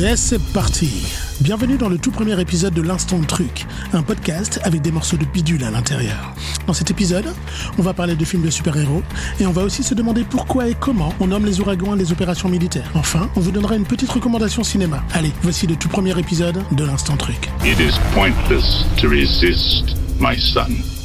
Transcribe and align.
Et 0.00 0.14
c'est 0.14 0.40
parti 0.52 1.06
Bienvenue 1.40 1.76
dans 1.76 1.88
le 1.88 1.98
tout 1.98 2.12
premier 2.12 2.40
épisode 2.40 2.72
de 2.72 2.82
l'Instant 2.82 3.20
Truc, 3.22 3.66
un 3.92 4.02
podcast 4.02 4.60
avec 4.62 4.80
des 4.80 4.92
morceaux 4.92 5.16
de 5.16 5.24
bidule 5.24 5.64
à 5.64 5.72
l'intérieur. 5.72 6.34
Dans 6.68 6.72
cet 6.72 6.92
épisode, 6.92 7.26
on 7.78 7.82
va 7.82 7.94
parler 7.94 8.14
de 8.14 8.24
films 8.24 8.42
de 8.42 8.50
super-héros 8.50 9.02
et 9.40 9.46
on 9.46 9.50
va 9.50 9.62
aussi 9.62 9.82
se 9.82 9.94
demander 9.94 10.22
pourquoi 10.22 10.68
et 10.68 10.76
comment 10.78 11.12
on 11.18 11.26
nomme 11.26 11.46
les 11.46 11.58
ouragans 11.60 11.96
et 11.96 11.98
les 11.98 12.12
opérations 12.12 12.48
militaires. 12.48 12.92
Enfin, 12.94 13.28
on 13.34 13.40
vous 13.40 13.50
donnera 13.50 13.74
une 13.74 13.86
petite 13.86 14.10
recommandation 14.10 14.62
cinéma. 14.62 15.02
Allez, 15.14 15.32
voici 15.42 15.66
le 15.66 15.74
tout 15.74 15.88
premier 15.88 16.16
épisode 16.16 16.62
de 16.70 16.84
l'Instant 16.84 17.16
Truc. 17.16 17.50
It 17.64 17.80
is 17.80 17.98
pointless 18.14 18.84
to 19.00 19.08
resist, 19.08 19.96
my 20.20 20.38
son. 20.38 20.97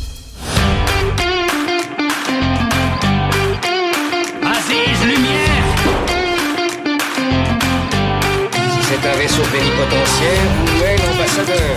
Si 9.04 9.10
c'est 9.10 9.16
un 9.16 9.20
vaisseau 9.20 9.44
plénipotentiaire, 9.52 10.48
où 10.64 10.84
est 10.86 10.96
l'ambassadeur? 10.96 11.76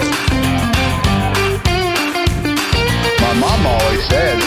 My 3.19 3.33
mom 3.41 3.67
always 3.67 4.03
said 4.09 4.39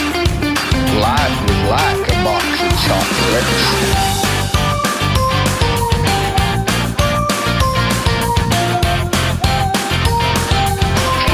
life 0.96 1.36
was 1.46 1.60
like 1.68 2.08
a 2.08 2.16
box 2.24 2.44
of 2.64 2.72
chocolates. 2.86 3.68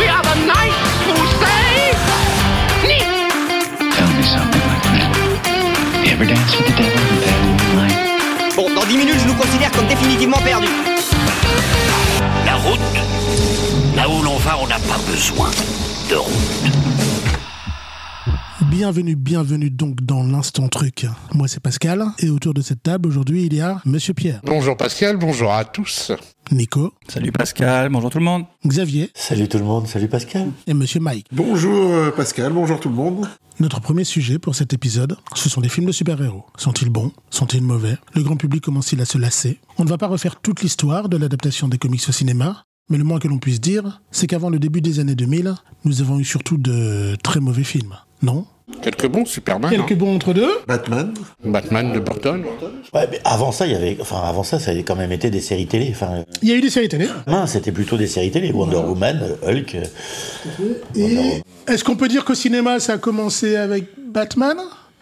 We 0.00 0.06
are 0.08 0.22
the 0.22 0.34
knights 0.46 0.90
who 1.06 1.14
say... 1.38 1.94
Tell 3.94 4.08
me 4.08 4.22
something, 4.24 4.64
my 4.66 4.78
friend. 4.82 5.14
You 6.04 6.10
ever 6.10 6.26
dance 6.26 6.56
with 6.56 6.66
the 6.66 6.72
devil 6.82 6.98
in 6.98 7.16
pale 7.22 7.42
moonlight? 7.46 7.98
Bon, 8.56 8.66
dans 8.74 8.86
10 8.86 8.96
minutes, 8.96 9.20
je 9.20 9.28
nous 9.28 9.34
considère 9.34 9.70
comme 9.70 9.86
définitivement 9.86 10.38
perdus. 10.38 10.66
Là 13.94 14.08
où 14.08 14.22
l'on 14.22 14.36
va, 14.38 14.58
on 14.58 14.66
n'a 14.66 14.78
pas 14.78 14.98
besoin 15.06 15.50
de 16.10 16.16
route. 16.16 16.85
Bienvenue, 18.76 19.16
bienvenue 19.16 19.70
donc 19.70 20.02
dans 20.02 20.22
l'Instant 20.22 20.68
Truc. 20.68 21.06
Moi 21.32 21.48
c'est 21.48 21.60
Pascal 21.60 22.04
et 22.18 22.28
autour 22.28 22.52
de 22.52 22.60
cette 22.60 22.82
table 22.82 23.08
aujourd'hui 23.08 23.46
il 23.46 23.54
y 23.54 23.60
a 23.62 23.80
Monsieur 23.86 24.12
Pierre, 24.12 24.42
Bonjour 24.44 24.76
Pascal, 24.76 25.16
bonjour 25.16 25.50
à 25.50 25.64
tous. 25.64 26.12
Nico, 26.52 26.92
Salut 27.08 27.32
Pascal, 27.32 27.88
bonjour 27.88 28.10
tout 28.10 28.18
le 28.18 28.26
monde. 28.26 28.44
Xavier 28.66 29.10
Salut 29.14 29.48
tout 29.48 29.56
le 29.56 29.64
monde, 29.64 29.86
salut 29.86 30.08
Pascal. 30.08 30.50
et 30.66 30.74
Monsieur 30.74 31.00
Mike. 31.00 31.26
Bonjour 31.32 31.90
euh, 31.90 32.10
Pascal, 32.10 32.52
bonjour 32.52 32.78
tout 32.78 32.90
le 32.90 32.94
monde. 32.94 33.26
Notre 33.60 33.80
premier 33.80 34.04
sujet 34.04 34.38
pour 34.38 34.54
cet 34.54 34.74
épisode, 34.74 35.16
ce 35.34 35.48
sont 35.48 35.62
les 35.62 35.70
films 35.70 35.86
de 35.86 35.92
super-héros. 35.92 36.44
Sont-ils 36.58 36.90
bons? 36.90 37.12
Sont-ils 37.30 37.62
mauvais? 37.62 37.96
Le 38.14 38.22
grand 38.24 38.36
public 38.36 38.62
commence-t-il 38.62 39.00
à 39.00 39.06
se 39.06 39.16
lasser? 39.16 39.58
On 39.78 39.84
ne 39.84 39.88
va 39.88 39.96
pas 39.96 40.06
refaire 40.06 40.36
toute 40.38 40.60
l'histoire 40.60 41.08
de 41.08 41.16
l'adaptation 41.16 41.66
des 41.66 41.78
comics 41.78 42.04
au 42.06 42.12
cinéma, 42.12 42.64
mais 42.90 42.98
le 42.98 43.04
moins 43.04 43.20
que 43.20 43.26
l'on 43.28 43.38
puisse 43.38 43.62
dire, 43.62 44.02
c'est 44.10 44.26
qu'avant 44.26 44.50
le 44.50 44.58
début 44.58 44.82
des 44.82 45.00
années 45.00 45.14
2000, 45.14 45.54
nous 45.86 46.02
avons 46.02 46.18
eu 46.18 46.24
surtout 46.26 46.58
de 46.58 47.16
très 47.22 47.40
mauvais 47.40 47.64
films. 47.64 47.94
Non? 48.22 48.44
Quelques 48.82 49.06
bons, 49.06 49.24
Superman, 49.26 49.70
Quelques 49.70 49.94
bons 49.94 50.16
entre 50.16 50.32
deux 50.34 50.50
Batman, 50.66 51.14
Batman 51.44 51.92
de 51.92 52.00
Burton. 52.00 52.42
Ouais, 52.92 53.06
mais 53.12 53.20
avant 53.24 53.52
ça, 53.52 53.64
il 53.64 53.72
y 53.72 53.76
avait, 53.76 53.96
enfin 54.00 54.20
avant 54.24 54.42
ça, 54.42 54.58
ça 54.58 54.72
avait 54.72 54.82
quand 54.82 54.96
même 54.96 55.12
été 55.12 55.30
des 55.30 55.40
séries 55.40 55.68
télé. 55.68 55.88
Enfin, 55.92 56.08
euh, 56.16 56.22
Il 56.42 56.48
y 56.48 56.52
a 56.52 56.56
eu 56.56 56.60
des 56.60 56.70
séries 56.70 56.88
télé. 56.88 57.06
non, 57.28 57.46
c'était 57.46 57.70
plutôt 57.70 57.96
des 57.96 58.08
séries 58.08 58.32
télé. 58.32 58.50
Wonder 58.50 58.76
Woman, 58.78 59.20
euh, 59.44 59.52
Hulk. 59.52 59.76
euh, 59.76 59.84
Et 60.96 61.42
est-ce 61.68 61.84
qu'on 61.84 61.94
peut 61.94 62.08
dire 62.08 62.24
qu'au 62.24 62.34
cinéma, 62.34 62.80
ça 62.80 62.94
a 62.94 62.98
commencé 62.98 63.54
avec 63.54 63.84
Batman? 64.08 64.56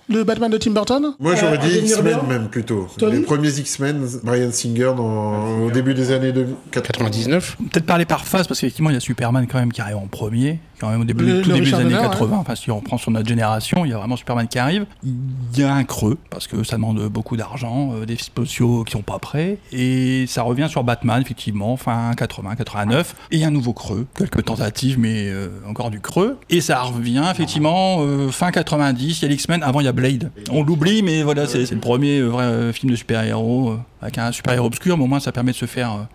Le 0.06 0.22
Batman 0.22 0.50
de 0.50 0.58
Tim 0.58 0.72
Burton? 0.72 1.14
Moi, 1.18 1.34
j'aurais 1.34 1.54
Euh, 1.56 1.66
dit 1.66 1.78
X-Men 1.78 2.18
même 2.28 2.48
plutôt. 2.48 2.86
Tony? 2.98 3.16
Les 3.16 3.22
premiers 3.22 3.48
X-Men, 3.58 4.06
Brian 4.22 4.50
Singer 4.52 4.92
dans, 4.94 5.60
au 5.62 5.70
début 5.70 5.94
des 5.94 6.12
années 6.12 6.30
2000 6.30 6.54
99. 6.70 7.56
Peut-être 7.72 7.86
parler 7.86 8.04
par 8.04 8.26
phase 8.26 8.46
parce 8.46 8.60
qu'effectivement 8.60 8.90
il 8.90 8.94
y 8.94 8.96
a 8.98 9.00
Superman 9.00 9.46
quand 9.50 9.58
même 9.58 9.72
qui 9.72 9.80
arrive 9.80 9.96
en 9.96 10.06
premier, 10.06 10.58
quand 10.84 10.90
même 10.90 11.00
au 11.00 11.04
début, 11.04 11.24
Le- 11.24 11.42
tout 11.42 11.48
le 11.50 11.54
début 11.56 11.66
des 11.70 11.74
années 11.74 11.94
Donner, 11.94 12.08
80. 12.08 12.36
Enfin 12.38 12.54
si 12.54 12.70
on 12.70 12.76
reprend 12.76 12.98
sur 12.98 13.10
notre 13.10 13.28
génération, 13.28 13.84
il 13.84 13.90
y 13.90 13.94
a 13.94 13.98
vraiment 13.98 14.16
Superman 14.16 14.46
qui 14.48 14.58
arrive. 14.58 14.86
Il 15.04 15.14
y 15.56 15.62
a 15.62 15.72
un 15.74 15.84
creux 15.84 16.18
parce 16.30 16.46
que 16.46 16.62
ça 16.64 16.76
demande 16.76 17.00
beaucoup 17.08 17.36
d'argent, 17.36 17.92
euh, 17.94 18.06
des 18.06 18.16
spéciaux 18.16 18.84
qui 18.84 18.92
sont 18.92 19.02
pas 19.02 19.18
prêts 19.18 19.58
et 19.72 20.26
ça 20.28 20.42
revient 20.42 20.66
sur 20.68 20.84
Batman 20.84 21.20
effectivement 21.22 21.76
fin 21.76 22.12
80, 22.14 22.54
89 22.56 23.14
et 23.30 23.36
il 23.36 23.40
y 23.40 23.44
a 23.44 23.48
un 23.48 23.50
nouveau 23.50 23.72
creux, 23.72 24.06
quelques 24.16 24.44
tentatives 24.44 24.98
mais 24.98 25.28
euh, 25.30 25.48
encore 25.68 25.90
du 25.90 26.00
creux 26.00 26.38
et 26.50 26.60
ça 26.60 26.82
revient 26.82 27.24
effectivement 27.30 27.98
euh, 28.00 28.30
fin 28.30 28.50
90. 28.50 29.20
Il 29.20 29.22
y 29.22 29.24
a 29.26 29.28
l'X-Men, 29.28 29.62
avant 29.62 29.80
il 29.80 29.84
y 29.86 29.88
a 29.88 29.92
Blade. 29.92 30.30
On 30.50 30.62
l'oublie 30.62 31.02
mais 31.02 31.22
voilà 31.22 31.46
c'est 31.46 31.70
le 31.70 31.80
premier 31.80 32.18
euh, 32.18 32.28
vrai 32.28 32.72
film 32.72 32.90
de 32.90 32.96
super-héros 32.96 33.76
avec 34.02 34.18
un 34.18 34.32
super-héros 34.32 34.66
obscur, 34.66 34.98
mais 34.98 35.04
au 35.04 35.06
moins 35.06 35.20
ça 35.20 35.32
permet 35.32 35.52
de 35.52 35.56
se 35.56 35.66
faire 35.66 36.06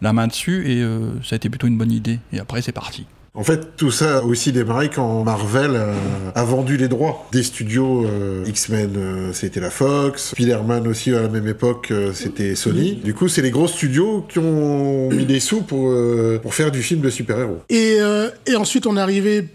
la 0.00 0.12
main 0.12 0.26
dessus 0.28 0.70
et 0.70 0.80
euh, 0.82 1.10
ça 1.24 1.34
a 1.34 1.36
été 1.36 1.48
plutôt 1.48 1.66
une 1.66 1.76
bonne 1.76 1.90
idée. 1.92 2.20
Et 2.32 2.38
après, 2.38 2.62
c'est 2.62 2.72
parti. 2.72 3.04
En 3.38 3.44
fait, 3.44 3.76
tout 3.76 3.92
ça 3.92 4.18
a 4.18 4.22
aussi 4.22 4.50
démarré 4.50 4.90
quand 4.92 5.22
Marvel 5.22 5.70
euh, 5.72 5.94
a 6.34 6.42
vendu 6.42 6.76
les 6.76 6.88
droits 6.88 7.28
des 7.30 7.44
studios 7.44 8.04
euh, 8.04 8.42
X-Men, 8.48 8.90
euh, 8.96 9.32
c'était 9.32 9.60
la 9.60 9.70
Fox, 9.70 10.30
Spider-Man 10.30 10.88
aussi 10.88 11.14
à 11.14 11.22
la 11.22 11.28
même 11.28 11.46
époque, 11.46 11.92
euh, 11.92 12.10
c'était 12.12 12.56
Sony. 12.56 12.94
Du 12.96 13.14
coup, 13.14 13.28
c'est 13.28 13.42
les 13.42 13.52
gros 13.52 13.68
studios 13.68 14.26
qui 14.28 14.40
ont 14.40 15.08
mis 15.10 15.24
des 15.24 15.38
sous 15.38 15.60
pour, 15.62 15.88
euh, 15.88 16.40
pour 16.42 16.52
faire 16.52 16.72
du 16.72 16.82
film 16.82 17.00
de 17.00 17.10
super-héros. 17.10 17.60
Et, 17.68 17.98
euh, 18.00 18.28
et 18.48 18.56
ensuite, 18.56 18.88
on 18.88 18.96
est 18.96 19.00
arrivé 19.00 19.46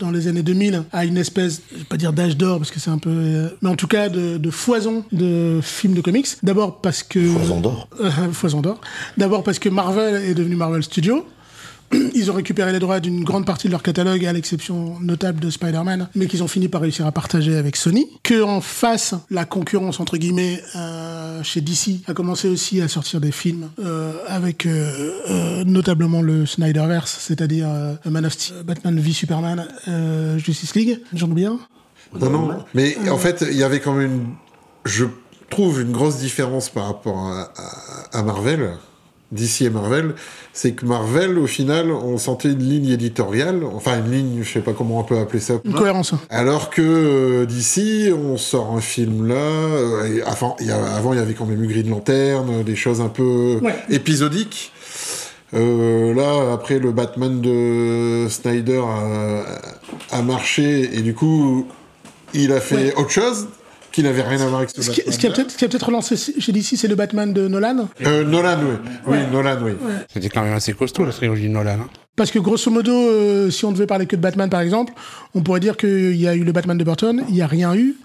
dans 0.00 0.10
les 0.10 0.26
années 0.28 0.42
2000 0.42 0.82
à 0.92 1.04
une 1.04 1.16
espèce, 1.16 1.62
je 1.72 1.78
vais 1.78 1.84
pas 1.84 1.96
dire 1.96 2.12
d'âge 2.12 2.36
d'or 2.36 2.58
parce 2.58 2.70
que 2.70 2.80
c'est 2.80 2.90
un 2.90 2.98
peu, 2.98 3.10
euh, 3.10 3.48
mais 3.62 3.68
en 3.68 3.76
tout 3.76 3.86
cas 3.86 4.08
de, 4.08 4.38
de 4.38 4.50
foison 4.50 5.04
de 5.12 5.60
films 5.62 5.94
de 5.94 6.00
comics. 6.00 6.26
D'abord 6.42 6.80
parce 6.80 7.02
que 7.02 7.24
Foison 7.24 7.60
d'or. 7.60 7.88
Euh, 8.00 8.10
foison 8.32 8.60
d'or. 8.60 8.80
D'abord 9.16 9.42
parce 9.42 9.58
que 9.58 9.68
Marvel 9.68 10.22
est 10.24 10.34
devenu 10.34 10.56
Marvel 10.56 10.82
Studios. 10.82 11.24
Ils 12.14 12.30
ont 12.30 12.34
récupéré 12.34 12.70
les 12.72 12.78
droits 12.80 13.00
d'une 13.00 13.24
grande 13.24 13.46
partie 13.46 13.66
de 13.68 13.72
leur 13.72 13.82
catalogue, 13.82 14.24
à 14.26 14.32
l'exception 14.32 14.98
notable 15.00 15.40
de 15.40 15.48
Spider-Man, 15.48 16.08
mais 16.14 16.26
qu'ils 16.26 16.42
ont 16.42 16.48
fini 16.48 16.68
par 16.68 16.82
réussir 16.82 17.06
à 17.06 17.12
partager 17.12 17.56
avec 17.56 17.76
Sony. 17.76 18.06
Que 18.22 18.42
en 18.42 18.60
face, 18.60 19.14
la 19.30 19.44
concurrence 19.46 19.98
entre 20.00 20.18
guillemets 20.18 20.62
euh, 20.76 21.42
chez 21.42 21.60
DC 21.62 22.00
a 22.06 22.12
commencé 22.14 22.48
aussi 22.48 22.80
à 22.82 22.88
sortir 22.88 23.20
des 23.20 23.32
films 23.32 23.70
euh, 23.78 24.12
avec 24.26 24.66
euh, 24.66 25.12
euh, 25.30 25.64
notablement 25.64 26.20
le 26.20 26.44
Snyderverse, 26.44 27.16
c'est-à-dire 27.20 27.68
euh, 27.70 27.94
Man 28.04 28.26
of 28.26 28.32
Steel, 28.34 28.62
Batman 28.64 28.98
v 28.98 29.12
Superman, 29.12 29.66
euh, 29.88 30.36
Justice 30.38 30.74
League. 30.74 31.00
J'en 31.14 31.30
oublie 31.30 31.46
un 31.46 31.58
Non, 32.20 32.30
non. 32.30 32.64
Mais 32.74 32.96
en 33.08 33.18
fait, 33.18 33.44
il 33.50 33.56
y 33.56 33.62
avait 33.62 33.80
quand 33.80 33.94
même, 33.94 34.12
une, 34.12 34.26
je 34.84 35.06
trouve, 35.48 35.80
une 35.80 35.92
grosse 35.92 36.18
différence 36.18 36.68
par 36.68 36.84
rapport 36.86 37.28
à, 37.28 37.50
à- 37.56 38.18
à 38.18 38.22
Marvel, 38.22 38.72
DC 39.32 39.62
et 39.62 39.70
Marvel, 39.70 40.14
c'est 40.54 40.72
que 40.72 40.86
Marvel, 40.86 41.38
au 41.38 41.46
final, 41.46 41.90
on 41.90 42.16
sentait 42.16 42.48
une 42.52 42.60
ligne 42.66 42.88
éditoriale, 42.88 43.60
enfin 43.74 43.98
une 43.98 44.10
ligne, 44.10 44.40
je 44.42 44.50
sais 44.50 44.60
pas 44.60 44.72
comment 44.72 44.98
on 45.00 45.04
peut 45.04 45.18
appeler 45.18 45.40
ça. 45.40 45.54
Une 45.64 45.74
cohérence. 45.74 46.14
Alors 46.30 46.70
que 46.70 46.80
euh, 46.82 47.44
d'ici, 47.46 48.10
on 48.16 48.36
sort 48.38 48.72
un 48.74 48.80
film 48.80 49.26
là. 49.28 49.34
euh, 49.34 50.20
avant, 50.26 50.56
il 50.60 50.66
y 50.68 50.70
a, 50.70 50.82
avant, 50.94 51.12
il 51.12 51.18
y 51.18 51.22
avait 51.22 51.34
quand 51.34 51.44
même 51.46 51.62
eu 51.62 51.66
Green 51.66 51.90
Lantern, 51.90 52.62
des 52.62 52.76
choses 52.76 53.00
un 53.02 53.08
peu 53.10 53.58
Ouais. 53.62 53.74
épisodiques. 53.90 54.72
Euh, 55.54 56.12
là, 56.14 56.52
après 56.52 56.78
le 56.78 56.92
Batman 56.92 57.40
de 57.40 58.26
Snyder 58.28 58.82
a, 58.82 60.16
a 60.16 60.22
marché 60.22 60.90
et 60.94 61.00
du 61.00 61.14
coup, 61.14 61.66
il 62.34 62.52
a 62.52 62.60
fait 62.60 62.76
Ouais. 62.76 62.94
autre 62.96 63.10
chose 63.10 63.46
qui 63.98 64.04
n'avait 64.04 64.22
rien 64.22 64.40
à 64.40 64.46
voir 64.46 64.58
avec 64.58 64.70
ce, 64.70 64.80
Ce 64.80 64.90
qui, 64.90 65.02
ce 65.10 65.18
qui 65.18 65.26
a 65.26 65.30
Batman. 65.30 65.32
peut-être 65.34 65.50
ce 65.50 65.56
qui 65.58 65.64
a 65.64 65.68
peut-être 65.68 65.86
relancé 65.86 66.16
chez 66.16 66.52
DC, 66.52 66.76
c'est 66.76 66.86
le 66.86 66.94
Batman 66.94 67.32
de 67.32 67.48
Nolan. 67.48 67.88
Euh, 68.06 68.22
Nolan, 68.22 68.58
oui. 68.62 68.76
Oui, 69.06 69.18
Nolan, 69.32 69.58
oui. 69.62 69.72
C'était 70.12 70.28
quand 70.28 70.42
même 70.42 70.54
assez 70.54 70.72
costaud 70.72 71.04
la 71.04 71.10
trilogie 71.12 71.48
de 71.48 71.52
Nolan. 71.52 71.78
hein. 71.80 71.88
Parce 72.14 72.30
que 72.30 72.38
grosso 72.38 72.70
modo, 72.70 72.92
euh, 72.92 73.50
si 73.50 73.64
on 73.64 73.72
devait 73.72 73.86
parler 73.86 74.06
que 74.06 74.14
de 74.14 74.20
Batman 74.20 74.48
par 74.50 74.60
exemple, 74.60 74.92
on 75.34 75.42
pourrait 75.42 75.58
dire 75.60 75.76
qu'il 75.76 76.14
y 76.16 76.28
a 76.28 76.34
eu 76.36 76.44
le 76.44 76.52
Batman 76.52 76.78
de 76.78 76.84
Burton, 76.84 77.24
il 77.28 77.34
n'y 77.34 77.42
a 77.42 77.46
rien 77.48 77.74
eu, 77.74 77.96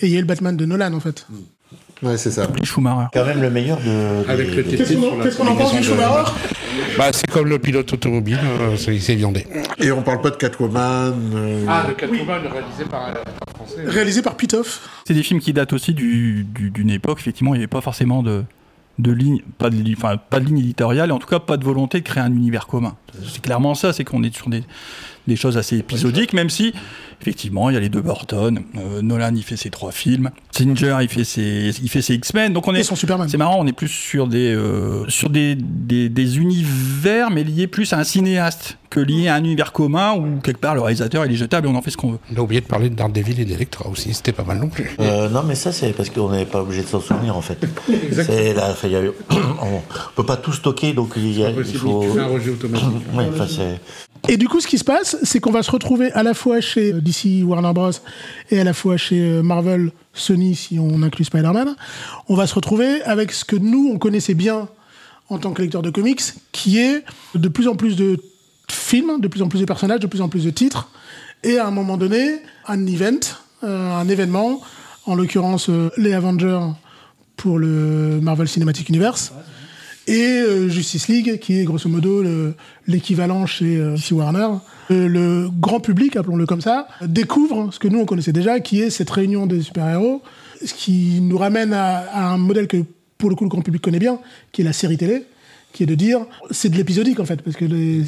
et 0.00 0.06
il 0.06 0.12
y 0.12 0.14
a 0.14 0.18
eu 0.18 0.22
le 0.22 0.26
Batman 0.28 0.56
de 0.56 0.64
Nolan 0.64 0.92
en 0.92 1.00
fait. 1.00 1.26
Ouais, 2.02 2.16
c'est 2.16 2.30
ça. 2.30 2.46
Les 2.58 2.64
Schumacher. 2.64 3.08
Quand 3.12 3.26
même 3.26 3.42
le 3.42 3.50
meilleur 3.50 3.78
de. 3.78 4.28
Avec 4.30 4.54
le 4.54 4.62
Qu'est-ce 4.62 5.36
qu'on 5.36 5.46
en 5.48 5.56
pense 5.56 5.74
du 5.74 5.82
Schumacher? 5.82 6.30
Bah, 6.96 7.10
c'est 7.12 7.26
comme 7.30 7.48
le 7.48 7.58
pilote 7.58 7.92
automobile, 7.92 8.38
euh, 8.60 8.76
c'est 8.76 8.98
c'est 9.00 9.14
viandé. 9.16 9.46
Et 9.78 9.90
on 9.92 10.02
parle 10.02 10.20
pas 10.20 10.30
de 10.30 10.36
Catwoman. 10.36 11.14
euh, 11.34 11.64
Ah, 11.68 11.84
le 11.88 11.94
Catwoman 11.94 12.40
réalisé 12.40 12.84
par 12.90 13.12
français. 13.72 13.88
Réalisé 13.90 14.22
par 14.22 14.36
Pitoff. 14.36 14.88
C'est 15.06 15.14
des 15.14 15.22
films 15.22 15.40
qui 15.40 15.52
datent 15.52 15.72
aussi 15.72 15.94
du- 15.94 16.44
du- 16.44 16.70
d'une 16.70 16.90
époque, 16.90 17.18
effectivement, 17.20 17.54
il 17.54 17.58
n'y 17.58 17.62
avait 17.64 17.66
pas 17.68 17.80
forcément 17.80 18.22
de, 18.22 18.44
de 18.98 19.12
ligne, 19.12 19.40
pas 19.58 19.70
de, 19.70 19.76
enfin, 19.96 20.16
pas 20.16 20.40
de 20.40 20.44
ligne 20.46 20.58
éditoriale, 20.58 21.10
et 21.10 21.12
en 21.12 21.18
tout 21.18 21.26
cas 21.28 21.38
pas 21.40 21.56
de 21.56 21.64
volonté 21.64 22.00
de 22.00 22.04
créer 22.04 22.22
un 22.22 22.32
univers 22.32 22.66
commun. 22.66 22.96
C'est 23.32 23.42
clairement 23.42 23.74
ça, 23.74 23.92
c'est 23.92 24.04
qu'on 24.04 24.22
est 24.22 24.34
sur 24.34 24.48
des, 24.48 24.62
des 25.26 25.36
choses 25.36 25.56
assez 25.58 25.78
épisodiques, 25.78 26.32
même 26.32 26.50
si 26.50 26.72
effectivement 27.20 27.68
il 27.68 27.74
y 27.74 27.76
a 27.76 27.80
les 27.80 27.90
deux 27.90 28.00
Burton, 28.00 28.60
euh, 28.78 29.02
Nolan 29.02 29.32
il 29.34 29.42
fait 29.42 29.56
ses 29.56 29.68
trois 29.70 29.92
films, 29.92 30.30
Singer 30.52 30.96
il 31.02 31.08
fait 31.08 31.24
ses, 31.24 31.70
il 31.82 31.88
fait 31.90 32.00
ses 32.02 32.14
X-Men, 32.14 32.52
donc 32.54 32.66
on 32.66 32.74
est, 32.74 32.82
c'est 33.28 33.36
marrant, 33.36 33.58
on 33.60 33.66
est 33.66 33.72
plus 33.74 33.88
sur 33.88 34.26
des, 34.26 34.54
euh, 34.54 35.06
sur 35.08 35.28
des, 35.28 35.54
des, 35.54 36.08
des 36.08 36.38
univers, 36.38 37.30
mais 37.30 37.44
liés 37.44 37.66
plus 37.66 37.92
à 37.92 37.98
un 37.98 38.04
cinéaste 38.04 38.78
que 38.88 38.98
liés 38.98 39.28
à 39.28 39.34
un 39.34 39.44
univers 39.44 39.72
commun 39.72 40.14
où 40.14 40.40
quelque 40.40 40.58
part 40.60 40.74
le 40.74 40.80
réalisateur 40.80 41.24
il 41.26 41.32
est 41.32 41.36
jetable 41.36 41.68
et 41.68 41.70
on 41.70 41.76
en 41.76 41.82
fait 41.82 41.90
ce 41.92 41.96
qu'on 41.96 42.12
veut. 42.12 42.18
On 42.34 42.38
a 42.38 42.40
oublié 42.40 42.60
de 42.60 42.66
parler 42.66 42.88
de 42.90 42.94
Daredevil 42.96 43.38
et 43.40 43.44
d'Electra 43.44 43.86
aussi, 43.88 44.14
c'était 44.14 44.32
pas 44.32 44.42
mal 44.42 44.58
non 44.58 44.68
plus. 44.68 44.90
Euh, 45.00 45.28
non, 45.28 45.42
mais 45.46 45.54
ça, 45.54 45.70
c'est 45.72 45.92
parce 45.92 46.10
qu'on 46.10 46.30
n'est 46.30 46.44
pas 46.46 46.62
obligé 46.62 46.82
de 46.82 46.88
s'en 46.88 47.00
souvenir, 47.00 47.36
en 47.36 47.40
fait. 47.42 47.58
C'est 48.12 48.52
là, 48.54 48.74
il 48.82 48.90
y 48.90 48.96
a 48.96 49.00
on 49.62 49.80
peut 50.16 50.26
pas 50.26 50.36
tout 50.36 50.52
stocker, 50.52 50.92
donc 50.92 51.12
il, 51.16 51.38
y 51.38 51.44
a- 51.44 51.50
il 51.50 51.64
faut. 51.76 52.02
Tu 52.04 52.10
fais 52.14 52.20
un 52.20 52.26
rejet 52.26 52.50
automatique. 52.50 52.88
Et 54.28 54.36
du 54.36 54.48
coup, 54.48 54.60
ce 54.60 54.66
qui 54.66 54.78
se 54.78 54.84
passe, 54.84 55.16
c'est 55.22 55.40
qu'on 55.40 55.50
va 55.50 55.62
se 55.62 55.70
retrouver 55.70 56.12
à 56.12 56.22
la 56.22 56.34
fois 56.34 56.60
chez 56.60 56.92
DC 56.92 57.42
Warner 57.44 57.72
Bros. 57.72 57.90
et 58.50 58.60
à 58.60 58.64
la 58.64 58.72
fois 58.72 58.96
chez 58.96 59.20
euh, 59.20 59.42
Marvel, 59.42 59.92
Sony, 60.12 60.54
si 60.54 60.78
on 60.78 61.02
inclut 61.02 61.24
Spider-Man. 61.24 61.74
On 62.28 62.34
va 62.34 62.46
se 62.46 62.54
retrouver 62.54 63.02
avec 63.02 63.32
ce 63.32 63.44
que 63.44 63.56
nous, 63.56 63.90
on 63.92 63.98
connaissait 63.98 64.34
bien 64.34 64.68
en 65.28 65.38
tant 65.38 65.52
que 65.52 65.62
lecteur 65.62 65.82
de 65.82 65.90
comics, 65.90 66.22
qui 66.52 66.78
est 66.78 67.04
de 67.34 67.48
plus 67.48 67.68
en 67.68 67.76
plus 67.76 67.96
de 67.96 68.18
films, 68.70 69.20
de 69.20 69.28
plus 69.28 69.42
en 69.42 69.48
plus 69.48 69.60
de 69.60 69.64
personnages, 69.64 70.00
de 70.00 70.06
plus 70.06 70.20
en 70.20 70.28
plus 70.28 70.44
de 70.44 70.50
titres, 70.50 70.90
et 71.44 71.58
à 71.58 71.66
un 71.66 71.70
moment 71.70 71.96
donné, 71.96 72.40
un 72.66 72.86
event, 72.86 73.20
euh, 73.64 73.92
un 73.92 74.08
événement, 74.08 74.60
en 75.06 75.14
l'occurrence 75.14 75.70
euh, 75.70 75.90
les 75.96 76.12
Avengers 76.12 76.60
pour 77.36 77.58
le 77.58 78.20
Marvel 78.20 78.48
Cinematic 78.48 78.88
Universe, 78.88 79.32
et 80.06 80.40
euh, 80.40 80.68
Justice 80.68 81.08
League, 81.08 81.38
qui 81.40 81.58
est 81.60 81.64
grosso 81.64 81.88
modo 81.88 82.22
le- 82.22 82.54
l'équivalent 82.86 83.46
chez 83.46 83.76
euh, 83.76 83.94
DC 83.94 84.12
Warner. 84.12 84.48
Euh, 84.90 85.06
le 85.08 85.48
grand 85.50 85.80
public, 85.80 86.16
appelons-le 86.16 86.46
comme 86.46 86.60
ça, 86.60 86.88
découvre 87.06 87.72
ce 87.72 87.78
que 87.78 87.86
nous 87.88 88.00
on 88.00 88.06
connaissait 88.06 88.32
déjà, 88.32 88.58
qui 88.60 88.80
est 88.80 88.90
cette 88.90 89.10
réunion 89.10 89.46
des 89.46 89.62
super-héros, 89.62 90.22
ce 90.64 90.74
qui 90.74 91.20
nous 91.20 91.38
ramène 91.38 91.72
à, 91.72 91.98
à 92.12 92.24
un 92.32 92.38
modèle 92.38 92.66
que 92.66 92.78
pour 93.18 93.30
le 93.30 93.36
coup 93.36 93.44
le 93.44 93.50
grand 93.50 93.62
public 93.62 93.82
connaît 93.82 93.98
bien, 94.00 94.18
qui 94.52 94.62
est 94.62 94.64
la 94.64 94.72
série 94.72 94.96
télé, 94.96 95.24
qui 95.72 95.84
est 95.84 95.86
de 95.86 95.94
dire 95.94 96.20
c'est 96.50 96.70
de 96.70 96.76
l'épisodique 96.76 97.20
en 97.20 97.24
fait, 97.24 97.40
parce 97.42 97.56
que 97.56 97.64
les, 97.66 98.02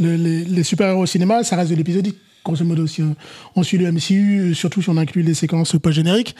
le- 0.00 0.16
les, 0.16 0.44
les 0.44 0.62
super-héros 0.62 1.02
au 1.02 1.06
cinéma, 1.06 1.44
ça 1.44 1.56
reste 1.56 1.70
de 1.70 1.76
l'épisodique. 1.76 2.16
Grosso 2.44 2.64
modo, 2.64 2.88
si 2.88 3.02
on, 3.02 3.14
on 3.54 3.62
suit 3.62 3.78
le 3.78 3.92
MCU, 3.92 4.52
surtout 4.54 4.82
si 4.82 4.88
on 4.90 4.96
inclut 4.96 5.22
les 5.22 5.34
séquences 5.34 5.76
post-génériques, 5.80 6.34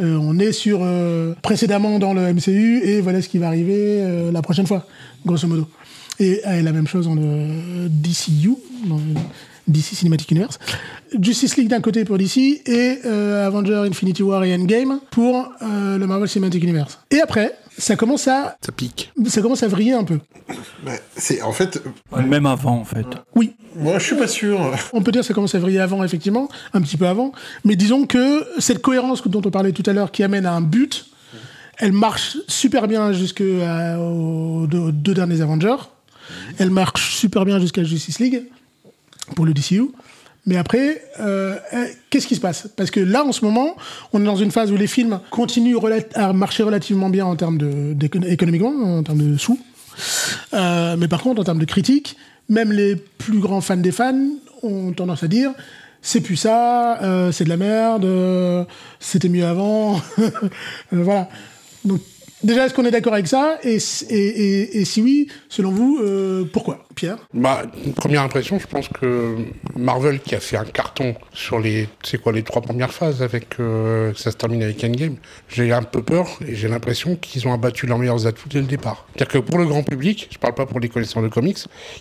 euh, 0.00 0.16
on 0.16 0.38
est 0.38 0.52
sur 0.52 0.80
euh, 0.82 1.34
précédemment 1.42 1.98
dans 1.98 2.14
le 2.14 2.32
MCU 2.32 2.80
et 2.84 3.00
voilà 3.00 3.20
ce 3.20 3.28
qui 3.28 3.38
va 3.38 3.48
arriver 3.48 4.00
euh, 4.00 4.32
la 4.32 4.42
prochaine 4.42 4.66
fois, 4.66 4.86
grosso 5.26 5.46
modo. 5.46 5.66
Et, 6.18 6.40
et 6.44 6.62
la 6.62 6.72
même 6.72 6.86
chose 6.86 7.06
dans 7.06 7.14
le 7.14 7.88
DCU, 7.88 8.54
dans 8.86 8.96
le 8.96 9.14
DC 9.68 9.94
Cinematic 9.94 10.30
Universe. 10.30 10.58
Justice 11.20 11.56
League 11.56 11.68
d'un 11.68 11.80
côté 11.80 12.04
pour 12.04 12.18
DC 12.18 12.38
et 12.66 12.98
euh, 13.04 13.46
Avenger 13.46 13.86
Infinity 13.88 14.22
War 14.22 14.44
et 14.44 14.54
Endgame 14.54 15.00
pour 15.10 15.50
le 15.60 16.04
Marvel 16.06 16.28
Cinematic 16.28 16.62
Universe. 16.62 16.98
Et 17.10 17.20
après, 17.20 17.54
ça 17.78 17.96
commence 17.96 18.28
à 18.28 18.56
Ça 18.64 18.72
pique. 18.72 19.12
ça 19.26 19.42
commence 19.42 19.62
à 19.62 19.68
vriller 19.68 19.92
un 19.92 20.04
peu. 20.04 20.18
Mais 20.84 21.00
c'est 21.16 21.42
en 21.42 21.52
fait, 21.52 21.82
Même 22.16 22.46
avant 22.46 22.78
en 22.78 22.84
fait. 22.84 23.06
Oui, 23.34 23.54
moi 23.76 23.98
je 23.98 24.06
suis 24.06 24.16
pas 24.16 24.28
sûr. 24.28 24.58
On 24.92 25.02
peut 25.02 25.12
dire 25.12 25.22
que 25.22 25.26
ça 25.26 25.34
commence 25.34 25.54
à 25.54 25.58
vriller 25.58 25.80
avant, 25.80 26.04
effectivement, 26.04 26.48
un 26.72 26.80
petit 26.80 26.96
peu 26.96 27.06
avant. 27.06 27.32
Mais 27.64 27.76
disons 27.76 28.06
que 28.06 28.46
cette 28.58 28.82
cohérence 28.82 29.26
dont 29.26 29.42
on 29.44 29.50
parlait 29.50 29.72
tout 29.72 29.82
à 29.86 29.92
l'heure, 29.92 30.10
qui 30.10 30.22
amène 30.22 30.46
à 30.46 30.52
un 30.52 30.60
but, 30.60 31.06
elle 31.78 31.92
marche 31.92 32.36
super 32.48 32.88
bien 32.88 33.12
jusqu'aux 33.12 34.66
deux, 34.66 34.78
aux 34.78 34.92
deux 34.92 35.14
derniers 35.14 35.40
Avengers. 35.40 35.76
Elle 36.58 36.70
marche 36.70 37.16
super 37.16 37.44
bien 37.44 37.58
jusqu'à 37.58 37.82
Justice 37.82 38.18
League, 38.20 38.42
pour 39.34 39.46
le 39.46 39.54
DCU. 39.54 39.90
Mais 40.46 40.56
après, 40.56 41.02
euh, 41.20 41.56
euh, 41.74 41.86
qu'est-ce 42.08 42.26
qui 42.26 42.34
se 42.34 42.40
passe? 42.40 42.68
Parce 42.76 42.90
que 42.90 43.00
là, 43.00 43.24
en 43.24 43.32
ce 43.32 43.44
moment, 43.44 43.76
on 44.12 44.20
est 44.20 44.24
dans 44.24 44.36
une 44.36 44.50
phase 44.50 44.72
où 44.72 44.76
les 44.76 44.86
films 44.86 45.20
continuent 45.30 45.76
à 46.14 46.32
marcher 46.32 46.62
relativement 46.62 47.10
bien 47.10 47.26
en 47.26 47.36
termes 47.36 47.58
de, 47.58 47.94
économiquement, 48.26 48.98
en 48.98 49.02
termes 49.02 49.32
de 49.32 49.36
sous. 49.36 49.58
Euh, 50.54 50.96
mais 50.96 51.08
par 51.08 51.22
contre, 51.22 51.40
en 51.40 51.44
termes 51.44 51.58
de 51.58 51.66
critique, 51.66 52.16
même 52.48 52.72
les 52.72 52.96
plus 52.96 53.38
grands 53.38 53.60
fans 53.60 53.76
des 53.76 53.92
fans 53.92 54.28
ont 54.62 54.92
tendance 54.92 55.22
à 55.22 55.28
dire 55.28 55.52
c'est 56.02 56.22
plus 56.22 56.36
ça, 56.36 56.98
euh, 57.02 57.30
c'est 57.30 57.44
de 57.44 57.50
la 57.50 57.58
merde, 57.58 58.66
c'était 58.98 59.28
mieux 59.28 59.44
avant. 59.44 60.00
Voilà. 60.90 61.28
Déjà, 62.42 62.66
est-ce 62.66 62.74
qu'on 62.74 62.84
est 62.84 62.90
d'accord 62.90 63.14
avec 63.14 63.26
ça 63.26 63.58
et, 63.62 63.78
si 63.78 65.02
oui, 65.02 65.28
selon 65.48 65.70
vous, 65.70 66.00
euh, 66.02 66.44
pourquoi 66.52 66.84
Pierre? 66.94 67.18
Bah, 67.32 67.62
première 67.96 68.22
impression, 68.22 68.58
je 68.58 68.66
pense 68.66 68.88
que 68.88 69.36
Marvel, 69.76 70.20
qui 70.20 70.34
a 70.34 70.40
fait 70.40 70.56
un 70.56 70.64
carton 70.64 71.14
sur 71.32 71.58
les, 71.58 71.88
quoi, 72.22 72.32
les 72.32 72.42
trois 72.42 72.62
premières 72.62 72.92
phases, 72.92 73.22
avec 73.22 73.60
euh, 73.60 74.12
ça 74.16 74.30
se 74.30 74.36
termine 74.36 74.62
avec 74.62 74.82
Endgame, 74.84 75.16
j'ai 75.48 75.72
un 75.72 75.82
peu 75.82 76.02
peur 76.02 76.38
et 76.46 76.54
j'ai 76.54 76.68
l'impression 76.68 77.16
qu'ils 77.16 77.46
ont 77.46 77.52
abattu 77.52 77.86
leurs 77.86 77.98
meilleurs 77.98 78.26
atouts 78.26 78.48
dès 78.48 78.60
le 78.60 78.66
départ. 78.66 79.06
C'est-à-dire 79.14 79.32
que 79.32 79.38
pour 79.38 79.58
le 79.58 79.66
grand 79.66 79.82
public, 79.82 80.28
je 80.30 80.38
parle 80.38 80.54
pas 80.54 80.66
pour 80.66 80.80
les 80.80 80.88
connaisseurs 80.88 81.22
de 81.22 81.28
comics, 81.28 81.58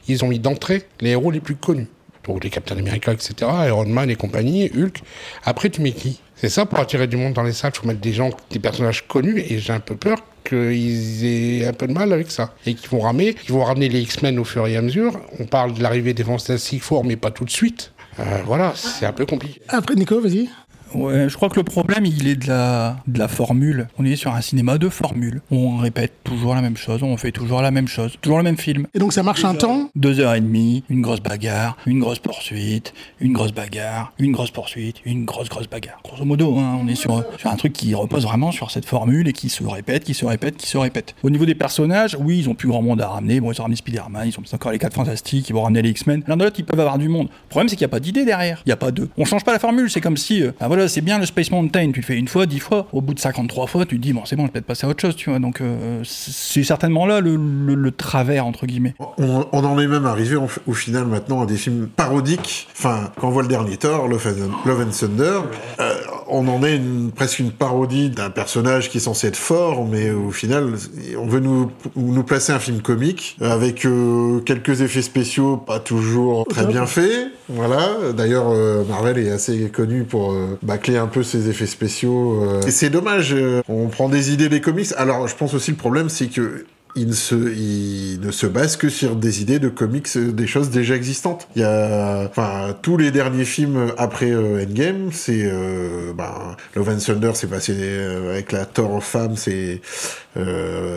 ils 0.08 0.24
ont 0.24 0.28
mis 0.28 0.40
d'entrée 0.40 0.84
les 1.02 1.12
héros 1.12 1.32
les 1.32 1.40
plus 1.40 1.56
connus. 1.56 1.88
Donc 2.26 2.44
les 2.44 2.50
Captain 2.50 2.78
America, 2.78 3.12
etc., 3.12 3.34
Iron 3.68 3.86
Man 3.86 4.10
et 4.10 4.16
compagnie, 4.16 4.70
Hulk. 4.76 5.02
Après, 5.46 5.70
tu 5.70 5.82
mets 5.82 5.94
qui? 5.94 6.20
C'est 6.36 6.50
ça, 6.50 6.66
pour 6.66 6.80
attirer 6.80 7.08
du 7.08 7.18
monde 7.18 7.34
dans 7.34 7.44
les 7.44 7.54
salles, 7.54 7.74
faut 7.74 7.88
mettre 7.88 8.00
des 8.00 8.14
gens, 8.14 8.30
des 8.52 8.60
personnages 8.60 9.08
connus, 9.08 9.40
et 9.40 9.60
j'ai 9.60 9.74
un 9.74 9.80
peu 9.80 9.96
peur 9.96 10.18
qu'ils 10.50 11.26
aient 11.26 11.68
un 11.68 11.74
peu 11.74 11.88
de 11.88 11.94
mal 11.94 12.12
avec 12.12 12.32
ça. 12.32 12.54
Et 12.66 12.74
qu'ils 12.74 12.90
vont 12.90 13.00
ramer, 13.00 13.34
qu'ils 13.36 13.54
vont 13.54 13.64
ramener 13.64 13.90
les 13.90 14.02
X-Men 14.02 14.40
au 14.40 14.44
fur 14.44 14.66
et 14.68 14.76
à 14.76 14.82
mesure. 14.82 15.20
On 15.40 15.46
parle 15.46 15.74
de 15.74 15.84
l'arrivée 15.84 16.14
des 16.14 16.24
Fantastic 16.24 16.82
Four, 16.82 17.06
mais 17.06 17.16
pas 17.16 17.32
tout 17.32 17.46
de 17.46 17.50
suite. 17.50 17.94
Euh, 18.20 18.42
voilà, 18.46 18.74
c'est 18.76 19.06
un 19.06 19.14
peu 19.14 19.26
compliqué. 19.26 19.62
Après, 19.70 19.96
Nico, 19.96 20.20
vas-y. 20.20 20.50
Ouais, 20.94 21.30
je 21.30 21.36
crois 21.36 21.50
que 21.50 21.58
le 21.58 21.64
problème, 21.64 22.06
il 22.06 22.28
est 22.28 22.36
de 22.36 22.48
la, 22.48 22.98
de 23.08 23.20
la 23.20 23.28
formule. 23.28 23.88
On 23.98 24.06
est 24.06 24.16
sur 24.16 24.34
un 24.34 24.42
cinéma 24.42 24.78
de 24.78 24.90
formule. 24.90 25.42
On 25.52 25.78
répète 25.78 26.14
toujours 26.24 26.56
la 26.56 26.62
même 26.62 26.78
chose, 26.78 27.04
on 27.04 27.16
fait 27.18 27.32
toujours 27.32 27.62
la 27.62 27.72
même 27.72 27.88
chose, 27.88 28.16
toujours 28.22 28.38
le 28.38 28.44
même 28.44 28.58
film. 28.58 28.88
Et 28.94 29.00
donc, 29.00 29.14
ça 29.14 29.24
marche 29.24 29.46
un 29.46 29.56
temps. 29.56 29.90
Deux 29.96 30.20
heures 30.20 30.34
et 30.34 30.42
demie, 30.42 30.84
une 30.90 31.02
grosse 31.02 31.22
bagarre, 31.22 31.78
une 31.86 32.00
grosse 32.00 32.20
poursuite, 32.20 32.94
une 33.20 33.34
grosse 33.34 33.54
bagarre, 33.54 34.14
une 34.20 34.32
grosse 34.32 34.52
poursuite, 34.52 34.98
une 35.06 35.26
grosse 35.26 35.50
grosse 35.50 35.70
bagarre. 35.70 36.00
Grosso 36.04 36.26
modo, 36.26 36.58
hein, 36.58 36.80
on 36.82 36.88
est 36.88 36.96
sur, 36.96 37.24
sur 37.38 37.50
un 37.50 37.56
truc 37.56 37.74
qui 37.74 37.94
repose 37.94 38.24
vraiment 38.24 38.52
sur 38.52 38.72
cette 38.72 38.86
formule 38.86 39.28
et 39.28 39.34
qui 39.34 39.50
se 39.50 39.64
répète, 39.64 40.04
qui 40.04 40.14
se 40.14 40.26
répète, 40.26 40.58
qui 40.58 40.68
se 40.68 40.78
répète. 40.78 41.16
Au 41.24 41.30
niveau 41.30 41.46
des 41.46 41.56
personnages, 41.56 42.18
oui, 42.20 42.40
ils 42.40 42.50
ont 42.50 42.56
plus 42.56 42.68
grand 42.68 42.82
monde 42.82 43.02
à 43.02 43.08
ramener. 43.08 43.40
Bon, 43.40 43.52
ils 43.52 43.60
ont 43.60 43.64
ramené 43.64 43.76
Spider-Man, 43.78 44.28
ils 44.28 44.40
ont 44.40 44.44
encore 44.56 44.72
les 44.72 44.80
4 44.80 44.94
fantastiques, 44.94 45.50
ils 45.50 45.54
vont 45.54 45.64
ramener 45.64 45.82
les 45.82 45.92
X-Men. 45.92 46.24
L'un 46.28 46.38
de 46.38 46.44
l'autre, 46.44 46.58
ils 46.60 46.66
peuvent 46.66 46.80
avoir 46.80 46.98
du 46.98 47.10
monde. 47.10 47.28
Le 47.28 47.50
problème, 47.50 47.70
c'est 47.70 47.76
qu'il 47.76 47.86
n'y 47.86 47.92
a 47.92 47.96
pas 47.96 48.00
d'idée 48.00 48.26
derrière. 48.26 48.62
Il 48.66 48.70
n'y 48.70 48.74
a 48.74 48.78
pas 48.78 48.92
de. 48.92 49.10
On 49.18 49.26
change 49.26 49.44
pas 49.44 49.54
la 49.54 49.60
formule, 49.60 49.90
c'est 49.90 50.02
comme 50.02 50.18
si, 50.18 50.44
euh, 50.44 50.52
ah, 50.60 50.68
voilà, 50.68 50.79
c'est 50.88 51.02
bien 51.02 51.20
le 51.20 51.26
Space 51.26 51.52
Mountain, 51.52 51.92
tu 51.92 52.00
le 52.02 52.06
fais 52.06 52.16
une 52.18 52.28
fois, 52.28 52.46
dix 52.46 52.60
fois. 52.60 52.88
Au 52.94 53.02
bout 53.02 53.14
de 53.14 53.20
53 53.20 53.68
fois, 53.68 53.86
tu 53.86 53.98
te 53.98 54.02
dis, 54.02 54.14
bon, 54.14 54.22
c'est 54.26 54.36
bon, 54.36 54.44
je 54.44 54.48
vais 54.48 54.52
peut-être 54.54 54.66
passer 54.66 54.86
à 54.88 54.90
autre 54.90 55.02
chose, 55.02 55.16
tu 55.16 55.30
vois. 55.30 55.40
Donc, 55.40 55.62
euh, 55.62 56.02
c'est 56.04 56.64
certainement 56.64 57.06
là 57.06 57.20
le, 57.22 57.36
le- 57.36 57.76
le 57.76 57.92
travers, 57.92 58.46
entre 58.46 58.66
guillemets. 58.66 58.96
On, 59.18 59.46
on 59.52 59.64
en 59.64 59.80
est 59.80 59.88
même 59.88 60.06
arrivé 60.06 60.36
en- 60.36 60.48
au 60.68 60.74
final 60.74 61.06
maintenant 61.06 61.42
à 61.42 61.46
des 61.46 61.58
films 61.58 61.88
parodiques. 61.88 62.68
Enfin, 62.78 63.12
quand 63.20 63.28
on 63.28 63.32
voit 63.32 63.42
le 63.44 63.48
dernier 63.48 63.78
Thor, 63.78 64.08
Love 64.08 64.28
and, 64.68 64.92
Thunder, 64.92 65.40
euh, 65.80 65.94
on 66.28 66.48
en 66.48 66.64
est 66.64 66.76
une- 66.76 67.12
presque 67.12 67.40
une 67.40 67.52
parodie 67.52 68.10
d'un 68.10 68.30
personnage 68.30 68.90
qui 68.90 68.98
est 68.98 69.02
censé 69.02 69.28
être 69.28 69.36
fort, 69.38 69.86
mais 69.86 70.12
au 70.12 70.32
final, 70.32 70.74
on 71.18 71.28
veut 71.28 71.40
nous, 71.40 71.72
nous 71.96 72.24
placer 72.24 72.52
un 72.54 72.60
film 72.60 72.82
comique 72.82 73.38
avec 73.42 73.86
euh, 73.86 74.40
quelques 74.42 74.82
effets 74.82 75.02
spéciaux 75.02 75.58
pas 75.58 75.80
toujours 75.80 76.46
très 76.48 76.66
bien 76.66 76.86
faits. 76.86 77.30
Voilà. 77.50 77.88
D'ailleurs, 78.16 78.54
Marvel 78.88 79.18
est 79.18 79.32
assez 79.32 79.70
connu 79.70 80.04
pour 80.04 80.34
bâcler 80.70 80.98
un 80.98 81.08
peu 81.08 81.24
ses 81.24 81.50
effets 81.50 81.66
spéciaux. 81.66 82.44
euh. 82.44 82.62
Et 82.68 82.72
c'est 82.72 82.90
dommage. 82.92 83.34
euh, 83.34 83.62
on 83.68 83.88
prend 83.88 84.08
des 84.08 84.32
idées 84.32 84.50
des 84.50 84.62
comics. 84.62 84.88
Alors, 84.98 85.28
je 85.28 85.36
pense 85.36 85.54
aussi 85.54 85.72
le 85.72 85.78
problème, 85.78 86.10
c'est 86.10 86.28
que 86.28 86.66
il 87.00 87.08
ne, 87.08 87.14
se, 87.14 87.36
il 87.36 88.50
base 88.50 88.76
que 88.78 88.90
sur 88.90 89.16
des 89.16 89.42
idées 89.42 89.60
de 89.60 89.70
comics, 89.70 90.08
euh, 90.16 90.32
des 90.32 90.48
choses 90.48 90.70
déjà 90.70 90.96
existantes. 90.96 91.48
Il 91.56 91.62
y 91.62 91.66
a, 91.66 92.26
enfin, 92.30 92.76
tous 92.82 92.98
les 92.98 93.12
derniers 93.12 93.46
films 93.46 93.92
après 93.98 94.32
euh, 94.32 94.64
Endgame, 94.64 95.10
c'est, 95.12 95.44
euh, 95.44 96.14
ben, 96.18 96.56
Love 96.76 96.90
and 96.90 96.98
Thunder, 96.98 97.32
c'est 97.36 97.50
passé 97.50 97.74
euh, 97.78 98.32
avec 98.34 98.52
la 98.52 98.66
Thor 98.66 99.04
femme, 99.04 99.36
c'est, 99.36 99.82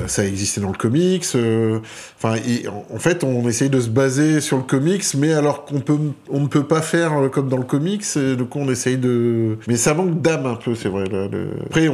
ça 0.06 0.24
existait 0.24 0.60
dans 0.60 0.70
le 0.70 0.76
comics. 0.78 1.24
en- 2.68 2.98
fait, 2.98 3.24
on 3.24 3.48
essaye 3.48 3.70
de 3.70 3.80
se 3.80 3.88
baser 3.88 4.40
sur 4.40 4.56
le 4.56 4.62
comics, 4.62 5.04
mais 5.18 5.32
alors 5.32 5.64
qu'on 5.64 5.80
peut, 5.80 5.98
on 6.30 6.40
ne 6.40 6.46
peut 6.46 6.62
pas 6.64 6.80
faire 6.80 7.12
comme 7.32 7.48
dans 7.48 7.56
le 7.56 7.64
comics, 7.64 8.04
du 8.16 8.44
coup, 8.44 8.60
on 8.60 8.70
essaye 8.70 8.98
de, 8.98 9.58
mais 9.66 9.76
ça 9.76 9.94
manque 9.94 10.20
d'âme 10.22 10.46
un 10.46 10.54
peu, 10.54 10.74
c'est 10.76 10.88
vrai. 10.88 11.04
Là, 11.10 11.26
Après, 11.66 11.88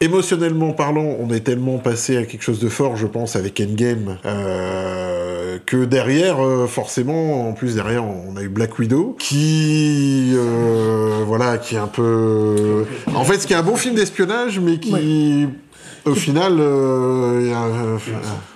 émotionnellement 0.00 0.72
parlant, 0.72 1.16
on 1.20 1.30
est 1.32 1.40
tellement 1.40 1.78
passé 1.78 2.16
à 2.16 2.24
quelque 2.24 2.42
chose 2.42 2.58
de 2.58 2.68
fort, 2.68 2.96
je 2.96 3.06
pense, 3.08 3.36
avec 3.36 3.60
Endgame, 3.60 4.18
euh, 4.24 5.58
que 5.66 5.84
derrière, 5.84 6.44
euh, 6.44 6.66
forcément, 6.66 7.48
en 7.48 7.52
plus 7.52 7.74
derrière, 7.74 8.04
on 8.04 8.36
a 8.36 8.42
eu 8.42 8.48
Black 8.48 8.78
Widow, 8.78 9.16
qui, 9.18 10.32
euh, 10.34 11.22
voilà, 11.26 11.58
qui 11.58 11.74
est 11.74 11.78
un 11.78 11.86
peu, 11.88 12.84
en 13.14 13.24
fait, 13.24 13.38
ce 13.38 13.46
qui 13.46 13.52
est 13.52 13.56
un 13.56 13.62
bon 13.62 13.76
film 13.76 13.94
d'espionnage, 13.94 14.60
mais 14.60 14.78
qui 14.78 15.46
au 16.04 16.14
final, 16.14 16.54
euh, 16.58 17.40
il 17.42 17.48
y 17.50 17.52
a, 17.52 17.64
euh, 17.64 17.98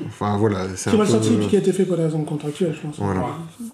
enfin 0.07 0.37
voilà, 0.39 0.61
c'est 0.75 0.91
va 0.91 1.05
peu- 1.05 1.47
qui 1.49 1.57
a 1.57 1.59
été 1.59 1.73
fait 1.73 1.85
pour 1.85 1.97
des 1.97 2.05
raisons 2.05 2.23
contractuelles, 2.25 2.75
je 2.75 2.81
pense. 2.87 2.97
Voilà. 2.99 3.27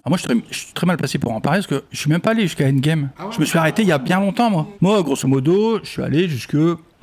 Ah, 0.03 0.09
moi, 0.09 0.17
je 0.17 0.23
suis, 0.23 0.27
très, 0.27 0.37
je 0.51 0.57
suis 0.57 0.73
très 0.73 0.85
mal 0.85 0.97
placé 0.97 1.17
pour 1.17 1.31
en 1.31 1.39
parler 1.39 1.59
parce 1.59 1.67
que 1.67 1.83
je 1.91 1.97
suis 1.97 2.09
même 2.09 2.19
pas 2.19 2.31
allé 2.31 2.41
jusqu'à 2.43 2.65
Endgame. 2.67 3.09
je 3.31 3.39
me 3.39 3.45
suis 3.45 3.57
arrêté 3.57 3.83
il 3.83 3.87
y 3.87 3.91
a 3.91 3.97
bien 3.97 4.19
longtemps, 4.19 4.49
moi. 4.49 4.67
Moi, 4.81 5.01
grosso 5.03 5.27
modo, 5.27 5.79
je 5.83 5.89
suis 5.89 6.01
allé 6.01 6.27
jusque 6.27 6.57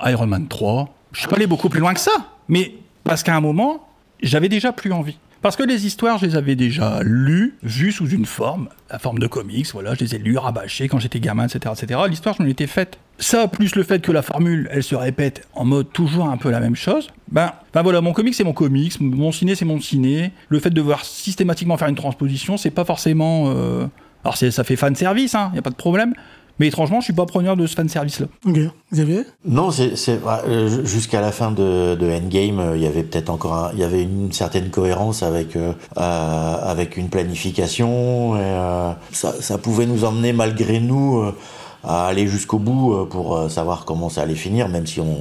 Iron 0.05 0.27
Man 0.27 0.47
3. 0.47 0.89
Je 1.13 1.19
suis 1.19 1.27
pas 1.27 1.35
allé 1.37 1.47
beaucoup 1.47 1.69
plus 1.69 1.79
loin 1.79 1.93
que 1.93 1.99
ça. 1.99 2.11
Mais 2.47 2.75
parce 3.07 3.23
qu'à 3.23 3.35
un 3.35 3.41
moment, 3.41 3.87
j'avais 4.21 4.49
déjà 4.49 4.71
plus 4.71 4.91
envie. 4.91 5.17
Parce 5.41 5.55
que 5.55 5.63
les 5.63 5.85
histoires, 5.85 6.17
je 6.17 6.25
les 6.25 6.35
avais 6.35 6.55
déjà 6.55 6.99
lues, 7.03 7.55
vues 7.61 7.91
sous 7.91 8.09
une 8.09 8.25
forme, 8.25 8.69
la 8.89 8.97
forme 8.97 9.19
de 9.19 9.27
comics, 9.27 9.67
voilà, 9.71 9.93
je 9.93 9.99
les 9.99 10.15
ai 10.15 10.17
lues, 10.17 10.37
rabâchées 10.37 10.87
quand 10.87 10.99
j'étais 10.99 11.19
gamin, 11.19 11.45
etc., 11.47 11.73
etc. 11.79 11.99
L'histoire, 12.09 12.35
je 12.37 12.41
me 12.43 12.47
l'étais 12.47 12.65
faite. 12.65 12.97
Ça, 13.19 13.47
plus 13.47 13.75
le 13.75 13.83
fait 13.83 14.01
que 14.01 14.11
la 14.11 14.23
formule, 14.23 14.67
elle 14.71 14.83
se 14.83 14.95
répète 14.95 15.47
en 15.53 15.63
mode 15.63 15.91
toujours 15.93 16.27
un 16.27 16.37
peu 16.37 16.49
la 16.49 16.59
même 16.59 16.75
chose, 16.75 17.09
ben, 17.31 17.53
ben 17.73 17.83
voilà, 17.83 18.01
mon 18.01 18.13
comic, 18.13 18.33
c'est 18.33 18.43
mon 18.43 18.53
comics, 18.53 18.99
mon 18.99 19.31
ciné, 19.31 19.53
c'est 19.55 19.65
mon 19.65 19.79
ciné. 19.79 20.31
Le 20.49 20.59
fait 20.59 20.71
de 20.71 20.75
devoir 20.75 21.05
systématiquement 21.05 21.77
faire 21.77 21.87
une 21.87 21.95
transposition, 21.95 22.57
c'est 22.57 22.71
pas 22.71 22.85
forcément... 22.85 23.51
euh, 23.55 23.85
Alors, 24.23 24.37
ça 24.37 24.63
fait 24.63 24.75
fan 24.75 24.95
service, 24.95 25.35
hein, 25.35 25.51
y 25.53 25.59
a 25.59 25.61
pas 25.61 25.69
de 25.69 25.75
problème. 25.75 26.13
Mais 26.59 26.67
étrangement, 26.67 26.99
je 26.99 27.05
suis 27.05 27.13
pas 27.13 27.25
preneur 27.25 27.55
de 27.55 27.67
ce 27.67 27.75
fan 27.75 27.87
service-là. 27.87 28.27
Ok. 28.45 28.57
Xavier? 28.93 29.21
Non, 29.45 29.69
c'est 29.71 29.95
c'est- 29.95 30.17
bah, 30.17 30.41
euh, 30.47 30.83
jusqu'à 30.85 31.21
la 31.21 31.31
fin 31.31 31.51
de, 31.51 31.95
de 31.95 32.09
Endgame, 32.11 32.59
euh, 32.59 32.75
il 32.77 32.81
y 32.83 32.87
avait 32.87 33.03
peut-être 33.03 33.29
encore, 33.29 33.53
un- 33.53 33.71
il 33.73 33.79
y 33.79 33.83
avait 33.83 34.01
une 34.03 34.31
certaine 34.31 34.69
cohérence 34.69 35.21
avec 35.23 35.55
euh, 35.55 35.73
euh, 35.97 36.55
avec 36.63 36.97
une 36.97 37.09
planification. 37.09 38.35
Et, 38.37 38.39
euh, 38.41 38.91
ça, 39.11 39.33
ça 39.39 39.57
pouvait 39.57 39.85
nous 39.85 40.03
emmener 40.05 40.33
malgré 40.33 40.79
nous 40.79 41.17
euh, 41.19 41.35
à 41.83 42.07
aller 42.07 42.27
jusqu'au 42.27 42.59
bout 42.59 42.93
euh, 42.93 43.05
pour 43.05 43.35
euh, 43.35 43.49
savoir 43.49 43.85
comment 43.85 44.09
ça 44.09 44.21
allait 44.21 44.35
finir, 44.35 44.69
même 44.69 44.87
si 44.87 44.99
on 44.99 45.15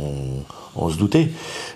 on 0.79 0.91
se 0.91 0.97
doutait. 0.97 1.29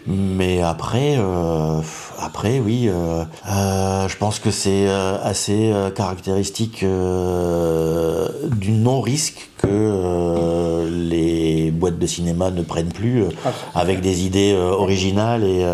Mais 0.06 0.62
après, 0.62 1.16
euh, 1.18 1.80
après, 2.18 2.60
oui, 2.60 2.88
euh, 2.88 3.24
euh, 3.48 4.08
je 4.08 4.16
pense 4.16 4.38
que 4.38 4.50
c'est 4.50 4.88
euh, 4.88 5.18
assez 5.22 5.72
caractéristique 5.94 6.82
euh, 6.82 8.28
du 8.56 8.72
non-risque 8.72 9.50
que 9.58 9.68
euh, 9.70 10.88
les 10.90 11.70
boîtes 11.70 11.98
de 11.98 12.06
cinéma 12.06 12.50
ne 12.50 12.62
prennent 12.62 12.92
plus, 12.92 13.24
euh, 13.24 13.28
avec 13.74 14.00
des 14.00 14.24
idées 14.24 14.52
euh, 14.52 14.70
originales 14.70 15.44
et. 15.44 15.64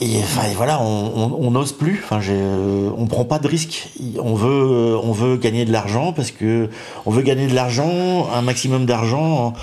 Et 0.00 0.18
enfin, 0.18 0.42
voilà, 0.56 0.80
on 0.82 1.50
n'ose 1.50 1.72
plus. 1.72 2.00
Enfin, 2.04 2.20
euh, 2.28 2.90
on 2.96 3.06
prend 3.06 3.24
pas 3.24 3.38
de 3.38 3.48
risques. 3.48 3.88
On 4.22 4.34
veut, 4.34 4.96
on 5.02 5.12
veut 5.12 5.36
gagner 5.36 5.64
de 5.64 5.72
l'argent 5.72 6.12
parce 6.12 6.30
que 6.30 6.68
on 7.06 7.10
veut 7.10 7.22
gagner 7.22 7.46
de 7.46 7.54
l'argent, 7.54 8.28
un 8.34 8.42
maximum 8.42 8.86
d'argent, 8.86 9.54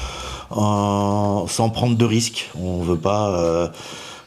en- 0.52 0.62
en- 0.62 1.48
sans 1.48 1.70
prendre 1.70 1.96
de 1.96 2.06
risques. 2.06 2.50
On 2.62 2.82
veut 2.82 2.98
pas 2.98 3.30
euh, 3.30 3.68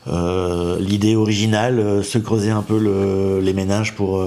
euh, 0.08 0.78
l'idée 0.80 1.16
originale, 1.16 2.02
se 2.04 2.18
creuser 2.18 2.50
un 2.50 2.62
peu 2.62 2.78
le- 2.78 3.40
les 3.40 3.52
ménages 3.52 3.94
pour 3.94 4.22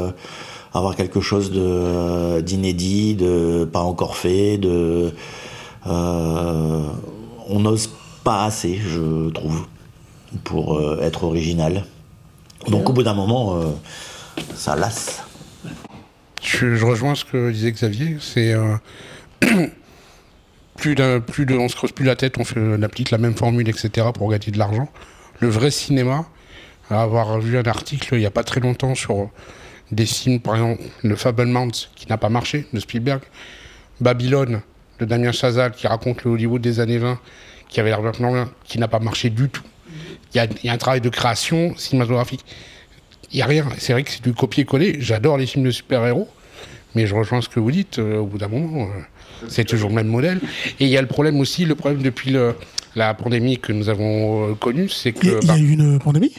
avoir 0.73 0.95
quelque 0.95 1.21
chose 1.21 1.51
d'inédit, 1.51 3.15
de 3.15 3.67
pas 3.71 3.81
encore 3.81 4.15
fait, 4.15 4.57
de 4.57 5.13
on 5.85 7.59
n'ose 7.59 7.89
pas 8.23 8.43
assez, 8.43 8.75
je 8.77 9.29
trouve, 9.29 9.61
pour 10.43 10.77
euh, 10.77 10.99
être 11.01 11.23
original. 11.23 11.85
Donc 12.67 12.89
au 12.89 12.93
bout 12.93 13.03
d'un 13.03 13.13
moment, 13.13 13.55
euh, 13.55 13.65
ça 14.55 14.75
lasse. 14.75 15.23
Je, 16.41 16.83
rejoins 16.83 17.15
ce 17.15 17.25
que 17.25 17.51
disait 17.51 17.71
Xavier. 17.71 18.17
C'est 18.19 18.53
euh, 18.53 18.75
plus 20.77 20.95
plus 21.27 21.45
de, 21.45 21.55
on 21.55 21.69
se 21.69 21.75
creuse 21.75 21.91
plus 21.91 22.05
la 22.05 22.15
tête, 22.15 22.37
on 22.37 22.43
fait, 22.43 22.83
applique 22.83 23.11
la 23.11 23.17
même 23.17 23.35
formule, 23.35 23.67
etc. 23.69 24.07
pour 24.13 24.29
gagner 24.29 24.51
de 24.51 24.57
l'argent. 24.57 24.89
Le 25.39 25.49
vrai 25.49 25.71
cinéma, 25.71 26.25
avoir 26.89 27.39
vu 27.39 27.57
un 27.57 27.63
article 27.63 28.15
il 28.15 28.19
n'y 28.19 28.25
a 28.25 28.31
pas 28.31 28.43
très 28.43 28.59
longtemps 28.59 28.95
sur 28.95 29.29
des 29.91 30.05
films, 30.05 30.39
par 30.39 30.55
exemple 30.55 30.83
le 31.03 31.15
Fablemans 31.15 31.71
qui 31.95 32.07
n'a 32.07 32.17
pas 32.17 32.29
marché 32.29 32.65
de 32.73 32.79
Spielberg, 32.79 33.21
Babylone 34.01 34.61
de 34.99 35.05
Damien 35.05 35.31
Chazal 35.31 35.71
qui 35.71 35.87
raconte 35.87 36.23
le 36.23 36.31
Hollywood 36.31 36.61
des 36.61 36.79
années 36.79 36.97
20 36.97 37.19
qui 37.69 37.79
avait 37.79 37.89
l'air 37.89 38.01
qui 38.63 38.79
n'a 38.79 38.87
pas 38.87 38.99
marché 38.99 39.29
du 39.29 39.49
tout. 39.49 39.63
Il 40.37 40.41
y 40.41 40.43
a, 40.43 40.47
il 40.63 40.67
y 40.67 40.69
a 40.69 40.73
un 40.73 40.77
travail 40.77 41.01
de 41.01 41.09
création 41.09 41.73
cinématographique. 41.77 42.45
Il 43.33 43.37
n'y 43.37 43.41
a 43.41 43.47
rien. 43.47 43.65
C'est 43.79 43.93
vrai 43.93 44.03
que 44.03 44.11
c'est 44.11 44.21
du 44.23 44.33
copier-coller. 44.33 44.97
J'adore 44.99 45.35
les 45.39 45.47
films 45.47 45.65
de 45.65 45.71
super-héros, 45.71 46.27
mais 46.93 47.07
je 47.07 47.15
rejoins 47.15 47.41
ce 47.41 47.49
que 47.49 47.59
vous 47.59 47.71
dites. 47.71 47.97
euh, 47.97 48.19
au 48.19 48.27
bout 48.27 48.37
d'un 48.37 48.47
moment, 48.47 48.83
euh, 48.83 49.47
c'est 49.47 49.65
toujours 49.65 49.89
le 49.89 49.95
même 49.95 50.05
modèle. 50.07 50.39
Et 50.79 50.85
il 50.85 50.89
y 50.89 50.97
a 50.97 51.01
le 51.01 51.07
problème 51.07 51.39
aussi, 51.39 51.65
le 51.65 51.73
problème 51.73 52.03
depuis 52.03 52.29
le- 52.29 52.53
la 52.95 53.15
pandémie 53.15 53.57
que 53.57 53.73
nous 53.73 53.89
avons 53.89 54.51
euh, 54.51 54.53
connue, 54.53 54.89
c'est 54.89 55.09
Il 55.23 55.27
y, 55.27 55.31
a- 55.31 55.33
que 55.33 55.39
il 55.39 55.43
y 55.43 55.47
bah, 55.47 55.53
a 55.55 55.57
eu 55.57 55.71
une 55.71 55.97
pandémie? 55.97 56.35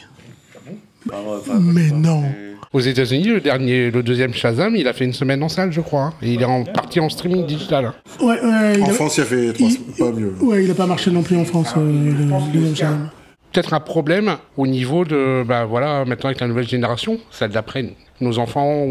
Mais 1.59 1.89
non. 1.91 2.23
aux 2.71 2.79
États-Unis, 2.79 3.25
le 3.27 3.41
dernier, 3.41 3.91
le 3.91 4.01
deuxième 4.01 4.33
Shazam, 4.33 4.75
il 4.77 4.87
a 4.87 4.93
fait 4.93 5.03
une 5.05 5.13
semaine 5.13 5.43
en 5.43 5.49
salle, 5.49 5.71
je 5.73 5.81
crois. 5.81 6.03
hein. 6.03 6.13
Et 6.21 6.33
il 6.33 6.41
est 6.41 6.45
en 6.45 6.63
partie 6.63 7.01
en 7.01 7.09
streaming 7.09 7.45
digital. 7.45 7.85
hein. 7.85 7.93
Ouais, 8.21 8.39
ouais, 8.41 8.73
il 8.77 8.83
En 8.83 8.87
a- 8.89 8.93
France, 8.93 9.17
il 9.17 9.21
a 9.21 9.25
fait 9.25 9.53
trois, 9.53 9.69
il- 9.69 9.79
pas 9.97 10.11
mieux. 10.11 10.33
Ouais, 10.41 10.63
il 10.63 10.71
a 10.71 10.75
pas 10.75 10.85
marché 10.87 11.11
non 11.11 11.21
plus 11.23 11.35
en 11.35 11.43
France, 11.45 11.73
euh, 11.77 11.81
le 11.91 12.51
deuxième 12.53 12.75
Shazam. 12.75 13.09
Peut-être 13.51 13.73
un 13.73 13.79
problème 13.79 14.37
au 14.57 14.67
niveau 14.67 15.05
de, 15.05 15.43
bah 15.47 15.65
voilà, 15.65 16.05
maintenant 16.05 16.29
avec 16.29 16.39
la 16.39 16.47
nouvelle 16.47 16.67
génération, 16.67 17.17
celle 17.31 17.51
d'après, 17.51 17.93
nos 18.21 18.37
enfants, 18.37 18.85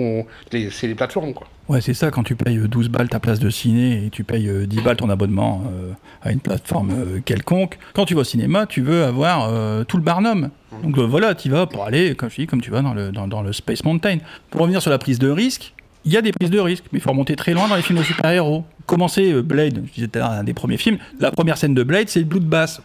c'est 0.51 0.87
les 0.87 0.95
plateformes, 0.95 1.33
quoi. 1.35 1.47
Ouais, 1.69 1.83
c'est 1.83 1.93
ça, 1.93 2.11
quand 2.11 2.23
tu 2.23 2.35
payes 2.35 2.57
12 2.57 2.89
balles 2.89 3.11
ta 3.11 3.21
place 3.21 3.41
de 3.41 3.51
ciné 3.51 4.07
et 4.07 4.11
tu 4.11 4.25
payes 4.25 4.49
euh, 4.49 4.67
10 4.67 4.81
balles 4.81 4.97
ton 4.97 5.11
abonnement 5.11 5.65
euh, 5.67 5.93
à 6.23 6.33
une 6.33 6.41
plateforme 6.41 6.91
euh, 6.93 7.21
quelconque, 7.23 7.79
quand 7.93 8.07
tu 8.07 8.15
vas 8.15 8.23
au 8.23 8.25
cinéma, 8.25 8.65
tu 8.65 8.81
veux 8.81 9.05
avoir 9.05 9.49
euh, 9.51 9.85
tout 9.85 9.99
le 9.99 10.03
barnum. 10.03 10.49
Donc 10.83 10.97
euh, 10.97 11.03
voilà, 11.03 11.35
tu 11.35 11.51
vas 11.51 11.67
pour 11.67 11.85
aller, 11.85 12.15
comme 12.15 12.31
je 12.31 12.37
dis, 12.37 12.47
comme 12.47 12.63
tu 12.63 12.71
vas 12.71 12.81
dans 12.81 12.95
le, 12.95 13.13
dans, 13.13 13.29
dans 13.29 13.43
le 13.43 13.53
Space 13.53 13.85
Mountain. 13.85 14.19
Pour 14.51 14.63
revenir 14.63 14.81
sur 14.81 14.91
la 14.91 14.99
prise 14.99 15.19
de 15.19 15.29
risque, 15.29 15.75
il 16.07 16.13
y 16.13 16.17
a 16.17 16.23
des 16.23 16.33
prises 16.33 16.51
de 16.51 16.59
risque, 16.61 16.85
mais 16.91 17.01
il 17.01 17.03
faut 17.03 17.11
remonter 17.11 17.37
très 17.37 17.53
loin 17.53 17.69
dans 17.69 17.77
les 17.77 17.83
films 17.83 17.99
de 17.99 18.05
super-héros. 18.05 18.65
Commencer 18.87 19.31
euh, 19.31 19.43
Blade, 19.43 19.83
je 19.89 19.93
disais 19.93 20.09
tout 20.09 20.19
à 20.19 20.23
l'heure, 20.23 20.31
un 20.31 20.45
des 20.45 20.55
premiers 20.55 20.79
films, 20.79 20.97
la 21.21 21.31
première 21.31 21.59
scène 21.59 21.75
de 21.75 21.83
Blade, 21.83 22.09
c'est 22.09 22.21
le 22.21 22.25
blue 22.25 22.41
de 22.41 22.47
basse. 22.47 22.81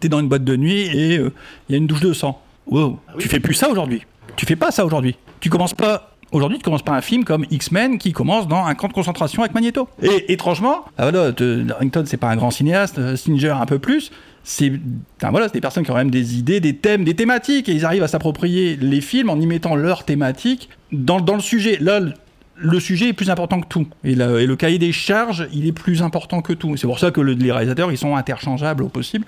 T'es 0.00 0.08
dans 0.08 0.20
une 0.20 0.28
boîte 0.28 0.44
de 0.44 0.56
nuit 0.56 0.82
et 0.82 1.18
euh, 1.18 1.32
il 1.68 1.72
y 1.72 1.74
a 1.74 1.78
une 1.78 1.86
douche 1.86 2.00
de 2.00 2.12
sang. 2.12 2.40
Wow, 2.66 2.98
tu 3.18 3.28
fais 3.28 3.40
plus 3.40 3.54
ça 3.54 3.68
aujourd'hui. 3.70 4.02
Tu 4.36 4.46
fais 4.46 4.56
pas 4.56 4.70
ça 4.70 4.84
aujourd'hui. 4.84 5.16
Tu 5.40 5.50
commences 5.50 5.74
pas 5.74 6.04
Aujourd'hui, 6.30 6.58
tu 6.58 6.64
commences 6.64 6.82
pas 6.82 6.92
un 6.92 7.00
film 7.00 7.24
comme 7.24 7.46
X-Men 7.50 7.96
qui 7.96 8.12
commence 8.12 8.46
dans 8.46 8.62
un 8.66 8.74
camp 8.74 8.88
de 8.88 8.92
concentration 8.92 9.40
avec 9.42 9.54
Magneto. 9.54 9.88
Et 10.02 10.30
étrangement, 10.30 10.84
ah 10.98 11.10
voilà, 11.10 11.32
Harrington, 11.70 12.04
c'est 12.04 12.18
pas 12.18 12.28
un 12.28 12.36
grand 12.36 12.50
cinéaste, 12.50 12.98
euh, 12.98 13.16
Singer 13.16 13.48
un 13.58 13.64
peu 13.64 13.78
plus. 13.78 14.10
C'est 14.44 14.70
enfin, 15.16 15.30
voilà, 15.30 15.48
des 15.48 15.62
personnes 15.62 15.84
qui 15.84 15.90
ont 15.90 15.94
même 15.94 16.10
des 16.10 16.38
idées, 16.38 16.60
des 16.60 16.76
thèmes, 16.76 17.02
des 17.04 17.14
thématiques, 17.14 17.70
et 17.70 17.72
ils 17.72 17.86
arrivent 17.86 18.02
à 18.02 18.08
s'approprier 18.08 18.76
les 18.76 19.00
films 19.00 19.30
en 19.30 19.40
y 19.40 19.46
mettant 19.46 19.74
leurs 19.74 20.04
thématiques 20.04 20.68
dans, 20.92 21.18
dans 21.18 21.34
le 21.34 21.40
sujet. 21.40 21.78
Là, 21.80 21.98
le- 22.00 22.12
le 22.60 22.78
sujet 22.78 23.08
est 23.08 23.12
plus 23.14 23.30
important 23.30 23.62
que 23.62 23.66
tout. 23.68 23.86
Et, 24.04 24.14
la- 24.14 24.38
et 24.38 24.44
le 24.44 24.54
cahier 24.56 24.78
des 24.78 24.92
charges, 24.92 25.48
il 25.54 25.66
est 25.66 25.72
plus 25.72 26.02
important 26.02 26.42
que 26.42 26.52
tout. 26.52 26.76
C'est 26.76 26.86
pour 26.86 26.98
ça 26.98 27.10
que 27.10 27.22
le- 27.22 27.32
les 27.32 27.52
réalisateurs, 27.52 27.90
ils 27.90 27.96
sont 27.96 28.16
interchangeables 28.16 28.82
au 28.82 28.88
possible, 28.90 29.24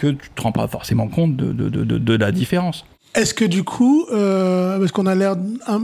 que 0.00 0.08
tu 0.08 0.30
te 0.34 0.42
rends 0.42 0.52
pas 0.52 0.66
forcément 0.66 1.08
compte 1.08 1.36
de, 1.36 1.52
de- 1.52 1.68
de- 1.68 1.98
de- 1.98 2.16
la 2.16 2.32
différence. 2.32 2.84
Est-ce 3.14 3.34
que 3.34 3.44
du 3.44 3.64
coup, 3.64 4.06
euh, 4.12 4.78
parce 4.78 4.92
qu'on 4.92 5.06
a 5.06 5.14
l'air 5.16 5.34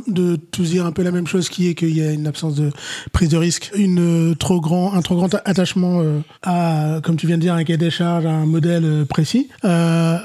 de 0.06 0.36
tous 0.36 0.70
dire 0.70 0.86
un 0.86 0.92
peu 0.92 1.02
la 1.02 1.10
même 1.10 1.26
chose, 1.26 1.48
qui 1.48 1.68
est 1.68 1.74
qu'il 1.74 1.96
y 1.96 2.00
a 2.06 2.12
une 2.12 2.26
absence 2.28 2.54
de 2.54 2.70
prise 3.12 3.30
de 3.30 3.36
risque, 3.36 3.72
une 3.74 4.30
euh, 4.30 4.34
trop 4.36 4.60
grand, 4.60 4.94
un 4.94 5.02
trop 5.02 5.16
grand 5.16 5.34
attachement 5.44 6.00
euh, 6.02 6.20
à, 6.42 7.00
comme 7.02 7.16
tu 7.16 7.26
viens 7.26 7.36
de 7.36 7.42
dire, 7.42 7.54
un 7.54 7.64
cahier 7.64 7.78
des 7.78 7.90
charges, 7.90 8.26
à 8.26 8.30
un 8.30 8.46
modèle 8.46 8.84
euh, 8.84 9.04
précis. 9.04 9.48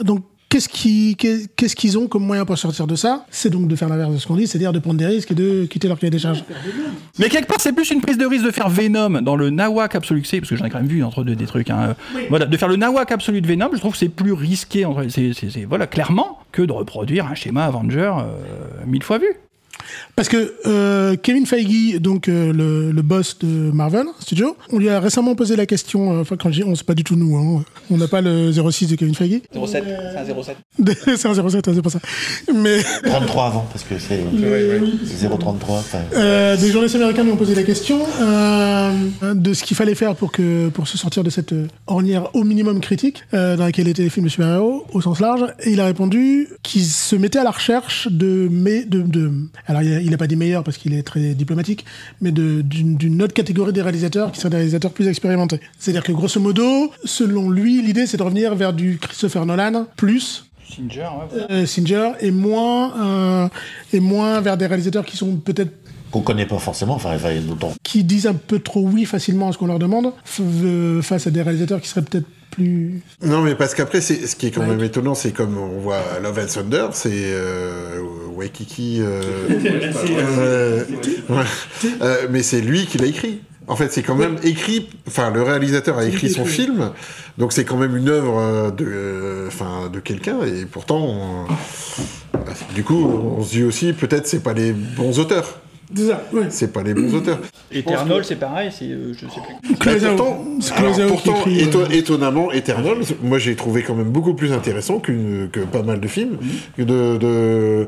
Donc 0.04 0.22
Qu'est-ce 0.52 0.68
qui- 0.68 1.16
qu'est- 1.16 1.48
qu'est-ce 1.56 1.78
qu'ils 1.78 1.98
ont 1.98 2.08
comme 2.08 2.26
moyen 2.26 2.44
pour 2.44 2.58
sortir 2.58 2.86
de 2.86 2.96
ça 2.98 3.26
C'est 3.32 3.50
donc 3.50 3.70
de 3.70 3.76
faire 3.78 3.88
l'inverse 3.88 4.12
de 4.12 4.18
ce 4.18 4.28
qu'on 4.28 4.36
dit, 4.36 4.48
c'est-à-dire 4.48 4.74
de 4.74 4.80
prendre 4.80 5.00
des 5.00 5.06
risques 5.06 5.32
et 5.32 5.34
de 5.34 5.64
quitter 5.66 5.88
leur 5.88 5.98
cahier 5.98 6.12
des 6.12 6.20
charges. 6.20 6.44
Mais 7.20 7.30
quelque 7.30 7.48
part, 7.48 7.62
c'est 7.62 7.72
plus 7.72 7.90
une 7.90 8.02
prise 8.02 8.18
de 8.18 8.26
risque 8.26 8.44
de 8.44 8.52
faire 8.52 8.68
Venom 8.68 9.22
dans 9.22 9.38
le 9.38 9.50
Nawak 9.50 9.96
Absolute 9.96 10.28
C, 10.28 10.42
parce 10.42 10.50
que 10.50 10.58
j'en 10.58 10.66
ai 10.66 10.70
quand 10.70 10.80
même 10.80 10.88
vu 10.88 11.06
entre 11.06 11.24
deux 11.24 11.36
des 11.38 11.46
trucs. 11.46 11.70
hein. 11.70 11.96
Voilà, 12.30 12.46
de 12.48 12.58
faire 12.58 12.68
le 12.68 12.76
Nawak 12.76 13.10
Absolute 13.14 13.46
Venom, 13.48 13.70
je 13.74 13.78
trouve 13.80 13.94
que 13.94 13.98
c'est 13.98 14.10
plus 14.10 14.34
risqué, 14.34 14.84
entre- 14.84 15.08
c'est, 15.08 15.32
c'est- 15.34 15.50
c'est- 15.50 15.64
voilà, 15.64 15.88
clairement, 15.88 16.40
que 16.52 16.62
de 16.64 16.74
reproduire 16.74 17.28
un 17.28 17.34
schéma 17.36 17.64
Avenger 17.64 18.12
euh, 18.20 18.86
mille 18.86 19.04
fois 19.04 19.20
vu. 19.20 19.28
Parce 20.16 20.30
que 20.30 20.54
euh, 20.66 21.16
Kevin 21.22 21.46
Feige, 21.46 22.00
donc 22.00 22.28
euh, 22.28 22.52
le, 22.54 22.92
le 22.92 23.02
boss 23.02 23.38
de 23.40 23.48
Marvel 23.48 24.06
Studio, 24.20 24.56
on 24.72 24.78
lui 24.78 24.90
a 24.90 25.00
récemment 25.00 25.36
posé 25.36 25.56
la 25.56 25.66
question, 25.66 26.14
euh, 26.18 26.22
enfin 26.22 26.36
quand 26.38 26.50
je 26.52 26.62
dis 26.62 26.64
on, 26.64 26.76
c'est 26.76 26.86
pas 26.86 26.94
du 26.96 27.04
tout 27.04 27.16
nous, 27.16 27.36
hein, 27.38 27.64
on 27.90 27.98
n'a 27.98 28.08
pas 28.08 28.22
le 28.22 28.52
06 28.52 28.88
de 28.88 28.96
Kevin 28.96 29.16
Feige. 29.16 29.42
07, 29.54 29.84
c'est 30.14 30.32
un 30.32 30.44
07. 30.44 30.58
c'est 31.18 31.26
un 31.28 31.50
07, 31.50 31.68
hein, 31.68 31.72
c'est 31.76 31.82
pas 31.82 31.90
ça. 31.90 32.00
Mais 32.54 32.82
33 33.04 33.46
avant, 33.46 33.66
parce 33.72 33.84
que 33.84 33.96
c'est 34.00 34.20
033. 35.30 35.78
enfin, 35.78 35.98
Euh, 36.14 36.58
des 36.58 36.70
journalistes 36.72 36.96
américains 36.96 37.24
lui 37.24 37.32
ont 37.32 37.38
posé 37.38 37.56
la 37.56 37.64
question 37.64 38.00
euh, 38.20 38.92
de 39.34 39.54
ce 39.54 39.64
qu'il 39.64 39.78
fallait 39.78 39.96
faire 39.96 40.16
pour, 40.16 40.32
que, 40.32 40.70
pour 40.70 40.88
se 40.88 40.98
sortir 40.98 41.24
de 41.24 41.30
cette 41.30 41.54
ornière 41.88 42.34
au 42.36 42.44
minimum 42.44 42.80
critique 42.80 43.24
euh, 43.34 43.56
dans 43.56 43.64
laquelle 43.66 43.88
étaient 43.88 44.04
les 44.04 44.10
films 44.10 44.26
de 44.26 44.32
super-héros 44.32 44.86
au 44.94 45.02
sens 45.02 45.20
large. 45.20 45.46
Et 45.64 45.72
il 45.72 45.80
a 45.80 45.86
répondu 45.86 46.48
qu'il 46.64 46.84
se 46.84 47.16
mettait 47.16 47.40
à 47.40 47.44
la 47.44 47.52
recherche 47.52 48.08
de... 48.12 48.48
Mais, 48.52 48.84
de, 48.86 49.02
de 49.02 49.32
alors 49.68 49.81
il 49.84 49.90
y, 49.90 49.94
a, 49.96 50.00
il 50.02 50.10
n'a 50.12 50.18
pas 50.18 50.28
dit 50.28 50.36
meilleur 50.36 50.64
parce 50.64 50.78
qu'il 50.78 50.94
est 50.94 51.04
très 51.04 51.34
diplomatique, 51.34 51.86
mais 52.22 52.32
de- 52.32 52.62
d'une 52.62 52.96
d'une 52.98 53.22
autre 53.22 53.34
catégorie 53.34 53.74
des 53.74 53.82
réalisateurs 53.82 54.32
qui 54.32 54.40
seraient 54.40 54.50
des 54.50 54.58
réalisateurs 54.58 54.92
plus 54.92 55.08
expérimentés. 55.08 55.60
C'est-à-dire 55.80 56.04
que 56.04 56.12
grosso 56.12 56.40
modo, 56.40 56.92
selon 57.04 57.50
lui, 57.50 57.82
l'idée 57.82 58.06
c'est 58.08 58.18
de 58.18 58.24
revenir 58.24 58.56
vers 58.56 58.74
du 58.74 58.98
Christopher 59.02 59.46
Nolan 59.46 59.88
plus 59.98 60.46
Singer, 60.74 61.02
ouais. 61.34 61.42
euh, 61.52 61.66
Singer 61.66 62.12
et 62.22 62.32
moins 62.32 62.94
euh, 63.44 63.48
et 63.94 64.00
moins 64.00 64.40
vers 64.42 64.56
des 64.58 64.68
réalisateurs 64.68 65.06
qui 65.06 65.18
sont 65.18 65.36
peut-être 65.36 65.72
Qu'on 66.12 66.22
connaît 66.22 66.46
pas 66.46 66.60
forcément, 66.60 66.96
enfin, 66.96 67.16
enfin, 67.16 67.34
d'autant. 67.48 67.74
qui 67.84 68.04
disent 68.04 68.28
un 68.28 68.34
peu 68.34 68.60
trop 68.60 68.82
oui 68.82 69.06
facilement 69.06 69.50
à 69.50 69.52
ce 69.54 69.58
qu'on 69.58 69.68
leur 69.68 69.80
demande 69.80 70.08
f- 70.26 70.42
euh, 70.42 71.02
face 71.02 71.28
à 71.28 71.32
des 71.32 71.42
réalisateurs 71.42 71.82
qui 71.82 71.88
seraient 71.90 72.04
peut-être 72.04 72.26
plus 72.52 73.02
Non, 73.24 73.42
mais 73.42 73.56
parce 73.56 73.74
qu'après, 73.74 74.02
c'est 74.02 74.28
ce 74.28 74.36
qui 74.36 74.48
est 74.48 74.52
quand 74.52 74.66
même 74.66 74.84
étonnant, 74.84 75.16
c'est 75.16 75.32
comme 75.32 75.58
on 75.58 75.80
voit 75.80 76.02
Love 76.22 76.40
and 76.40 76.48
Thunder, 76.54 76.88
c'est 76.94 77.10
euh, 77.14 78.00
Waikiki. 78.36 79.00
euh, 79.02 80.84
euh, 82.02 82.28
mais 82.30 82.44
c'est 82.44 82.62
lui 82.62 82.86
qui 82.86 82.98
l'a 82.98 83.08
écrit. 83.08 83.42
En 83.68 83.76
fait, 83.76 83.92
c'est 83.92 84.02
quand 84.04 84.16
même 84.16 84.38
écrit. 84.44 84.90
Enfin, 85.08 85.32
le 85.32 85.42
réalisateur 85.44 85.98
a 85.98 86.06
écrit 86.06 86.30
son 86.30 86.46
film, 86.46 86.92
donc 87.38 87.54
c'est 87.54 87.64
quand 87.64 87.78
même 87.78 87.96
une 87.96 88.10
œuvre 88.10 88.38
euh, 88.40 88.72
de, 88.72 88.86
euh, 88.88 89.48
enfin, 89.48 89.90
de 89.92 90.00
quelqu'un. 90.00 90.40
Et 90.44 90.66
pourtant, 90.66 91.00
on- 91.00 91.46
du 92.76 92.84
coup, 92.84 93.06
on 93.38 93.44
se 93.44 93.52
dit 93.52 93.64
aussi, 93.64 93.94
peut-être, 93.94 94.28
c'est 94.28 94.42
pas 94.44 94.54
les 94.54 94.74
bons 94.74 95.20
auteurs. 95.20 95.60
C'est 95.96 96.08
ça, 96.08 96.24
ouais. 96.34 96.46
C'est 96.50 96.72
pas 96.72 96.84
les 96.84 96.94
bons 96.94 97.14
auteurs. 97.16 97.40
Eternal, 97.72 98.24
c'est 98.24 98.36
pareil, 98.36 98.70
c'est, 98.78 98.86
euh, 98.86 99.14
je 99.14 99.20
sais 99.20 99.42
plus. 99.42 99.76
Pourtant, 99.76 100.46
C'est 100.60 100.74
alors, 100.74 100.94
Closeout 100.94 101.06
qui 101.08 101.12
pourtant, 101.30 101.40
écrit, 101.46 101.64
éto- 101.64 101.80
euh, 101.82 101.90
étonnamment, 101.92 102.52
Eternal, 102.52 102.98
moi 103.24 103.40
j'ai 103.40 103.56
trouvé 103.56 103.82
quand 103.84 103.96
même 103.96 104.10
beaucoup 104.10 104.34
plus 104.34 104.52
intéressant 104.52 105.00
qu'une, 105.00 105.50
que 105.52 105.62
pas 105.62 105.82
mal 105.84 106.00
de 106.00 106.08
films, 106.08 106.38
que 106.78 106.82
de, 106.84 107.18
de 107.18 107.88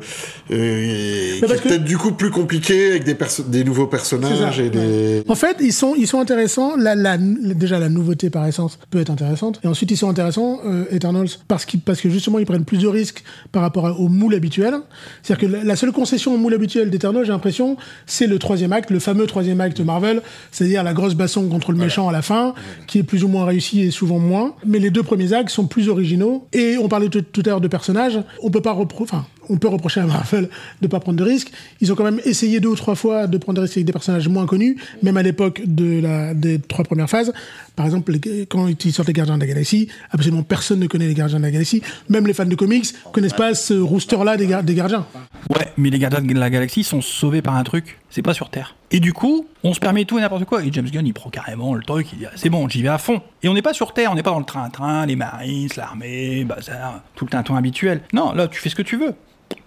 euh, 0.51 1.33
qui 1.36 1.41
parce 1.41 1.53
est 1.53 1.57
que- 1.57 1.67
peut-être 1.69 1.83
du 1.83 1.98
coup 1.98 2.12
plus 2.13 2.29
compliqué 2.31 2.91
avec 2.91 3.03
des, 3.03 3.15
perso- 3.15 3.43
des 3.43 3.63
nouveaux 3.63 3.88
personnages 3.88 4.60
et 4.60 4.69
des. 4.69 5.24
En 5.27 5.36
fait, 5.36 5.57
ils 5.60 5.74
sont, 5.74 5.93
ils 5.98 6.07
sont 6.07 6.19
intéressants. 6.19 6.75
La, 6.77 6.95
la- 6.95 7.17
déjà, 7.17 7.79
la 7.79 7.89
nouveauté 7.89 8.29
par 8.29 8.45
essence 8.48 8.79
peut 8.89 9.00
être 9.00 9.10
intéressante. 9.10 9.60
Et 9.63 9.67
ensuite, 9.67 9.91
ils 9.91 9.98
sont 9.98 10.10
intéressants, 10.10 10.60
euh, 10.65 10.86
Eternals, 10.91 11.27
parce, 11.48 11.65
qu'ils- 11.65 11.79
parce 11.81 12.01
que 12.01 12.10
justement, 12.10 12.39
ils 12.39 12.45
prennent 12.45 12.65
plus 12.65 12.79
de 12.79 12.88
risques 12.88 13.24
par 13.51 13.62
rapport 13.62 14.00
au 14.00 14.07
moule 14.07 14.36
habituel. 14.36 14.75
C'est-à-dire 15.22 15.50
que 15.50 15.53
la, 15.57 15.63
la 15.63 15.75
seule 15.75 15.91
concession 15.91 16.33
au 16.33 16.38
moule 16.38 16.53
habituel 16.53 16.89
d'Eternals, 16.89 17.25
j'ai 17.25 17.31
l'impression, 17.31 17.77
c'est 18.05 18.27
le 18.27 18.39
troisième 18.39 18.73
acte, 18.73 18.89
le 18.91 19.00
fameux 19.00 19.27
troisième 19.27 19.62
acte 19.62 19.79
Marvel, 19.79 20.21
c'est-à-dire 20.51 20.83
la 20.83 20.93
grosse 20.93 21.15
baston 21.15 21.47
contre 21.50 21.71
le 21.71 21.77
méchant 21.77 22.07
à 22.09 22.12
la 22.12 22.21
fin, 22.21 22.53
qui 22.88 23.00
est 23.00 23.03
plus 23.03 23.23
ou 23.23 23.27
moins 23.27 23.45
réussi 23.45 23.81
et 23.81 23.91
souvent 23.91 24.19
moins. 24.19 24.55
Mais 24.65 24.79
les 24.79 24.89
deux 24.89 25.03
premiers 25.03 25.33
actes 25.33 25.50
sont 25.50 25.67
plus 25.67 25.89
originaux. 25.89 26.47
Et 26.53 26.77
on 26.77 26.88
parlait 26.88 27.09
tout, 27.09 27.23
à 27.45 27.50
l'heure 27.50 27.62
de 27.62 27.67
personnages. 27.67 28.19
On 28.41 28.50
peut 28.50 28.62
pas 28.62 28.73
repro- 28.73 29.03
enfin, 29.03 29.25
on 29.50 29.57
peut 29.57 29.67
reprocher 29.67 30.01
à 30.01 30.05
Marvel 30.05 30.50
de 30.81 30.88
pas 30.88 31.00
prendre 31.00 31.17
de 31.17 31.23
risques. 31.23 31.51
Ils 31.81 31.91
ont 31.91 31.95
quand 31.95 32.03
même 32.03 32.21
essayé 32.25 32.59
deux 32.59 32.69
ou 32.69 32.75
trois 32.75 32.95
fois 32.95 33.27
de 33.27 33.38
prendre 33.38 33.57
des 33.57 33.62
risques 33.62 33.77
avec 33.77 33.85
des 33.85 33.93
personnages 33.93 34.27
moins 34.27 34.45
connus, 34.45 34.77
même 35.01 35.17
à 35.17 35.23
l'époque 35.23 35.62
de 35.65 36.01
la, 36.01 36.33
des 36.33 36.59
trois 36.59 36.83
premières 36.85 37.09
phases. 37.09 37.33
Par 37.75 37.85
exemple, 37.85 38.13
quand 38.50 38.67
ils 38.67 38.93
sortent 38.93 39.07
les 39.07 39.13
Gardiens 39.13 39.35
de 39.35 39.41
la 39.41 39.47
Galaxie, 39.47 39.88
absolument 40.12 40.43
personne 40.43 40.79
ne 40.79 40.88
connaît 40.88 41.07
les 41.07 41.13
Gardiens 41.13 41.39
de 41.39 41.43
la 41.43 41.51
Galaxie. 41.51 41.81
Même 42.09 42.27
les 42.27 42.33
fans 42.33 42.45
de 42.45 42.55
comics 42.55 42.85
connaissent 43.12 43.33
pas 43.33 43.55
ce 43.55 43.73
rooster-là 43.73 44.38
des, 44.38 44.47
des 44.63 44.75
Gardiens. 44.75 45.05
Ouais, 45.50 45.71
mais 45.77 45.89
les 45.89 46.00
gardiens 46.00 46.21
de 46.21 46.33
la 46.33 46.50
galaxie 46.50 46.83
sont 46.83 47.01
sauvés 47.01 47.41
par 47.41 47.55
un 47.55 47.63
truc, 47.63 48.00
c'est 48.09 48.21
pas 48.21 48.33
sur 48.33 48.50
Terre. 48.50 48.75
Et 48.91 49.00
du 49.00 49.12
coup, 49.12 49.47
on 49.63 49.73
se 49.73 49.79
permet 49.79 50.05
tout 50.05 50.17
et 50.17 50.21
n'importe 50.21 50.45
quoi. 50.45 50.63
Et 50.63 50.71
James 50.71 50.89
Gunn, 50.89 51.05
il 51.05 51.13
prend 51.13 51.29
carrément 51.29 51.73
le 51.73 51.83
truc, 51.83 52.07
il 52.13 52.19
dit 52.19 52.25
ah, 52.25 52.31
c'est 52.35 52.50
bon, 52.50 52.67
j'y 52.69 52.81
vais 52.81 52.89
à 52.89 52.97
fond. 52.97 53.21
Et 53.41 53.50
on 53.50 53.53
n'est 53.53 53.62
pas 53.62 53.73
sur 53.73 53.93
Terre, 53.93 54.12
on 54.12 54.15
n'est 54.15 54.23
pas 54.23 54.31
dans 54.31 54.39
le 54.39 54.45
train-train, 54.45 55.05
les 55.05 55.15
marines, 55.15 55.69
l'armée, 55.75 56.45
bazar, 56.45 57.01
tout 57.15 57.25
le 57.25 57.31
tintouin 57.31 57.57
habituel. 57.57 58.01
Non, 58.13 58.33
là, 58.33 58.47
tu 58.47 58.59
fais 58.59 58.69
ce 58.69 58.75
que 58.75 58.81
tu 58.81 58.97
veux. 58.97 59.13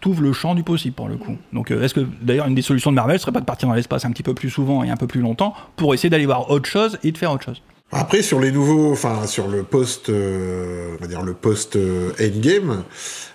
T'ouvres 0.01 0.23
le 0.23 0.33
champ 0.33 0.55
du 0.55 0.63
possible 0.63 0.95
pour 0.95 1.09
le 1.09 1.17
coup. 1.17 1.37
Donc, 1.53 1.71
euh, 1.71 1.83
est-ce 1.83 1.95
que 1.95 2.07
d'ailleurs, 2.21 2.47
une 2.47 2.55
des 2.55 2.63
solutions 2.63 2.91
de 2.91 2.97
Marvel 2.97 3.19
serait 3.19 3.33
pas 3.33 3.41
de 3.41 3.45
partir 3.47 3.69
dans 3.69 3.75
l'espace 3.75 4.05
un 4.05 4.11
petit 4.11 4.23
peu 4.23 4.35
plus 4.35 4.51
souvent 4.51 4.85
et 4.85 4.91
un 4.91 4.97
peu 4.97 5.07
plus 5.07 5.21
longtemps 5.21 5.55
pour 5.77 5.95
essayer 5.95 6.11
d'aller 6.11 6.27
voir 6.27 6.51
autre 6.51 6.69
chose 6.69 6.99
et 7.03 7.13
de 7.13 7.19
faire 7.19 7.33
autre 7.33 7.45
chose? 7.45 7.63
Après, 7.93 8.23
sur 8.23 8.41
les 8.41 8.51
nouveaux, 8.51 8.93
enfin, 8.93 9.27
sur 9.27 9.49
le 9.49 9.63
post, 9.63 10.09
euh, 10.09 10.97
on 10.99 11.01
va 11.01 11.07
dire 11.07 11.23
le 11.23 11.35
post 11.35 11.77
euh, 11.77 12.11
Endgame, 12.21 12.83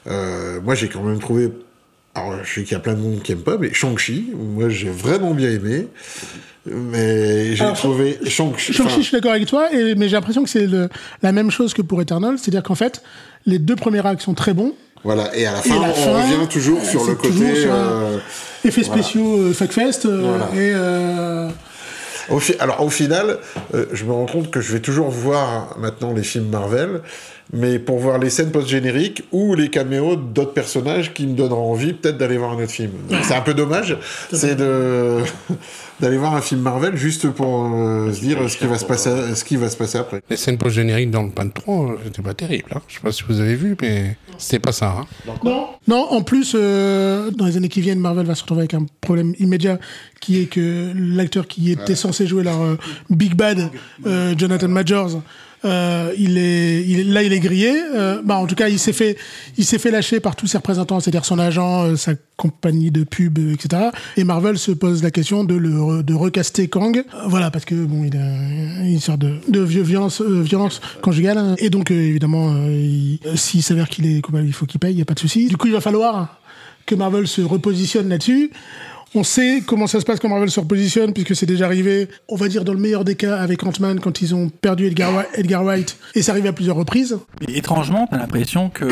euh, 0.08 0.60
moi 0.62 0.76
j'ai 0.76 0.90
quand 0.90 1.02
même 1.04 1.20
trouvé. 1.20 1.52
Alors, 2.14 2.44
je 2.44 2.54
sais 2.54 2.64
qu'il 2.64 2.74
y 2.74 2.76
a 2.76 2.80
plein 2.80 2.94
de 2.94 3.00
monde 3.00 3.22
qui 3.22 3.32
aime 3.32 3.42
pas, 3.42 3.58
mais 3.58 3.74
Shang-Chi, 3.74 4.34
moi 4.36 4.68
j'ai 4.68 4.90
vraiment 4.90 5.34
bien 5.34 5.50
aimé. 5.50 5.88
Mais 6.66 7.56
j'ai 7.56 7.74
trouvé 7.74 8.20
Shang-Chi. 8.28 8.74
Je 8.74 9.02
suis 9.02 9.12
d'accord 9.14 9.32
avec 9.32 9.48
toi, 9.48 9.74
et, 9.74 9.96
mais 9.96 10.10
j'ai 10.10 10.16
l'impression 10.16 10.44
que 10.44 10.50
c'est 10.50 10.68
la 11.22 11.32
même 11.32 11.50
chose 11.50 11.74
que 11.74 11.82
pour 11.82 12.02
Eternal, 12.02 12.38
c'est-à-dire 12.38 12.64
qu'en 12.64 12.76
fait, 12.76 13.02
les 13.46 13.60
deux 13.60 13.78
premiers 13.78 14.06
actes 14.06 14.22
sont 14.22 14.34
très 14.34 14.54
bons. 14.54 14.74
Voilà, 15.04 15.36
et 15.36 15.46
à 15.48 15.54
la 15.54 15.62
fin, 15.62 15.82
la 15.82 15.90
on 15.90 15.94
fin, 15.94 16.12
revient 16.22 16.48
toujours 16.48 16.80
euh, 16.80 16.86
sur 16.86 17.06
le 17.06 17.16
côté. 17.16 17.56
sur 17.56 17.74
euh, 17.74 18.18
Effets 18.64 18.82
Voilà. 18.84 19.02
spéciaux, 19.02 19.38
euh, 19.40 19.54
fuckfest, 19.54 20.06
euh, 20.06 20.22
Voilà. 20.22 20.46
et 20.54 20.72
euh, 20.76 21.50
Au 22.30 22.40
fi- 22.40 22.56
Alors 22.60 22.84
au 22.84 22.90
final, 22.90 23.38
euh, 23.74 23.86
je 23.92 24.06
me 24.06 24.12
rends 24.14 24.28
compte 24.28 24.52
que 24.52 24.62
je 24.62 24.72
vais 24.74 24.80
toujours 24.80 25.10
voir 25.10 25.76
maintenant 25.80 26.14
les 26.14 26.22
films 26.24 26.50
Marvel, 26.50 27.02
mais 27.54 27.80
pour 27.80 28.00
voir 28.00 28.18
les 28.18 28.30
scènes 28.30 28.52
post-génériques 28.52 29.24
ou 29.32 29.56
les 29.56 29.70
caméos 29.70 30.16
d'autres 30.16 30.54
personnages 30.54 31.14
qui 31.14 31.28
me 31.28 31.36
donneront 31.36 31.72
envie 31.72 31.94
peut-être 31.94 32.18
d'aller 32.18 32.38
voir 32.38 32.52
un 32.52 32.64
autre 32.64 32.72
film. 32.72 32.92
C'est 33.24 33.36
un 33.36 33.42
peu 33.42 33.54
dommage, 33.54 33.98
c'est 34.32 34.56
de 34.56 35.20
d'aller 36.00 36.18
voir 36.18 36.36
un 36.36 36.42
film 36.42 36.62
Marvel 36.62 36.96
juste 36.96 37.30
pour 37.30 37.66
euh, 37.66 38.12
se 38.12 38.22
dire 38.22 38.50
ce 38.50 38.58
qui 38.58 38.66
va 38.66 38.78
se 38.78 38.86
passer, 38.86 39.36
ce 39.36 39.44
qui 39.44 39.56
va 39.56 39.70
se 39.70 39.78
passer 39.78 39.98
après. 39.98 40.22
Les 40.30 40.38
scènes 40.38 40.58
post-génériques 40.58 41.12
dans 41.12 41.24
le 41.24 41.30
Pan 41.30 41.48
3, 41.50 41.76
euh, 41.76 41.96
c'était 42.06 42.22
pas 42.22 42.34
terrible. 42.34 42.70
Hein. 42.76 42.82
Je 42.88 42.96
sais 42.96 43.02
pas 43.02 43.12
si 43.12 43.24
vous 43.28 43.40
avez 43.40 43.56
vu, 43.56 43.76
mais 43.82 44.18
c'était 44.38 44.60
pas 44.60 44.72
ça. 44.72 44.96
Hein. 45.00 45.06
Non. 45.44 45.68
Non, 45.88 46.08
en 46.12 46.22
plus, 46.22 46.54
euh, 46.56 47.32
dans 47.32 47.46
les 47.46 47.58
années 47.58 47.70
qui 47.70 47.82
viennent, 47.82 48.00
Marvel 48.00 48.26
va 48.26 48.36
se 48.36 48.42
retrouver 48.42 48.62
avec 48.62 48.76
un 48.76 48.86
problème 49.02 49.34
immédiat 49.40 49.80
qui 50.20 50.40
est 50.40 50.46
que 50.46 50.92
l'acteur 50.96 51.48
qui 51.48 51.72
était 51.72 51.96
censé 51.96 52.28
jouer 52.28 52.44
leur 52.44 52.62
euh, 52.62 52.78
Big 53.10 53.34
Bad, 53.34 53.72
euh, 54.06 54.36
Jonathan 54.38 54.68
Majors, 54.68 55.22
euh, 55.66 56.12
il 56.18 56.38
est, 56.38 56.84
il 56.88 57.14
là, 57.14 57.24
il 57.24 57.34
est 57.34 57.40
grillé. 57.40 57.72
Euh, 57.96 58.22
bah, 58.24 58.38
en 58.38 58.48
tout 58.48 58.56
cas, 58.56 58.68
il 58.70 58.80
s'est 58.80 58.94
fait, 58.94 59.18
il 59.58 59.66
s'est 59.66 59.78
fait 59.80 59.92
lâcher 59.92 60.20
par 60.20 60.36
tous 60.36 60.48
ses 60.48 60.58
représentants, 60.58 61.00
c'est-à-dire 61.00 61.26
son 61.26 61.38
agent, 61.40 61.84
euh, 61.84 61.96
sa 61.96 62.14
compagnie 62.38 62.90
de 62.92 63.04
pub, 63.04 63.38
euh, 63.40 63.54
etc. 63.54 63.90
Et 64.18 64.24
Marvel 64.24 64.58
se 64.58 64.72
pose 64.72 65.04
la 65.04 65.12
question 65.12 65.44
de 65.44 65.56
le 65.56 66.04
de 66.04 66.14
recaster 66.14 66.68
Kang. 66.68 66.98
Euh, 66.98 67.04
voilà, 67.28 67.52
parce 67.52 67.66
que 67.66 67.76
bon, 67.76 68.04
il 68.04 68.18
a 68.18 68.84
une 68.88 69.00
sorte 69.00 69.20
de, 69.20 69.36
de 69.50 69.60
violence, 69.62 70.22
euh, 70.22 70.42
violence 70.42 70.82
conjugale. 71.02 71.56
Et 71.60 71.70
donc, 71.70 71.92
évidemment, 71.92 72.56
il- 72.68 73.20
s'il 73.36 73.62
s'avère 73.64 73.88
qu'il 73.90 74.06
est 74.08 74.22
coupable, 74.22 74.46
il 74.48 74.54
faut 74.54 74.66
qu'il 74.66 74.80
paye, 74.80 74.94
il 74.94 75.00
y 75.00 75.02
a 75.02 75.06
pas 75.06 75.14
de 75.14 75.20
souci. 75.20 75.48
Du 75.48 75.58
coup, 75.58 75.68
il 75.68 75.74
va 75.74 75.82
falloir 75.82 76.40
que 76.88 76.96
Marvel 76.96 77.28
se 77.28 77.42
repositionne 77.42 78.10
là-dessus. 78.10 78.50
On 79.14 79.26
sait 79.26 79.62
comment 79.66 79.88
ça 79.88 80.00
se 80.00 80.06
passe 80.06 80.22
quand 80.22 80.30
Marvel 80.30 80.50
se 80.50 80.62
repositionne, 80.62 81.12
puisque 81.12 81.36
c'est 81.36 81.46
déjà 81.46 81.66
arrivé, 81.66 82.08
on 82.30 82.38
va 82.38 82.48
dire 82.48 82.64
dans 82.64 82.72
le 82.72 82.80
meilleur 82.80 83.04
des 83.04 83.16
cas, 83.16 83.38
avec 83.38 83.62
Ant-Man, 83.62 84.00
quand 84.00 84.22
ils 84.22 84.34
ont 84.34 84.48
perdu 84.48 84.86
Edgar, 84.88 85.12
Wright, 85.66 85.98
et 86.16 86.22
c'est 86.22 86.32
arrivé 86.32 86.48
à 86.48 86.54
plusieurs 86.54 86.78
reprises. 86.78 87.20
Et 87.46 87.58
étrangement, 87.58 88.08
t'as 88.10 88.18
l'impression 88.18 88.70
que 88.70 88.86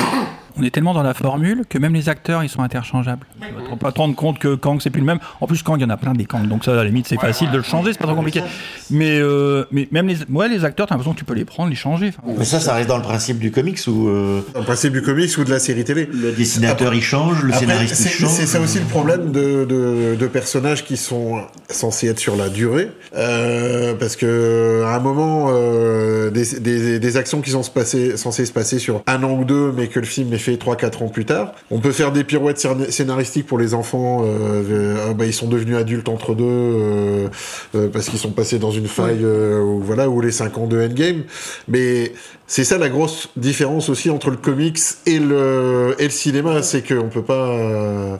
on 0.59 0.63
est 0.63 0.69
tellement 0.71 0.93
dans 0.93 1.03
la 1.03 1.13
formule 1.13 1.63
que 1.69 1.77
même 1.77 1.93
les 1.93 2.09
acteurs 2.09 2.43
ils 2.43 2.49
sont 2.49 2.61
interchangeables. 2.61 3.25
Tu 3.41 3.69
vas 3.69 3.75
pas 3.77 3.91
te 3.91 3.99
rendre 3.99 4.15
compte 4.15 4.39
que 4.39 4.55
Kang 4.55 4.79
c'est 4.81 4.89
plus 4.89 4.99
le 5.01 5.05
même. 5.05 5.19
En 5.41 5.47
plus 5.47 5.63
Kang 5.63 5.77
il 5.79 5.83
y 5.83 5.85
en 5.85 5.89
a 5.89 5.97
plein 5.97 6.13
des 6.13 6.25
Kang, 6.25 6.47
donc 6.47 6.63
ça 6.65 6.71
à 6.73 6.75
la 6.75 6.83
limite 6.83 7.07
c'est 7.07 7.19
facile 7.19 7.51
de 7.51 7.57
le 7.57 7.63
changer, 7.63 7.93
c'est 7.93 7.99
pas 7.99 8.05
trop 8.07 8.15
compliqué. 8.15 8.41
Mais 8.89 9.19
euh, 9.19 9.65
mais 9.71 9.87
même 9.91 10.07
les 10.07 10.17
ouais 10.29 10.49
les 10.49 10.65
acteurs 10.65 10.87
t'as 10.87 10.95
l'impression 10.95 11.13
que 11.13 11.19
tu 11.19 11.25
peux 11.25 11.33
les 11.33 11.45
prendre, 11.45 11.69
les 11.69 11.75
changer. 11.75 12.09
Enfin, 12.09 12.33
Mais 12.37 12.45
ça, 12.45 12.59
ça 12.59 12.73
reste 12.75 12.89
dans 12.89 12.97
le 12.97 13.03
principe 13.03 13.39
du 13.39 13.51
comics 13.51 13.79
où 13.87 14.07
euh, 14.09 14.41
Dans 14.53 14.59
le 14.59 14.65
principe 14.65 14.93
du 14.93 15.01
comics 15.01 15.31
ou 15.37 15.43
de 15.43 15.49
la 15.49 15.59
série 15.59 15.83
télé. 15.83 16.07
le 16.11 16.31
dessinateur 16.31 16.93
il 16.93 17.01
change, 17.03 17.41
le 17.43 17.49
Après, 17.53 17.59
scénariste 17.65 17.95
il 17.99 18.03
c'est 18.03 18.09
change. 18.09 18.29
c'est 18.31 18.45
ça 18.45 18.59
aussi 18.59 18.79
le 18.79 18.85
problème 18.85 19.31
de, 19.31 19.65
de, 19.65 20.15
de 20.19 20.27
personnages 20.27 20.83
qui 20.83 20.97
sont 20.97 21.41
censés 21.69 22.07
être 22.07 22.19
sur 22.19 22.35
la 22.35 22.49
durée, 22.49 22.89
euh, 23.15 23.93
parce 23.95 24.15
que 24.15 24.83
à 24.85 24.95
un 24.95 24.99
moment, 24.99 25.47
euh, 25.49 26.29
des, 26.31 26.59
des, 26.59 26.99
des 26.99 27.17
actions 27.17 27.41
qui 27.41 27.51
sont 27.51 27.63
se 27.63 27.69
passer, 27.69 28.17
censées 28.17 28.45
se 28.45 28.51
passer 28.51 28.79
sur 28.79 29.03
un 29.07 29.23
an 29.23 29.31
ou 29.31 29.43
deux, 29.45 29.71
mais 29.75 29.87
que 29.87 29.99
le 29.99 30.05
film 30.05 30.33
est 30.33 30.37
fait 30.37 30.48
3-4 30.55 31.03
ans 31.03 31.07
plus 31.07 31.25
tard, 31.25 31.53
on 31.71 31.79
peut 31.79 31.91
faire 31.91 32.11
des 32.11 32.23
pirouettes 32.23 32.57
scén- 32.57 32.89
scénaristiques 32.89 33.47
pour 33.47 33.57
les 33.57 33.73
enfants, 33.73 34.23
euh, 34.23 34.63
euh, 34.69 35.07
ah 35.09 35.13
bah, 35.13 35.25
ils 35.25 35.33
sont 35.33 35.47
devenus 35.47 35.75
adultes 35.77 36.09
entre 36.09 36.35
deux, 36.35 36.45
euh, 36.45 37.27
parce 37.91 38.09
qu'ils 38.09 38.19
sont 38.19 38.31
passés 38.31 38.59
dans 38.59 38.71
une 38.71 38.87
faille, 38.87 39.23
ou, 39.25 39.79
voilà, 39.81 40.09
ou 40.09 40.21
les 40.21 40.31
5 40.31 40.57
ans 40.57 40.67
de 40.67 40.81
Endgame, 40.81 41.23
mais 41.67 42.13
c'est 42.47 42.63
ça 42.63 42.77
la 42.77 42.89
grosse 42.89 43.29
différence 43.35 43.89
aussi 43.89 44.09
entre 44.09 44.29
le 44.29 44.37
comics 44.37 44.79
et 45.05 45.19
le, 45.19 45.95
et 45.99 46.05
le 46.05 46.09
cinéma, 46.09 46.63
c'est 46.63 46.81
qu'on 46.87 47.09
peut 47.09 47.23
pas... 47.23 48.19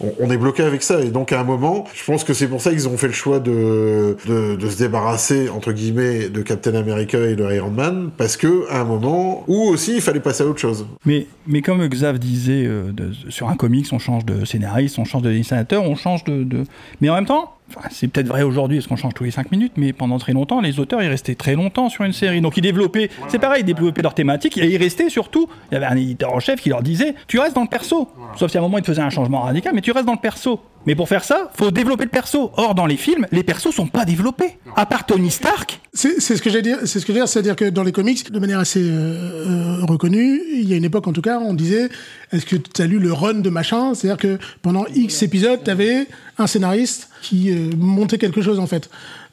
on, 0.00 0.30
est 0.30 0.36
bloqué 0.36 0.62
avec 0.62 0.82
ça. 0.82 1.00
Et 1.00 1.10
donc, 1.10 1.32
à 1.32 1.40
un 1.40 1.44
moment, 1.44 1.84
je 1.94 2.04
pense 2.04 2.24
que 2.24 2.34
c'est 2.34 2.48
pour 2.48 2.60
ça 2.60 2.70
qu'ils 2.70 2.88
ont 2.88 2.96
fait 2.96 3.08
le 3.08 3.12
choix 3.12 3.40
de, 3.40 4.16
de, 4.26 4.68
se 4.68 4.78
débarrasser, 4.78 5.48
entre 5.48 5.72
guillemets, 5.72 6.28
de 6.28 6.42
Captain 6.42 6.74
America 6.74 7.18
et 7.18 7.34
de 7.34 7.44
Iron 7.52 7.70
Man, 7.70 8.10
parce 8.16 8.36
que, 8.36 8.68
à 8.70 8.80
un 8.80 8.84
moment, 8.84 9.44
où 9.48 9.62
aussi, 9.62 9.96
il 9.96 10.00
fallait 10.00 10.20
passer 10.20 10.44
à 10.44 10.46
autre 10.46 10.60
chose. 10.60 10.86
Mais, 11.04 11.26
mais 11.46 11.62
comme 11.62 11.86
Xav 11.86 12.18
disait, 12.18 12.64
euh, 12.66 12.92
sur 13.28 13.48
un 13.48 13.56
comics, 13.56 13.86
on 13.92 13.98
change 13.98 14.24
de 14.24 14.44
scénariste, 14.44 14.98
on 14.98 15.04
change 15.04 15.22
de 15.22 15.32
dessinateur, 15.32 15.82
on 15.82 15.94
change 15.94 16.24
de- 16.24 16.64
Mais 17.00 17.08
en 17.08 17.14
même 17.14 17.26
temps, 17.26 17.57
enfin, 17.68 17.88
c'est 17.90 18.08
peut-être 18.08 18.26
vrai 18.28 18.42
aujourd'hui, 18.42 18.78
parce 18.78 18.86
qu'on 18.86 18.96
change 18.96 19.14
tous 19.14 19.24
les 19.24 19.30
5 19.30 19.50
minutes, 19.52 19.72
mais 19.76 19.92
pendant 19.92 20.18
très 20.18 20.32
longtemps, 20.32 20.60
les 20.60 20.80
auteurs, 20.80 21.02
ils 21.02 21.08
restaient 21.08 21.34
très 21.34 21.54
longtemps 21.54 21.88
sur 21.88 22.04
une 22.04 22.12
série. 22.12 22.40
Donc 22.40 22.56
ils 22.56 22.62
développaient, 22.62 23.10
c'est 23.28 23.38
pareil, 23.38 23.62
ils 23.62 23.66
développaient 23.66 24.02
leur 24.02 24.14
thématique, 24.14 24.58
et 24.58 24.66
ils 24.66 24.76
restaient 24.76 25.10
surtout. 25.10 25.48
Il 25.70 25.74
y 25.74 25.76
avait 25.76 25.86
un 25.86 25.96
éditeur 25.96 26.32
en 26.32 26.40
chef 26.40 26.60
qui 26.60 26.68
leur 26.68 26.82
disait 26.82 27.14
Tu 27.26 27.38
restes 27.38 27.54
dans 27.54 27.62
le 27.62 27.68
perso. 27.68 28.08
Sauf 28.36 28.50
si 28.50 28.56
à 28.56 28.60
un 28.60 28.62
moment, 28.62 28.78
ils 28.78 28.82
te 28.82 28.86
faisaient 28.86 29.02
un 29.02 29.10
changement 29.10 29.42
radical, 29.42 29.72
mais 29.74 29.80
tu 29.80 29.92
restes 29.92 30.06
dans 30.06 30.12
le 30.12 30.18
perso. 30.18 30.60
Mais 30.88 30.94
pour 30.94 31.06
faire 31.06 31.22
ça, 31.22 31.50
faut 31.54 31.70
développer 31.70 32.04
le 32.04 32.08
perso. 32.08 32.50
Or, 32.56 32.74
dans 32.74 32.86
les 32.86 32.96
films, 32.96 33.26
les 33.30 33.42
persos 33.42 33.74
sont 33.74 33.88
pas 33.88 34.06
développés. 34.06 34.56
À 34.74 34.86
part 34.86 35.04
Tony 35.04 35.30
Stark, 35.30 35.80
C'est 35.92 36.18
ce 36.18 36.40
que 36.40 36.48
j'ai 36.48 36.62
dire, 36.62 36.78
c'est 36.86 36.98
ce 36.98 37.04
que 37.04 37.12
j'ai 37.12 37.18
dire, 37.18 37.28
c'est-à-dire 37.28 37.56
que 37.56 37.66
dans 37.66 37.82
les 37.82 37.92
comics, 37.92 38.32
de 38.32 38.38
manière 38.38 38.58
assez 38.58 38.80
euh, 38.80 39.82
euh, 39.82 39.84
reconnue, 39.86 40.40
il 40.50 40.66
y 40.66 40.72
a 40.72 40.76
une 40.78 40.86
époque 40.86 41.06
en 41.06 41.12
tout 41.12 41.20
cas, 41.20 41.40
on 41.40 41.52
disait, 41.52 41.90
est-ce 42.32 42.46
que 42.46 42.56
tu 42.56 42.80
as 42.80 42.86
lu 42.86 42.98
le 42.98 43.12
run 43.12 43.34
de 43.34 43.50
machin? 43.50 43.92
C'est-à-dire 43.92 44.16
que 44.16 44.38
pendant 44.62 44.86
X 44.94 45.22
épisodes, 45.22 45.60
tu 45.62 45.70
avais 45.70 46.06
un 46.38 46.46
scénariste 46.46 47.10
qui 47.20 47.50
euh, 47.50 47.70
montait 47.76 48.16
quelque 48.16 48.40
chose 48.40 48.58
en 48.58 48.66
fait. 48.66 48.88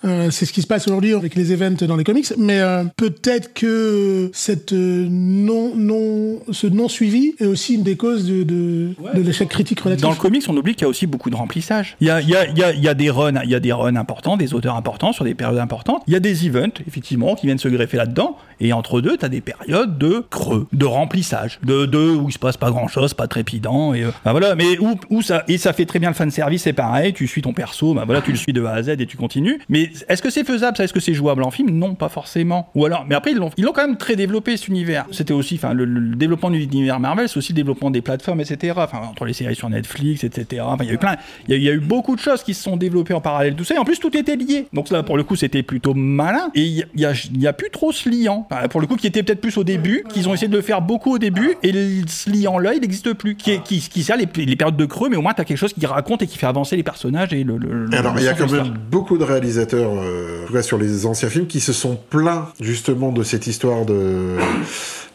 Euh, 0.05 0.29
c'est 0.29 0.45
ce 0.45 0.53
qui 0.53 0.61
se 0.61 0.67
passe 0.67 0.87
aujourd'hui 0.87 1.13
avec 1.13 1.35
les 1.35 1.51
events 1.51 1.85
dans 1.87 1.95
les 1.95 2.03
comics, 2.03 2.31
mais 2.37 2.59
euh, 2.59 2.83
peut-être 2.95 3.53
que 3.53 4.29
cette 4.33 4.73
euh, 4.73 5.07
non 5.09 5.73
non 5.75 6.39
ce 6.51 6.67
non 6.67 6.87
suivi 6.87 7.33
est 7.39 7.45
aussi 7.45 7.75
une 7.75 7.83
des 7.83 7.95
causes 7.95 8.25
de 8.25 8.43
de, 8.43 8.89
de 9.13 9.21
l'échec 9.21 9.49
critique 9.49 9.79
relatif. 9.79 10.03
Dans 10.03 10.11
le 10.11 10.15
comics, 10.15 10.43
on 10.47 10.55
oublie 10.55 10.75
qu'il 10.75 10.83
y 10.83 10.85
a 10.85 10.89
aussi 10.89 11.07
beaucoup 11.07 11.29
de 11.29 11.35
remplissage. 11.35 11.97
Il 12.01 12.07
y 12.07 12.11
a, 12.11 12.21
il 12.21 12.29
y 12.29 12.35
a, 12.35 12.47
il 12.47 12.57
y 12.57 12.63
a, 12.63 12.71
il 12.73 12.83
y 12.83 12.87
a 12.87 12.93
des 12.93 13.09
runs, 13.09 13.41
il 13.43 13.49
y 13.49 13.55
a 13.55 13.59
des 13.59 13.73
runs 13.73 13.95
importants, 13.95 14.37
des 14.37 14.53
auteurs 14.53 14.75
importants 14.75 15.13
sur 15.13 15.25
des 15.25 15.33
périodes 15.33 15.59
importantes. 15.59 16.03
Il 16.07 16.13
y 16.13 16.15
a 16.15 16.19
des 16.19 16.45
events, 16.47 16.81
effectivement, 16.87 17.35
qui 17.35 17.47
viennent 17.47 17.57
se 17.57 17.67
greffer 17.67 17.97
là-dedans. 17.97 18.37
Et 18.59 18.73
entre 18.73 19.01
deux, 19.01 19.17
tu 19.17 19.25
as 19.25 19.29
des 19.29 19.41
périodes 19.41 19.97
de 19.97 20.23
creux, 20.29 20.67
de 20.71 20.85
remplissage, 20.85 21.59
de, 21.63 21.85
de 21.85 22.09
où 22.09 22.29
il 22.29 22.31
se 22.31 22.39
passe 22.39 22.57
pas 22.57 22.69
grand-chose, 22.69 23.13
pas 23.13 23.27
trépidant. 23.27 23.93
Et 23.93 24.03
euh, 24.03 24.11
ben 24.23 24.31
voilà, 24.31 24.55
mais 24.55 24.77
où, 24.79 24.95
où 25.09 25.21
ça 25.21 25.43
et 25.47 25.57
ça 25.57 25.73
fait 25.73 25.85
très 25.85 25.99
bien 25.99 26.09
le 26.09 26.15
fan 26.15 26.31
service, 26.31 26.63
c'est 26.63 26.73
pareil. 26.73 27.13
Tu 27.13 27.27
suis 27.27 27.41
ton 27.41 27.53
perso, 27.53 27.93
ben 27.93 28.05
voilà, 28.05 28.21
tu 28.21 28.31
le 28.31 28.37
suis 28.37 28.53
de 28.53 28.63
A 28.63 28.73
à 28.73 28.83
Z 28.83 28.89
et 28.89 29.05
tu 29.05 29.17
continues. 29.17 29.59
Mais 29.69 29.89
est-ce 30.09 30.21
que 30.21 30.29
c'est 30.29 30.43
faisable 30.43 30.77
ça? 30.77 30.83
Est-ce 30.83 30.93
que 30.93 30.99
c'est 30.99 31.13
jouable 31.13 31.43
en 31.43 31.51
film? 31.51 31.69
Non, 31.71 31.95
pas 31.95 32.09
forcément. 32.09 32.69
Ou 32.75 32.85
alors, 32.85 33.05
mais 33.07 33.15
après 33.15 33.31
ils 33.31 33.37
l'ont, 33.37 33.49
ils 33.57 33.63
l'ont 33.63 33.71
quand 33.73 33.85
même 33.87 33.97
très 33.97 34.15
développé 34.15 34.57
cet 34.57 34.67
univers. 34.67 35.05
C'était 35.11 35.33
aussi, 35.33 35.55
enfin, 35.55 35.73
le, 35.73 35.85
le 35.85 36.15
développement 36.15 36.49
de 36.49 36.55
l'univers 36.55 36.99
Marvel, 36.99 37.29
c'est 37.29 37.37
aussi 37.37 37.53
le 37.53 37.57
développement 37.57 37.91
des 37.91 38.01
plateformes, 38.01 38.41
etc. 38.41 38.73
Enfin, 38.77 38.99
entre 39.09 39.25
les 39.25 39.33
séries 39.33 39.55
sur 39.55 39.69
Netflix, 39.69 40.23
etc. 40.23 40.61
Enfin, 40.65 40.83
il 40.83 40.87
y 40.87 40.91
a 40.91 40.93
eu 40.93 40.97
plein, 40.97 41.15
il 41.47 41.51
y 41.51 41.53
a, 41.53 41.57
il 41.57 41.63
y 41.63 41.69
a 41.69 41.73
eu 41.73 41.79
beaucoup 41.79 42.15
de 42.15 42.21
choses 42.21 42.43
qui 42.43 42.53
se 42.53 42.63
sont 42.63 42.77
développées 42.77 43.13
en 43.13 43.21
parallèle, 43.21 43.55
tout 43.55 43.63
ça. 43.63 43.75
Et 43.75 43.77
en 43.77 43.85
plus, 43.85 43.99
tout 43.99 44.15
était 44.15 44.35
lié. 44.35 44.67
Donc 44.73 44.89
là, 44.89 45.03
pour 45.03 45.17
le 45.17 45.23
coup, 45.23 45.35
c'était 45.35 45.63
plutôt 45.63 45.93
malin. 45.93 46.49
Et 46.55 46.63
il 46.63 46.73
y 46.77 46.83
a, 46.83 46.85
y 46.95 47.05
a, 47.05 47.13
il 47.33 47.41
y 47.41 47.47
a 47.47 47.53
plus 47.53 47.69
trop 47.69 47.91
ce 47.91 48.09
liant. 48.09 48.47
Enfin, 48.51 48.67
pour 48.67 48.81
le 48.81 48.87
coup, 48.87 48.95
qui 48.95 49.07
était 49.07 49.23
peut-être 49.23 49.41
plus 49.41 49.57
au 49.57 49.63
début, 49.63 50.03
qu'ils 50.09 50.27
ont 50.29 50.33
essayé 50.33 50.47
de 50.47 50.55
le 50.55 50.61
faire 50.61 50.81
beaucoup 50.81 51.13
au 51.15 51.17
début, 51.17 51.55
et 51.63 51.71
ce 52.07 52.29
liant-là, 52.29 52.73
il 52.73 52.81
n'existe 52.81 53.13
plus. 53.13 53.35
Qui, 53.35 53.51
est- 53.51 53.63
qui, 53.63 53.79
qui 53.79 54.03
sert 54.03 54.17
les, 54.17 54.27
les 54.45 54.55
périodes 54.55 54.77
de 54.77 54.85
creux, 54.85 55.09
mais 55.09 55.15
au 55.17 55.21
moins, 55.21 55.33
t'as 55.33 55.43
quelque 55.43 55.57
chose 55.57 55.73
qui 55.73 55.85
raconte 55.85 56.21
et 56.21 56.27
qui 56.27 56.37
fait 56.37 56.47
avancer 56.47 56.75
les 56.75 56.83
personnages 56.83 57.33
et 57.33 57.43
le. 57.43 57.57
le- 57.57 57.85
le- 57.85 57.97
Alors, 57.97 58.13
il 58.17 58.23
y 58.23 58.27
a 58.27 58.33
de 58.33 58.39
quand 58.39 58.51
même 58.51 58.73
beaucoup 58.89 59.17
de 59.17 59.23
réalisateurs, 59.23 59.74
euh, 59.75 60.61
sur 60.61 60.77
les 60.77 61.05
anciens 61.05 61.29
films, 61.29 61.47
qui 61.47 61.59
se 61.59 61.73
sont 61.73 61.97
plaints 62.09 62.49
justement 62.59 63.11
de 63.11 63.23
cette 63.23 63.47
histoire 63.47 63.85
de, 63.85 64.37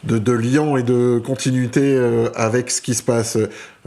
de, 0.03 0.17
de 0.17 0.31
lien 0.31 0.75
et 0.77 0.83
de 0.83 1.21
continuité 1.23 1.81
euh, 1.83 2.29
avec 2.35 2.71
ce 2.71 2.81
qui 2.81 2.93
se 2.93 3.03
passe. 3.03 3.37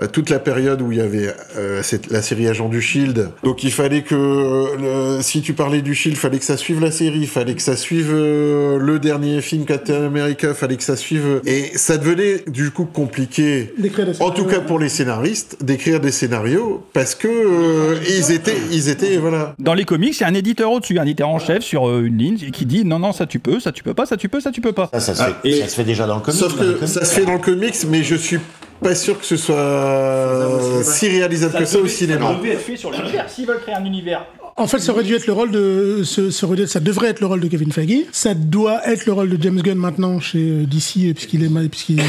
Euh, 0.02 0.08
toute 0.08 0.28
la 0.28 0.40
période 0.40 0.82
où 0.82 0.90
il 0.90 0.98
y 0.98 1.00
avait 1.00 1.32
euh, 1.56 1.80
cette, 1.84 2.10
la 2.10 2.20
série 2.20 2.48
Agent 2.48 2.68
du 2.68 2.80
Shield. 2.80 3.28
Donc 3.44 3.62
il 3.62 3.70
fallait 3.70 4.02
que, 4.02 4.16
euh, 4.16 5.16
le- 5.18 5.22
si 5.22 5.40
tu 5.40 5.52
parlais 5.52 5.82
du 5.82 5.94
Shield, 5.94 6.16
fallait 6.18 6.38
que 6.40 6.44
ça 6.44 6.56
suive 6.56 6.80
la 6.80 6.90
série, 6.90 7.26
fallait 7.26 7.54
que 7.54 7.62
ça 7.62 7.76
suive 7.76 8.10
euh, 8.12 8.76
le 8.80 8.98
dernier 8.98 9.40
film 9.40 9.64
Captain 9.66 10.04
America, 10.06 10.52
fallait 10.52 10.76
que 10.76 10.82
ça 10.82 10.96
suive... 10.96 11.40
Et 11.46 11.70
ça 11.76 11.96
devenait 11.96 12.42
du 12.48 12.72
coup 12.72 12.86
compliqué, 12.86 13.72
en 14.18 14.30
tout 14.32 14.46
cas 14.46 14.58
pour 14.58 14.80
les 14.80 14.88
scénaristes, 14.88 15.58
d'écrire 15.62 16.00
des 16.00 16.10
scénarios, 16.10 16.84
parce 16.92 17.14
que 17.14 17.28
euh, 17.28 17.94
ils 18.08 18.32
étaient, 18.32 18.56
ils 18.72 18.88
étaient, 18.88 19.16
voilà. 19.18 19.54
Dans 19.60 19.74
les 19.74 19.84
comics, 19.84 20.16
il 20.18 20.22
y 20.22 20.24
a 20.24 20.28
un 20.28 20.34
éditeur 20.34 20.72
au-dessus, 20.72 20.98
un 20.98 21.04
éditeur 21.04 21.28
en 21.28 21.38
chef 21.38 21.62
sur 21.62 21.88
euh, 21.88 22.02
une 22.04 22.18
ligne 22.18 22.36
qui 22.52 22.66
dit 22.66 22.84
non, 22.84 22.98
non, 22.98 23.12
ça 23.12 23.26
tu 23.26 23.38
peux, 23.38 23.60
ça 23.60 23.70
tu 23.70 23.84
peux 23.84 23.94
pas, 23.94 24.06
ça 24.06 24.16
tu 24.16 24.28
peux, 24.28 24.40
ça 24.40 24.50
tu 24.50 24.60
peux 24.60 24.72
pas. 24.72 24.90
Ça, 24.92 24.98
ça, 24.98 25.14
se, 25.14 25.22
fait, 25.22 25.34
et- 25.44 25.60
ça 25.60 25.68
se 25.68 25.76
fait 25.76 25.84
déjà 25.84 26.08
dans 26.08 26.16
le 26.16 26.20
comics. 26.22 26.40
Sauf 26.40 26.54
que 26.58 26.72
comics. 26.72 26.88
ça 26.88 27.04
se 27.04 27.14
fait 27.14 27.24
dans 27.26 27.34
le 27.34 27.38
comics, 27.38 27.76
mais 27.88 28.02
je 28.02 28.16
suis 28.16 28.40
pas 28.84 28.94
sûr 28.94 29.18
que 29.18 29.24
ce 29.24 29.38
soit 29.38 30.82
si 30.82 31.08
réalisable 31.08 31.54
que 31.56 31.64
ça 31.64 31.78
au 31.78 31.86
cinéma. 31.86 32.38
être 32.44 32.60
fait 32.60 32.76
sur 32.76 32.90
l'univers. 32.90 33.30
S'ils 33.30 33.46
veulent 33.46 33.60
créer 33.60 33.74
un 33.74 33.84
univers 33.84 34.26
En 34.56 34.68
fait, 34.68 34.78
ça 34.78 34.92
aurait 34.92 35.02
dû 35.02 35.14
être 35.14 35.26
le 35.26 35.32
rôle 35.32 35.50
de, 35.50 36.02
ce, 36.04 36.30
ça 36.30 36.78
devrait 36.80 37.08
être 37.08 37.20
le 37.20 37.26
rôle 37.26 37.40
de 37.40 37.48
Kevin 37.48 37.72
Feige. 37.72 38.04
Ça 38.12 38.34
doit 38.34 38.88
être 38.88 39.04
le 39.06 39.12
rôle 39.12 39.28
de 39.28 39.42
James 39.42 39.60
Gunn 39.60 39.76
maintenant 39.76 40.20
chez 40.20 40.38
euh, 40.38 40.64
DC, 40.64 41.06
euh, 41.08 41.12
puisqu'il 41.12 41.42
est, 41.42 41.68
puisqu'il 41.68 42.00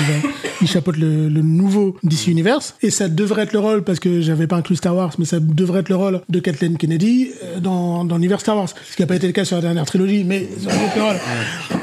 il 0.61 0.67
chapeaute 0.67 0.97
le, 0.97 1.27
le 1.27 1.41
nouveau 1.41 1.97
DC 2.03 2.27
Universe. 2.27 2.75
Et 2.83 2.91
ça 2.91 3.07
devrait 3.09 3.43
être 3.43 3.53
le 3.53 3.59
rôle, 3.59 3.83
parce 3.83 3.99
que 3.99 4.21
j'avais 4.21 4.45
pas 4.45 4.57
inclus 4.57 4.75
Star 4.75 4.95
Wars, 4.95 5.11
mais 5.17 5.25
ça 5.25 5.39
devrait 5.39 5.79
être 5.79 5.89
le 5.89 5.95
rôle 5.95 6.21
de 6.29 6.39
Kathleen 6.39 6.77
Kennedy 6.77 7.31
euh, 7.43 7.59
dans, 7.59 8.05
dans 8.05 8.15
l'univers 8.15 8.39
Star 8.41 8.55
Wars. 8.57 8.69
Ce 8.69 8.95
qui 8.95 9.01
n'a 9.01 9.07
pas 9.07 9.15
été 9.15 9.25
le 9.25 9.33
cas 9.33 9.43
sur 9.43 9.55
la 9.55 9.63
dernière 9.63 9.85
trilogie, 9.87 10.23
mais 10.23 10.47
ça 10.61 10.67
aurait 10.67 10.85
été 10.85 10.99
le 10.99 11.03
rôle. 11.03 11.15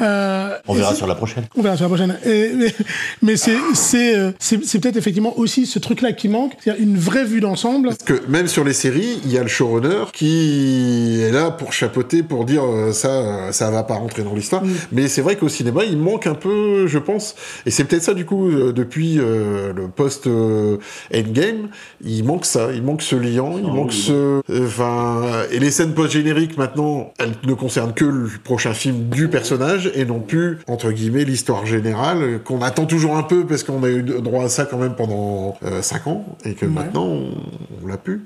Euh, 0.01 0.57
On 0.68 0.75
verra 0.75 0.90
c'est- 0.92 0.98
sur 0.98 1.07
la 1.09 1.16
prochaine. 1.16 1.44
on 1.57 1.62
verra 1.62 1.77
sur 1.77 1.85
la 1.85 1.96
prochaine. 1.96 2.16
Et- 2.25 2.53
mais 2.57 2.75
mais 3.22 3.37
c'est 3.37 3.57
c'est 3.75 4.14
c'est 4.38 4.64
c'est 4.64 4.79
peut-être 4.79 4.96
effectivement 4.96 5.37
aussi 5.38 5.66
ce 5.66 5.79
truc-là 5.81 6.12
qui 6.12 6.29
manque, 6.29 6.53
c'est-à-dire 6.62 6.83
une 6.83 6.96
vraie 6.96 7.25
vue 7.25 7.40
d'ensemble. 7.40 7.88
Parce 7.88 8.03
que 8.05 8.22
même 8.29 8.46
sur 8.46 8.62
les 8.64 8.72
séries, 8.75 9.18
il 9.25 9.33
y 9.33 9.38
a 9.38 9.42
le 9.42 9.48
showrunner 9.48 10.05
qui 10.12 10.51
est 10.52 11.32
là 11.32 11.50
pour 11.50 11.72
chapeauter, 11.72 12.22
pour 12.22 12.44
dire 12.44 12.64
euh, 12.64 12.92
ça, 12.92 13.08
euh, 13.08 13.52
ça 13.52 13.70
va 13.70 13.82
pas 13.82 13.94
rentrer 13.94 14.22
dans 14.22 14.34
l'histoire. 14.34 14.62
Mais 14.92 15.08
c'est 15.08 15.22
vrai 15.22 15.36
qu'au 15.36 15.48
cinéma, 15.48 15.84
il 15.84 15.98
manque 15.98 16.26
un 16.26 16.34
peu, 16.34 16.86
je 16.86 16.98
pense. 16.98 17.34
Et 17.66 17.70
c'est 17.70 17.84
peut-être 17.84 18.02
ça 18.02 18.14
du 18.14 18.24
coup 18.24 18.48
euh, 18.48 18.72
depuis 18.72 19.18
euh, 19.18 19.72
le 19.72 19.88
post 19.88 20.26
euh, 20.26 20.78
Endgame, 21.14 21.68
il 22.04 22.24
manque 22.24 22.44
ça, 22.44 22.72
il 22.72 22.82
manque 22.82 23.02
ce 23.02 23.16
lien, 23.16 23.52
il 23.56 23.66
manque 23.66 23.92
ce, 23.92 24.40
enfin, 24.64 25.22
et 25.50 25.58
les 25.58 25.70
scènes 25.70 25.94
post 25.94 26.12
génériques 26.12 26.56
maintenant, 26.58 27.12
elles 27.18 27.34
ne 27.44 27.54
concernent 27.54 27.94
que 27.94 28.04
le 28.04 28.28
prochain 28.42 28.74
film 28.74 29.08
du 29.08 29.28
personnage 29.28 29.90
et 29.94 30.04
non 30.04 30.20
plus 30.20 30.58
entre 30.66 30.90
guillemets 30.90 31.24
l'histoire 31.24 31.66
générale 31.66 32.22
euh, 32.22 32.38
qu'on 32.38 32.62
attend 32.62 32.86
toujours 32.86 33.16
un 33.16 33.22
peu 33.22 33.46
parce 33.46 33.62
qu'on 33.62 33.82
a 33.82 33.88
eu 33.88 34.02
droit 34.02 34.44
à 34.44 34.48
ça 34.48 34.64
quand 34.64 34.78
même 34.78 34.94
pendant 34.94 35.56
5 35.80 36.06
ans 36.06 36.24
et 36.44 36.54
que 36.54 36.66
maintenant 36.66 37.06
on, 37.06 37.34
on 37.82 37.86
l'a 37.86 37.96
pu. 37.96 38.22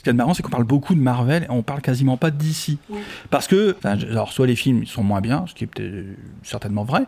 Ce 0.00 0.02
qui 0.02 0.08
est 0.08 0.14
marrant, 0.14 0.32
c'est 0.32 0.42
qu'on 0.42 0.48
parle 0.48 0.64
beaucoup 0.64 0.94
de 0.94 1.00
Marvel 1.00 1.42
et 1.42 1.50
on 1.50 1.60
parle 1.60 1.82
quasiment 1.82 2.16
pas 2.16 2.30
de 2.30 2.38
DC. 2.38 2.78
Parce 3.28 3.46
que, 3.46 3.76
alors, 3.84 4.32
soit 4.32 4.46
les 4.46 4.56
films 4.56 4.86
sont 4.86 5.02
moins 5.02 5.20
bien, 5.20 5.44
ce 5.46 5.52
qui 5.52 5.64
est 5.64 5.66
peut-être 5.66 6.06
certainement 6.42 6.84
vrai, 6.84 7.02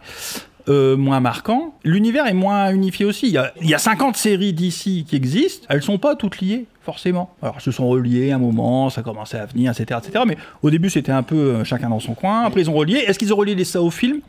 euh, 0.69 0.95
moins 0.99 1.21
marquant. 1.21 1.75
L'univers 1.85 2.27
est 2.27 2.35
moins 2.35 2.71
unifié 2.71 3.07
aussi. 3.07 3.29
Il 3.29 3.33
y, 3.33 3.39
a, 3.39 3.51
il 3.63 3.67
y 3.71 3.73
a 3.73 3.79
50 3.79 4.19
séries 4.19 4.53
d'ici 4.53 5.07
qui 5.09 5.17
existent, 5.17 5.67
elles 5.71 5.83
sont 5.83 5.97
pas 5.97 6.17
toutes 6.17 6.43
liées, 6.43 6.67
forcément. 6.83 7.35
Alors, 7.41 7.55
elles 7.57 7.63
se 7.63 7.71
sont 7.71 7.89
reliées 7.89 8.31
à 8.31 8.35
un 8.35 8.39
moment, 8.39 8.91
ça 8.91 9.01
commençait 9.03 9.39
à 9.39 9.47
venir, 9.47 9.73
etc. 9.73 9.99
etc. 10.07 10.25
mais 10.29 10.37
au 10.63 10.69
début, 10.69 10.91
c'était 10.91 11.13
un 11.13 11.23
peu 11.23 11.37
euh, 11.37 11.65
chacun 11.65 11.89
dans 11.89 11.99
son 11.99 12.13
coin. 12.13 12.43
Après, 12.43 12.61
ils 12.61 12.69
ont 12.69 12.75
relié. 12.75 12.99
Est-ce 12.99 13.19
qu'ils 13.19 13.33
ont 13.33 13.39
relié 13.39 13.55
les 13.55 13.65
ça 13.65 13.81
au 13.81 13.89
film 13.89 14.21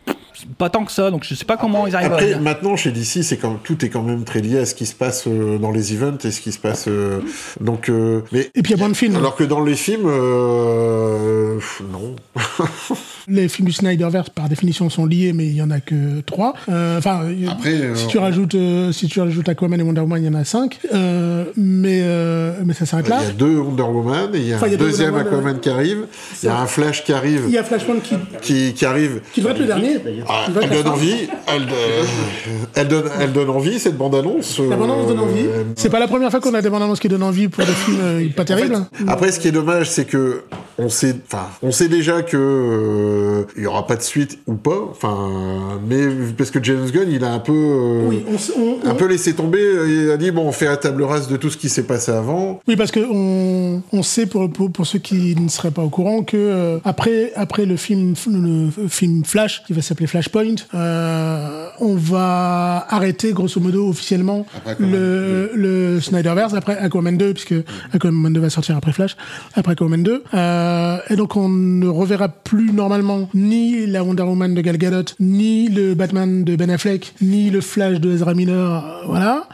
Pas 0.58 0.70
tant 0.70 0.86
que 0.86 0.92
ça, 0.92 1.12
donc 1.12 1.24
je 1.24 1.36
sais 1.36 1.46
pas 1.46 1.58
comment 1.58 1.88
ils 1.88 1.96
arrivent 1.96 2.12
à 2.12 2.16
Après, 2.16 2.28
dire. 2.28 2.42
maintenant, 2.42 2.76
chez 2.76 2.92
DC, 2.92 3.24
c'est 3.24 3.38
quand 3.38 3.56
tout 3.64 3.84
est 3.86 3.90
quand 3.90 4.04
même 4.04 4.24
très 4.24 4.42
lié 4.42 4.60
à 4.60 4.66
ce 4.66 4.76
qui 4.76 4.86
se 4.86 4.94
passe 4.96 5.26
euh, 5.28 5.58
dans 5.58 5.72
les 5.72 5.94
events 5.94 6.18
et 6.24 6.32
ce 6.32 6.42
qui 6.42 6.52
se 6.52 6.60
passe. 6.60 6.86
euh, 6.88 7.20
donc, 7.62 7.90
euh, 7.90 8.22
mais 8.32 8.50
Et 8.56 8.62
puis 8.62 8.72
il 8.72 8.72
y 8.72 8.74
a 8.74 8.78
moins 8.78 8.90
de 8.90 8.96
films. 8.96 9.16
alors 9.16 9.36
que 9.36 9.44
dans 9.44 9.64
les 9.64 9.76
films, 9.76 10.08
euh, 10.08 11.56
pff, 11.56 11.82
non. 11.92 12.16
Les 13.30 13.48
films 13.48 13.68
du 13.70 13.74
Snyderverse, 13.74 14.30
par 14.30 14.50
définition, 14.50 14.90
sont 14.90 15.06
liés, 15.06 15.32
mais 15.32 15.46
il 15.46 15.56
y 15.56 15.62
en 15.62 15.72
a 15.72 15.80
que 15.80 16.20
trois. 16.26 16.54
Enfin, 16.68 17.22
euh, 17.24 17.48
Après, 17.50 17.72
euh, 17.74 17.96
si 17.96 18.08
tu 18.08 18.18
rajoutes, 18.18 18.56
euh, 18.56 18.92
si 18.92 19.08
tu 19.08 19.22
rajoutes 19.22 19.48
Aquaman 19.48 19.80
et 19.80 19.84
Wonder 19.84 20.02
Woman, 20.02 20.22
il 20.22 20.26
y 20.26 20.30
en 20.30 20.34
a 20.38 20.44
cinq. 20.44 20.80
Euh, 20.94 21.46
mais 21.56 22.02
euh, 22.04 22.52
mais 22.66 22.74
ça 22.74 22.86
s'arrête 22.86 23.06
Il 23.08 23.12
là. 23.12 23.24
y 23.24 23.28
a 23.28 23.32
deux 23.32 23.58
Wonder 23.60 23.84
Woman, 23.84 24.30
il 24.34 24.48
y 24.48 24.54
a 24.54 24.58
Enfin, 24.58 24.68
il 24.68 24.74
y 24.74 24.76
un 24.76 24.80
a 24.80 24.82
deuxième 24.82 25.16
Aquaman 25.16 25.58
qui 25.62 25.70
arrive, 25.70 26.06
il 26.42 26.46
y 26.48 26.50
a 26.50 26.60
un 26.60 26.68
Flash 26.68 27.06
qui 27.06 27.14
arrive, 27.14 27.44
Il 27.48 27.54
y 27.54 27.58
a 27.58 27.64
Flashpoint 27.64 28.00
qui, 28.04 28.16
qui, 28.42 28.74
qui 28.74 28.86
arrive. 28.86 29.22
qui 29.32 29.40
devrait 29.40 29.54
être 29.54 29.62
le 29.62 29.68
dernier. 29.68 30.00
Ah, 30.30 30.46
elle 30.62 30.70
donne 30.70 30.88
envie, 30.88 31.28
elle, 31.48 31.64
euh, 31.64 32.04
elle 32.76 32.88
donne, 32.88 33.04
elle 33.20 33.32
donne 33.34 33.50
envie 33.50 33.80
cette 33.80 33.98
bande 33.98 34.16
annonce. 34.16 34.60
La 34.60 34.76
bande-annonce 34.76 35.08
donne 35.08 35.20
envie. 35.20 35.46
Euh, 35.48 35.64
C'est 35.76 35.90
pas 35.90 36.00
la 36.00 36.08
première 36.08 36.30
fois 36.32 36.40
qu'on 36.40 36.54
a 36.54 36.62
des 36.62 36.70
bandes 36.70 36.84
annonces 36.84 37.00
qui 37.00 37.08
donnent 37.10 37.24
envie 37.24 37.48
pour 37.48 37.64
des 37.66 37.72
films 37.72 37.98
euh, 38.02 38.28
pas 38.36 38.46
terribles. 38.46 38.78
Après, 39.08 39.32
ce 39.32 39.40
qui 39.40 39.48
est 39.48 39.52
dommage, 39.52 39.90
c'est 39.90 40.06
que 40.06 40.44
on 40.80 40.90
sait, 40.90 41.16
enfin, 41.28 41.48
on 41.62 41.72
sait 41.72 41.88
déjà 41.88 42.24
que 42.24 42.36
euh, 42.38 43.44
il 43.58 43.64
y 43.64 43.68
aura 43.68 43.86
pas 43.86 43.96
de 43.96 44.02
suite 44.02 44.40
ou 44.48 44.54
pas. 44.56 44.88
Enfin, 44.92 45.80
mais 45.88 46.08
parce 46.38 46.52
que 46.52 46.64
James 46.64 46.90
Gunn, 46.92 47.10
il 47.12 47.24
a 47.24 47.32
un 47.34 47.40
peu, 47.40 47.54
euh, 47.54 48.08
Oui, 48.08 48.24
on, 48.32 48.36
s- 48.36 48.52
on- 48.58 48.88
un 48.88 48.92
on- 48.92 48.96
peu 48.96 49.06
laissé 49.08 49.34
tomber. 49.34 49.62
Il 49.88 50.12
a 50.12 50.18
dit 50.18 50.32
bon, 50.32 50.44
on 50.48 50.52
fait 50.52 50.66
la 50.66 50.78
table 50.78 51.04
rase 51.04 51.28
de 51.28 51.38
tout 51.38 51.50
ce 51.50 51.58
qui 51.58 51.70
s'est 51.70 51.84
passé 51.84 52.12
avant. 52.12 52.60
Oui, 52.68 52.76
parce 52.76 52.92
que 52.92 53.00
on, 53.02 53.82
on 53.92 54.04
sait 54.04 54.26
pour, 54.26 54.50
pour, 54.52 54.72
pour 54.72 54.88
ceux 54.88 55.00
qui 55.00 55.36
ne 55.36 55.48
seraient 55.50 55.72
pas 55.72 55.84
au 55.84 55.90
courant 55.90 56.24
que 56.24 56.38
euh, 56.38 56.78
après 56.86 57.32
après 57.36 57.66
le 57.66 57.78
film 57.78 58.16
le 58.28 58.70
film 58.90 59.24
Flash 59.26 59.64
qui 59.66 59.74
va 59.74 59.82
s'appeler 59.82 60.08
Flashpoint, 60.14 60.58
euh, 60.76 61.66
on 61.80 61.96
va 61.96 62.86
arrêter 62.88 63.34
grosso 63.34 63.60
modo 63.60 63.90
officiellement 63.90 64.46
le, 64.78 65.50
le 65.56 66.00
Snyderverse 66.00 66.54
après 66.54 66.78
Aquaman 66.78 67.18
2 67.18 67.34
puisque 67.34 67.56
Aquaman 67.94 68.32
2 68.32 68.40
va 68.40 68.52
sortir 68.52 68.78
après 68.78 68.92
Flash 68.92 69.18
après 69.56 69.72
Aquaman 69.72 70.04
2 70.04 70.24
euh, 70.36 70.98
et 71.10 71.16
donc 71.16 71.36
on 71.36 71.50
ne 71.50 71.88
reverra 71.88 72.30
plus 72.30 72.74
normalement 72.74 73.28
ni 73.34 73.88
la 73.88 74.04
Wonder 74.04 74.22
Woman 74.22 74.54
de 74.54 74.62
Gal 74.62 74.78
Gadot 74.78 75.16
ni 75.20 75.68
le 75.70 75.96
Batman 75.96 76.44
de 76.44 76.56
Ben 76.56 76.70
Affleck 76.70 77.16
ni 77.20 77.50
le 77.50 77.62
Flash 77.62 78.00
de 78.00 78.12
Ezra 78.12 78.36
Miller 78.36 78.86
euh, 78.86 79.08
voilà. 79.08 79.48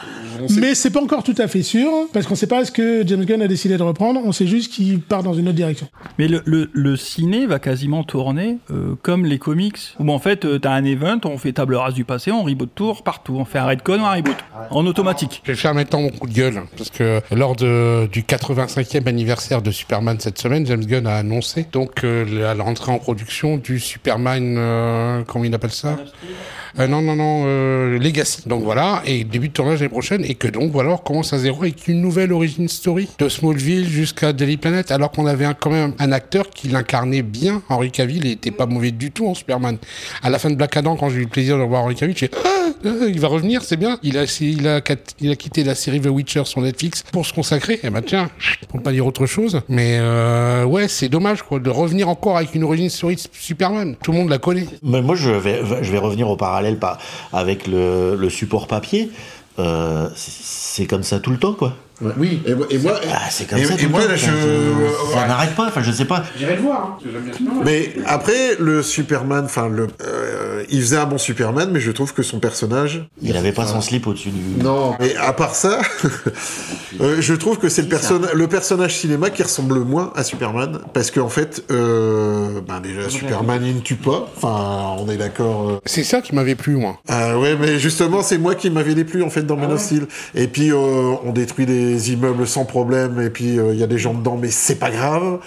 Mais 0.49 0.75
c'est 0.75 0.89
pas 0.89 1.01
encore 1.01 1.23
tout 1.23 1.35
à 1.37 1.47
fait 1.47 1.63
sûr, 1.63 1.89
parce 2.13 2.25
qu'on 2.25 2.35
sait 2.35 2.47
pas 2.47 2.63
ce 2.65 2.71
que 2.71 3.03
James 3.05 3.25
Gunn 3.25 3.41
a 3.41 3.47
décidé 3.47 3.77
de 3.77 3.83
reprendre, 3.83 4.21
on 4.23 4.31
sait 4.31 4.47
juste 4.47 4.71
qu'il 4.71 5.01
part 5.01 5.23
dans 5.23 5.33
une 5.33 5.47
autre 5.47 5.55
direction. 5.55 5.87
Mais 6.17 6.27
le, 6.27 6.41
le, 6.45 6.69
le 6.71 6.95
ciné 6.95 7.45
va 7.45 7.59
quasiment 7.59 8.03
tourner 8.03 8.57
euh, 8.71 8.95
comme 9.01 9.25
les 9.25 9.37
comics, 9.37 9.79
où 9.99 10.09
en 10.11 10.19
fait 10.19 10.45
t'as 10.57 10.71
un 10.71 10.83
event, 10.83 11.19
on 11.25 11.37
fait 11.37 11.53
table 11.53 11.75
rase 11.75 11.93
du 11.93 12.03
passé, 12.03 12.31
on 12.31 12.43
reboot 12.43 12.69
tour 12.73 13.03
partout. 13.03 13.37
On 13.37 13.45
fait 13.45 13.59
un 13.59 13.65
redcon, 13.65 14.03
un 14.03 14.15
reboot. 14.15 14.37
En 14.71 14.85
automatique. 14.85 15.41
Je 15.43 15.51
vais 15.51 15.57
faire 15.57 15.73
maintenant 15.73 16.01
mon 16.01 16.09
coup 16.09 16.27
de 16.27 16.33
gueule, 16.33 16.61
parce 16.77 16.89
que 16.89 17.21
lors 17.31 17.55
de, 17.55 18.07
du 18.11 18.21
85e 18.21 19.07
anniversaire 19.07 19.61
de 19.61 19.71
Superman 19.71 20.17
cette 20.19 20.39
semaine, 20.39 20.65
James 20.65 20.85
Gunn 20.85 21.07
a 21.07 21.15
annoncé 21.15 21.65
donc 21.71 22.03
euh, 22.03 22.25
la 22.25 22.53
la 22.59 22.65
rentrée 22.65 22.91
en 22.91 22.99
production 22.99 23.57
du 23.57 23.79
Superman, 23.79 24.55
euh, 24.57 25.23
comment 25.25 25.45
il 25.45 25.53
appelle 25.53 25.71
ça? 25.71 25.97
Euh, 26.77 26.87
Non, 26.87 27.01
non, 27.01 27.15
non, 27.15 27.43
euh, 27.45 27.97
Legacy. 27.97 28.43
Donc 28.47 28.63
voilà, 28.63 29.01
et 29.05 29.23
début 29.23 29.47
de 29.49 29.53
tournage 29.53 29.79
l'année 29.79 29.89
prochaine, 29.89 30.23
et 30.25 30.35
que 30.35 30.47
donc 30.47 30.71
voilà, 30.71 30.91
on 30.91 30.95
recommence 30.97 31.33
à 31.33 31.39
zéro 31.39 31.61
avec 31.63 31.87
une 31.87 32.01
nouvelle 32.01 32.31
origin 32.33 32.67
story 32.67 33.07
de 33.17 33.29
Smallville 33.29 33.87
jusqu'à 33.87 34.33
Daily 34.33 34.57
Planet, 34.57 34.91
alors 34.91 35.11
qu'on 35.11 35.25
avait 35.25 35.45
un- 35.45 35.53
quand 35.53 35.69
même 35.71 35.93
un 35.99 36.11
acteur 36.11 36.49
qui 36.49 36.67
l'incarnait 36.67 37.21
bien, 37.21 37.61
Henry 37.69 37.91
Cavill, 37.91 38.25
et 38.27 38.31
était 38.31 38.51
pas 38.51 38.65
mauvais 38.65 38.91
du 38.91 39.11
tout 39.11 39.27
en 39.27 39.33
Superman. 39.33 39.77
À 40.21 40.29
la 40.29 40.39
fin 40.39 40.49
de 40.49 40.55
Black 40.55 40.75
Adam, 40.77 40.95
quand 40.95 41.09
j'ai 41.09 41.17
eu 41.17 41.21
le 41.23 41.27
plaisir 41.27 41.57
de 41.57 41.63
revoir 41.63 41.83
Henry 41.83 41.95
Cavill, 41.95 42.15
j'ai 42.17 42.29
ah, 42.45 42.49
euh, 42.85 43.09
il 43.09 43.19
va 43.19 43.27
revenir, 43.27 43.63
c'est 43.63 43.77
bien. 43.77 43.97
Il 44.03 44.17
a, 44.17 44.23
il, 44.41 44.67
a, 44.67 44.81
il 45.19 45.31
a 45.31 45.35
quitté 45.35 45.63
la 45.63 45.75
série 45.75 45.99
The 45.99 46.07
Witcher 46.07 46.43
sur 46.45 46.61
Netflix 46.61 47.03
pour 47.11 47.25
se 47.25 47.33
consacrer. 47.33 47.79
Eh 47.83 47.89
ben 47.89 48.01
tiens, 48.01 48.29
pour 48.69 48.81
pas 48.81 48.91
dire 48.91 49.05
autre 49.05 49.25
chose. 49.25 49.61
Mais 49.69 49.97
euh, 49.99 50.63
ouais, 50.65 50.87
c'est 50.87 51.09
dommage 51.09 51.41
quoi, 51.41 51.59
de 51.59 51.69
revenir 51.69 52.07
encore 52.09 52.37
avec 52.37 52.53
une 52.55 52.63
origin 52.63 52.89
story 52.89 53.15
de 53.15 53.21
Superman. 53.33 53.95
Tout 54.01 54.11
le 54.11 54.19
monde 54.19 54.29
la 54.29 54.37
connaît. 54.37 54.65
Mais 54.83 55.01
moi, 55.01 55.15
je 55.15 55.29
vais, 55.31 55.61
je 55.81 55.91
vais 55.91 55.97
revenir 55.97 56.29
au 56.29 56.37
parallèle 56.37 56.58
par, 56.79 56.97
avec 57.33 57.67
le, 57.67 58.29
support 58.29 58.67
papier. 58.67 59.11
Euh, 59.59 60.07
c'est 60.15 60.85
comme 60.85 61.03
ça 61.03 61.19
tout 61.19 61.31
le 61.31 61.37
temps, 61.37 61.53
quoi. 61.53 61.75
Oui, 62.17 62.41
et, 62.45 62.53
moi- 62.55 62.65
et 62.69 62.77
moi, 62.77 62.99
Ah, 63.11 63.27
c'est 63.29 63.45
comme 63.49 63.59
et, 63.59 63.65
ça. 63.65 63.73
et 63.77 63.87
moi 63.87 64.01
temps, 64.01 64.07
là, 64.07 64.15
quoi. 64.17 64.27
je. 64.29 65.13
Ça 65.13 65.27
n'arrête 65.27 65.55
pas. 65.55 65.67
Enfin, 65.67 65.81
je 65.83 65.91
sais 65.91 66.05
pas. 66.05 66.23
J'irai 66.37 66.55
le 66.55 66.61
voir. 66.61 66.97
Mais 67.65 67.93
après, 68.05 68.55
le 68.59 68.81
Superman, 68.83 69.43
enfin, 69.45 69.67
le, 69.67 69.87
euh, 70.05 70.63
il 70.69 70.81
faisait 70.81 70.97
un 70.97 71.05
bon 71.05 71.17
Superman, 71.17 71.69
mais 71.71 71.79
je 71.79 71.91
trouve 71.91 72.13
que 72.13 72.23
son 72.23 72.39
personnage. 72.39 73.05
Il 73.21 73.35
avait 73.35 73.51
pas 73.51 73.65
son 73.67 73.81
slip 73.81 74.07
au-dessus 74.07 74.29
du. 74.29 74.63
Non, 74.63 74.95
mais 74.99 75.15
à 75.17 75.33
part 75.33 75.55
ça, 75.55 75.79
euh, 77.01 77.17
je 77.19 77.33
trouve 77.33 77.57
que 77.57 77.69
c'est 77.69 77.81
le, 77.83 77.89
perso- 77.89 78.19
le 78.33 78.47
personnage 78.47 78.97
cinéma 78.97 79.29
qui 79.29 79.43
ressemble 79.43 79.75
le 79.75 79.83
moins 79.83 80.11
à 80.15 80.23
Superman, 80.23 80.79
parce 80.93 81.11
qu'en 81.11 81.29
fait, 81.29 81.63
euh, 81.71 82.61
ben 82.67 82.79
déjà, 82.79 83.09
Superman, 83.09 83.61
il 83.65 83.75
ne 83.75 83.81
tue 83.81 83.95
pas. 83.95 84.29
Enfin, 84.37 84.95
on 84.99 85.09
est 85.09 85.17
d'accord. 85.17 85.69
euh. 85.69 85.79
C'est 85.85 86.03
ça 86.03 86.21
qui 86.21 86.33
m'avait 86.35 86.55
plu, 86.55 86.75
moi. 86.75 86.97
Ah 87.07 87.37
ouais, 87.37 87.55
mais 87.59 87.79
justement, 87.79 88.21
c'est 88.21 88.37
moi 88.37 88.55
qui 88.55 88.69
m'avais 88.69 88.95
déplu 88.95 89.23
en 89.23 89.29
fait 89.29 89.43
dans 89.43 89.55
Man 89.57 89.71
of 89.71 89.81
Steel. 89.81 90.07
Et 90.35 90.47
puis, 90.47 90.71
euh, 90.71 90.75
on 91.25 91.31
détruit 91.31 91.65
des 91.65 91.88
immeubles 91.97 92.47
sans 92.47 92.65
problème, 92.65 93.21
et 93.21 93.29
puis 93.29 93.57
euh, 93.59 93.73
il 93.73 93.79
y 93.79 93.83
a 93.83 93.87
des 93.87 93.97
gens 93.97 94.13
dedans, 94.13 94.37
mais 94.37 94.49
c'est 94.49 94.75
pas 94.75 94.91
grave. 94.91 95.39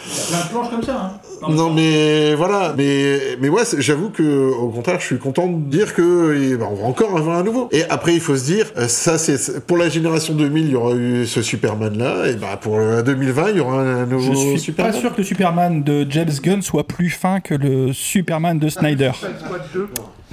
Non 1.48 1.72
mais 1.72 2.34
voilà, 2.34 2.74
mais 2.76 3.18
mais 3.40 3.48
j'avoue 3.78 4.10
que 4.10 4.50
au 4.52 4.68
contraire 4.68 5.00
je 5.00 5.06
suis 5.06 5.18
content 5.18 5.48
de 5.48 5.58
dire 5.70 5.94
que 5.94 6.36
eh 6.52 6.56
ben, 6.56 6.66
on 6.70 6.74
va 6.74 6.84
encore 6.86 7.16
avoir 7.16 7.38
un 7.38 7.42
nouveau. 7.42 7.68
Et 7.72 7.84
après 7.88 8.14
il 8.14 8.20
faut 8.20 8.36
se 8.36 8.44
dire 8.44 8.66
euh, 8.76 8.88
ça 8.88 9.18
c'est 9.18 9.66
pour 9.66 9.76
la 9.76 9.88
génération 9.88 10.34
2000 10.34 10.64
il 10.66 10.70
y 10.70 10.74
aura 10.76 10.94
eu 10.94 11.26
ce 11.26 11.42
Superman 11.42 11.96
là 11.98 12.26
et 12.28 12.34
ben 12.36 12.56
pour 12.60 12.78
la 12.78 13.02
2020 13.02 13.50
il 13.50 13.56
y 13.56 13.60
aura 13.60 13.80
un 13.80 14.06
nouveau 14.06 14.32
Je 14.32 14.38
suis 14.38 14.58
Superman. 14.60 14.92
pas 14.92 14.98
sûr 14.98 15.12
que 15.12 15.18
le 15.18 15.24
Superman 15.24 15.82
de 15.82 16.06
James 16.10 16.30
Gunn 16.42 16.62
soit 16.62 16.86
plus 16.86 17.10
fin 17.10 17.40
que 17.40 17.54
le 17.54 17.92
Superman 17.92 18.58
de 18.58 18.68
Snyder. 18.68 19.12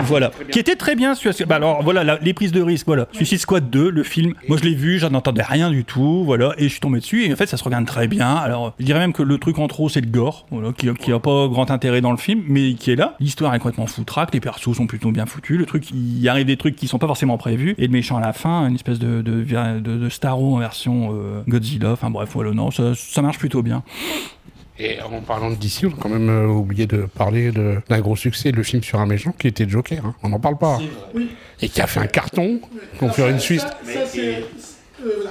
Voilà. 0.01 0.31
Qui 0.51 0.59
était 0.59 0.77
très 0.77 0.95
bien. 0.95 1.13
Suicide- 1.13 1.45
Bah 1.47 1.55
alors 1.55 1.83
voilà 1.83 2.05
la- 2.05 2.17
les 2.21 2.33
prises 2.33 2.53
de 2.53 2.61
risque. 2.61 2.85
Voilà. 2.87 3.07
Suicide 3.11 3.39
Squad 3.39 3.69
2, 3.69 3.89
le 3.89 4.03
film. 4.03 4.33
Moi 4.47 4.57
je 4.57 4.63
l'ai 4.63 4.73
vu, 4.75 4.97
j'en 4.97 5.13
entendais 5.13 5.41
rien 5.43 5.69
du 5.69 5.83
tout. 5.83 6.23
Voilà. 6.23 6.53
Et 6.57 6.63
je 6.63 6.69
suis 6.69 6.79
tombé 6.79 6.99
dessus. 6.99 7.25
Et 7.25 7.33
en 7.33 7.35
fait 7.35 7.47
ça 7.47 7.57
se 7.57 7.63
regarde 7.65 7.85
très 7.85 8.07
bien. 8.07 8.33
Alors 8.35 8.73
je 8.79 8.85
dirais 8.85 8.99
même 8.99 9.11
que 9.11 9.23
le 9.23 9.37
truc 9.37 9.59
en 9.59 9.67
trop 9.67 9.89
c'est 9.89 9.99
le 10.01 10.07
gore. 10.07 10.45
Voilà. 10.51 10.71
Qui, 10.71 10.89
qui 11.01 11.11
a 11.11 11.19
pas 11.19 11.47
grand 11.47 11.71
intérêt 11.71 12.01
dans 12.01 12.11
le 12.11 12.17
film, 12.17 12.43
mais 12.47 12.73
qui 12.73 12.91
est 12.91 12.95
là. 12.95 13.15
L'histoire 13.19 13.53
est 13.55 13.59
complètement 13.59 13.87
foutraque. 13.87 14.33
Les 14.33 14.39
persos 14.39 14.75
sont 14.75 14.87
plutôt 14.87 15.11
bien 15.11 15.25
foutus. 15.25 15.57
Le 15.57 15.65
truc, 15.65 15.89
il 15.91 16.27
arrive 16.29 16.45
des 16.45 16.57
trucs 16.57 16.75
qui 16.75 16.87
sont 16.87 16.99
pas 16.99 17.07
forcément 17.07 17.37
prévus. 17.37 17.75
Et 17.77 17.87
le 17.87 17.91
méchant 17.91 18.17
à 18.17 18.21
la 18.21 18.33
fin, 18.33 18.67
une 18.67 18.75
espèce 18.75 18.99
de 18.99 19.21
de, 19.21 19.43
de, 19.43 19.79
de 19.97 20.09
Starro 20.09 20.55
en 20.55 20.59
version 20.59 21.09
euh, 21.13 21.41
Godzilla. 21.47 21.91
Enfin 21.91 22.09
bref 22.09 22.29
voilà. 22.33 22.51
Non, 22.51 22.71
ça, 22.71 22.93
ça 22.95 23.21
marche 23.21 23.37
plutôt 23.39 23.61
bien. 23.63 23.83
Et 24.81 25.01
en 25.01 25.19
parlant 25.21 25.49
de 25.49 25.55
DC, 25.55 25.83
on 25.83 25.89
a 25.89 25.91
quand 25.99 26.07
même 26.09 26.29
euh, 26.29 26.47
oublié 26.47 26.87
de 26.87 26.99
parler 27.17 27.51
de- 27.51 27.79
d'un 27.89 27.99
gros 27.99 28.15
succès, 28.15 28.51
le 28.51 28.63
film 28.63 28.81
sur 28.81 28.99
un 29.01 29.05
méchant 29.05 29.33
qui 29.37 29.47
était 29.47 29.67
Joker. 29.67 30.05
hein. 30.05 30.15
On 30.23 30.29
n'en 30.29 30.39
parle 30.39 30.57
pas. 30.57 30.79
Et 31.61 31.67
qui 31.67 31.81
a 31.81 31.87
fait 31.87 31.99
un 31.99 32.07
carton, 32.07 32.61
qu'on 32.97 33.09
fait 33.09 33.29
une 33.29 33.39
Suisse. 33.39 33.65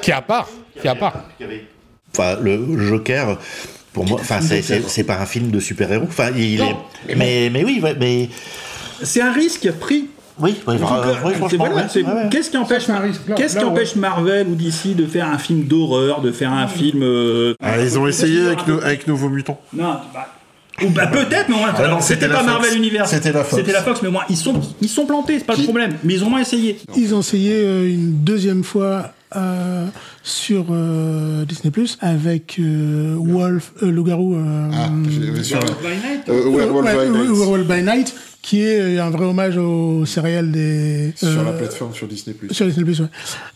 Qui 0.02 0.11
est 0.11 0.14
à 0.14 0.20
part. 0.20 0.48
Qui 0.81 0.87
est 0.87 0.90
à 0.90 0.94
part. 0.94 1.24
Enfin, 2.12 2.37
le 2.42 2.78
Joker, 2.87 3.38
pour 3.98 4.08
moi, 4.08 4.20
enfin, 4.20 4.40
c'est- 4.40 5.04
pas 5.04 5.18
un 5.18 5.26
film 5.26 5.50
de 5.50 5.61
super-héros. 5.61 6.06
Enfin, 6.08 6.30
il 6.37 6.61
est. 6.61 7.16
Mais, 7.16 7.50
mais 7.52 7.64
oui, 7.64 7.82
mais. 7.98 8.28
C'est 9.02 9.20
un 9.20 9.32
risque 9.32 9.70
pris. 9.72 10.06
Oui, 10.40 10.54
euh, 10.68 10.76
voilà, 10.78 11.12
ouais, 11.24 11.34
ouais. 11.37 12.28
Qu'est-ce 12.30 12.50
qui 12.50 12.56
empêche, 12.56 12.84
qu'est-ce 13.37 13.58
ouais. 13.58 13.87
Marvel 13.96 14.46
ou 14.46 14.54
DC 14.54 14.94
de 14.94 15.04
faire 15.04 15.28
un 15.28 15.38
film 15.38 15.64
d'horreur, 15.64 16.20
de 16.20 16.30
faire 16.30 16.52
un 16.52 16.68
film 16.68 17.02
euh, 17.02 17.54
Ah, 17.61 17.80
ils 17.82 17.98
ont 17.98 18.06
essayé 18.06 18.46
avec, 18.46 18.64
no- 18.68 18.80
avec 18.80 19.08
Nouveaux 19.08 19.30
Mutants. 19.30 19.61
Non, 19.72 19.96
bah, 20.14 20.28
ou 20.84 20.90
bah 20.90 21.08
peut-être, 21.08 21.48
mais 21.48 21.56
au 21.56 21.58
moins, 21.58 21.74
Ah 21.76 21.88
non, 21.88 22.00
c'était 22.00 22.28
pas 22.28 22.44
Marvel. 22.44 22.76
Universe. 22.76 23.11
C'était 23.11 23.32
la 23.32 23.42
Fox. 23.42 23.56
C'était 23.56 23.72
la 23.72 23.82
Fox, 23.82 24.00
mais 24.00 24.11
moins 24.11 24.22
ils 24.30 24.37
sont 24.37 24.61
ils 24.80 24.88
sont 24.88 25.06
plantés, 25.06 25.40
c'est 25.40 25.44
pas 25.44 25.56
le 25.56 25.64
problème. 25.64 25.96
Mais 26.04 26.14
ils 26.14 26.22
ont 26.22 26.30
moins 26.30 26.40
essayé. 26.40 26.78
Ils 26.96 27.14
ont 27.16 27.20
essayé 27.20 27.54
euh, 27.56 27.88
une 27.92 28.22
deuxième 28.22 28.62
fois 28.62 29.11
euh, 29.37 29.87
sur 30.23 30.67
euh, 30.71 31.45
Disney 31.45 31.71
Plus 31.71 31.99
avec 32.01 32.57
euh, 32.59 33.14
Wolf, 33.19 33.73
euh, 33.83 33.91
Loup-garou. 33.91 34.35
euh, 34.35 34.71
Ah, 34.73 34.88
sur- 35.43 35.61
Night. 35.61 36.29
euh, 36.29 37.38
Werewolf 37.38 37.67
by 37.67 37.83
Night. 37.83 38.14
Qui 38.40 38.62
est 38.62 38.81
euh, 38.81 39.03
un 39.05 39.11
vrai 39.11 39.24
hommage 39.27 39.57
au 39.59 40.07
céréales 40.07 40.51
des. 40.53 41.12
Sur 41.16 41.42
la 41.42 41.51
euh, 41.51 41.59
plateforme 41.59 41.92
sur 41.94 42.07
Disney+. 42.07 42.35
Sur 42.51 42.66
Disney+, 42.66 42.85
ouais. 42.88 43.07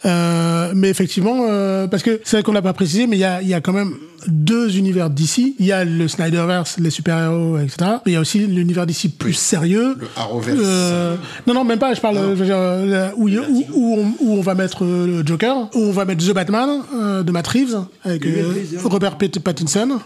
Euh, 0.05 0.73
mais 0.75 0.91
effectivement, 0.91 1.47
euh, 1.49 1.87
parce 1.87 2.03
que 2.03 2.21
c'est 2.25 2.37
vrai 2.37 2.43
qu'on 2.43 2.53
l'a 2.53 2.63
pas 2.63 2.73
précisé, 2.73 3.07
mais 3.07 3.17
il 3.17 3.21
y 3.21 3.25
a, 3.25 3.41
il 3.43 3.49
y 3.49 3.55
a 3.55 3.61
quand 3.61 3.73
même 3.73 3.95
deux 4.29 4.77
univers 4.77 5.09
d'ici. 5.11 5.57
Il 5.59 5.67
y 5.67 5.73
a 5.73 5.85
le 5.85 6.07
Snyderverse, 6.09 6.79
les 6.79 6.91
super-héros, 6.91 7.59
etc. 7.59 7.77
Mais 8.05 8.13
il 8.13 8.15
y 8.15 8.17
a 8.17 8.21
aussi 8.21 8.39
l'univers 8.41 8.87
d'ici 8.87 9.09
plus 9.09 9.33
sérieux. 9.33 9.97
Le 9.99 10.07
Arrowverse. 10.17 10.59
Euh, 10.63 11.17
non, 11.47 11.55
non, 11.55 11.65
même 11.65 11.79
pas. 11.79 11.95
Je 11.95 12.01
parle 12.01 12.17
je 12.19 12.35
veux 12.35 12.45
dire, 12.45 12.57
euh, 12.59 13.09
où, 13.17 13.29
où, 13.29 13.65
où 13.73 13.99
on, 13.99 14.15
où 14.21 14.39
on 14.39 14.41
va 14.43 14.55
mettre 14.55 14.85
euh, 14.85 15.07
le 15.23 15.27
Joker, 15.27 15.69
où 15.75 15.79
on 15.79 15.93
va 15.93 16.05
mettre 16.05 16.25
The 16.27 16.33
Batman 16.35 16.69
euh, 16.95 17.23
de 17.23 17.33
Matt 17.33 17.47
Reeves 17.49 17.79
avec 18.05 18.27
euh, 18.27 18.53
Robert 18.85 19.17
Pat- 19.17 19.39
Pattinson. 19.41 19.99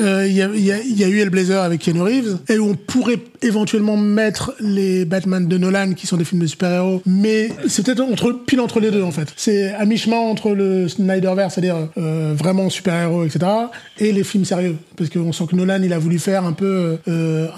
Euh, 0.00 0.26
Il 0.28 0.34
y, 0.34 0.42
a, 0.42 0.48
il 0.54 0.60
y 0.64 0.72
a- 0.72 0.80
il 0.82 0.98
y 0.98 1.04
a 1.04 1.08
eu 1.08 1.18
Hellblazer 1.20 1.62
avec 1.62 1.80
Keanu 1.80 2.02
Reeves, 2.02 2.38
et 2.48 2.58
où 2.58 2.68
on 2.70 2.74
pourrait 2.74 3.18
éventuellement 3.42 3.96
mettre 4.10 4.54
les 4.60 5.04
Batman 5.04 5.46
de 5.46 5.58
Nolan, 5.58 5.94
qui 5.94 6.06
sont 6.06 6.16
des 6.16 6.24
films 6.24 6.42
de 6.42 6.46
super-héros, 6.46 7.02
mais 7.06 7.50
c'est 7.66 7.84
peut-être 7.84 8.44
pile 8.46 8.60
entre 8.60 8.80
les 8.80 8.90
deux 8.90 9.02
en 9.02 9.10
fait. 9.10 9.32
C'est 9.36 9.72
à 9.74 9.84
mi-chemin 9.84 10.16
entre 10.16 10.50
le 10.50 10.88
Snyderverse, 10.88 11.54
c'est-à-dire 11.54 11.88
euh, 11.98 12.34
vraiment 12.36 12.68
super-héros, 12.68 13.24
etc., 13.24 13.50
et 13.98 14.12
les 14.12 14.24
films 14.24 14.44
sérieux, 14.44 14.76
parce 14.96 15.10
qu'on 15.10 15.32
sent 15.32 15.44
que 15.48 15.56
Nolan, 15.56 15.82
il 15.82 15.92
a 15.92 15.98
voulu 15.98 16.18
faire 16.18 16.44
un 16.44 16.52
peu 16.52 16.98
euh, 17.08 17.48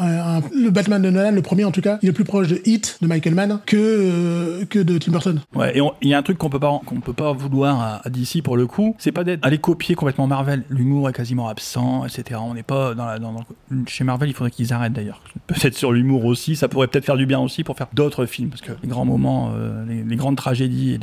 le 0.55 0.71
Batman 0.71 1.01
de 1.03 1.11
Nolan, 1.11 1.33
le 1.33 1.43
premier 1.43 1.65
en 1.65 1.71
tout 1.73 1.81
cas, 1.81 1.99
il 2.03 2.09
est 2.09 2.13
plus 2.13 2.25
proche 2.25 2.49
de 2.49 2.61
Hit 2.65 2.99
de 3.01 3.07
Michael 3.07 3.35
Mann 3.35 3.61
que 3.67 3.77
euh, 3.77 4.65
que 4.67 4.79
de 4.79 4.99
Tim 4.99 5.13
Burton. 5.13 5.41
Ouais, 5.55 5.77
et 5.77 5.83
il 6.03 6.09
y 6.09 6.15
a 6.15 6.19
un 6.19 6.23
truc 6.23 6.39
qu'on 6.39 6.51
peut 6.51 6.61
pas 6.61 6.81
peut 7.05 7.13
pas 7.13 7.33
vouloir 7.33 7.81
à, 7.81 7.97
à 8.05 8.11
pour 8.45 8.57
le 8.57 8.67
coup, 8.67 8.95
c'est 8.99 9.13
pas 9.13 9.25
d'être 9.25 9.45
aller 9.45 9.59
copier 9.59 9.95
complètement 9.95 10.27
Marvel. 10.27 10.65
L'humour 10.71 11.09
est 11.09 11.13
quasiment 11.13 11.49
absent, 11.49 12.07
etc. 12.07 12.41
On 12.43 12.55
n'est 12.55 12.63
pas 12.63 12.95
dans 12.95 13.07
la 13.07 13.19
chez 13.87 14.05
Marvel, 14.05 14.29
il 14.29 14.35
faudrait 14.35 14.51
qu'ils 14.51 14.73
arrêtent 14.73 14.93
d'ailleurs. 14.93 15.23
Peut-être 15.47 15.77
sur 15.77 15.93
l'humour 15.93 16.25
aussi, 16.33 16.57
ça 16.57 16.69
pourrait 16.69 16.89
peut-être 16.89 17.05
faire 17.05 17.17
du 17.17 17.27
bien 17.27 17.39
aussi 17.39 17.63
pour 17.63 17.77
faire 17.77 17.87
d'autres 17.93 18.27
films 18.27 18.49
parce 18.49 18.63
que 18.63 18.73
les 18.83 18.89
grands 18.89 19.05
moments, 19.05 19.53
euh, 19.55 19.85
les, 19.87 20.17
grandes 20.17 20.37
tragédies 20.37 20.95
et 20.95 20.99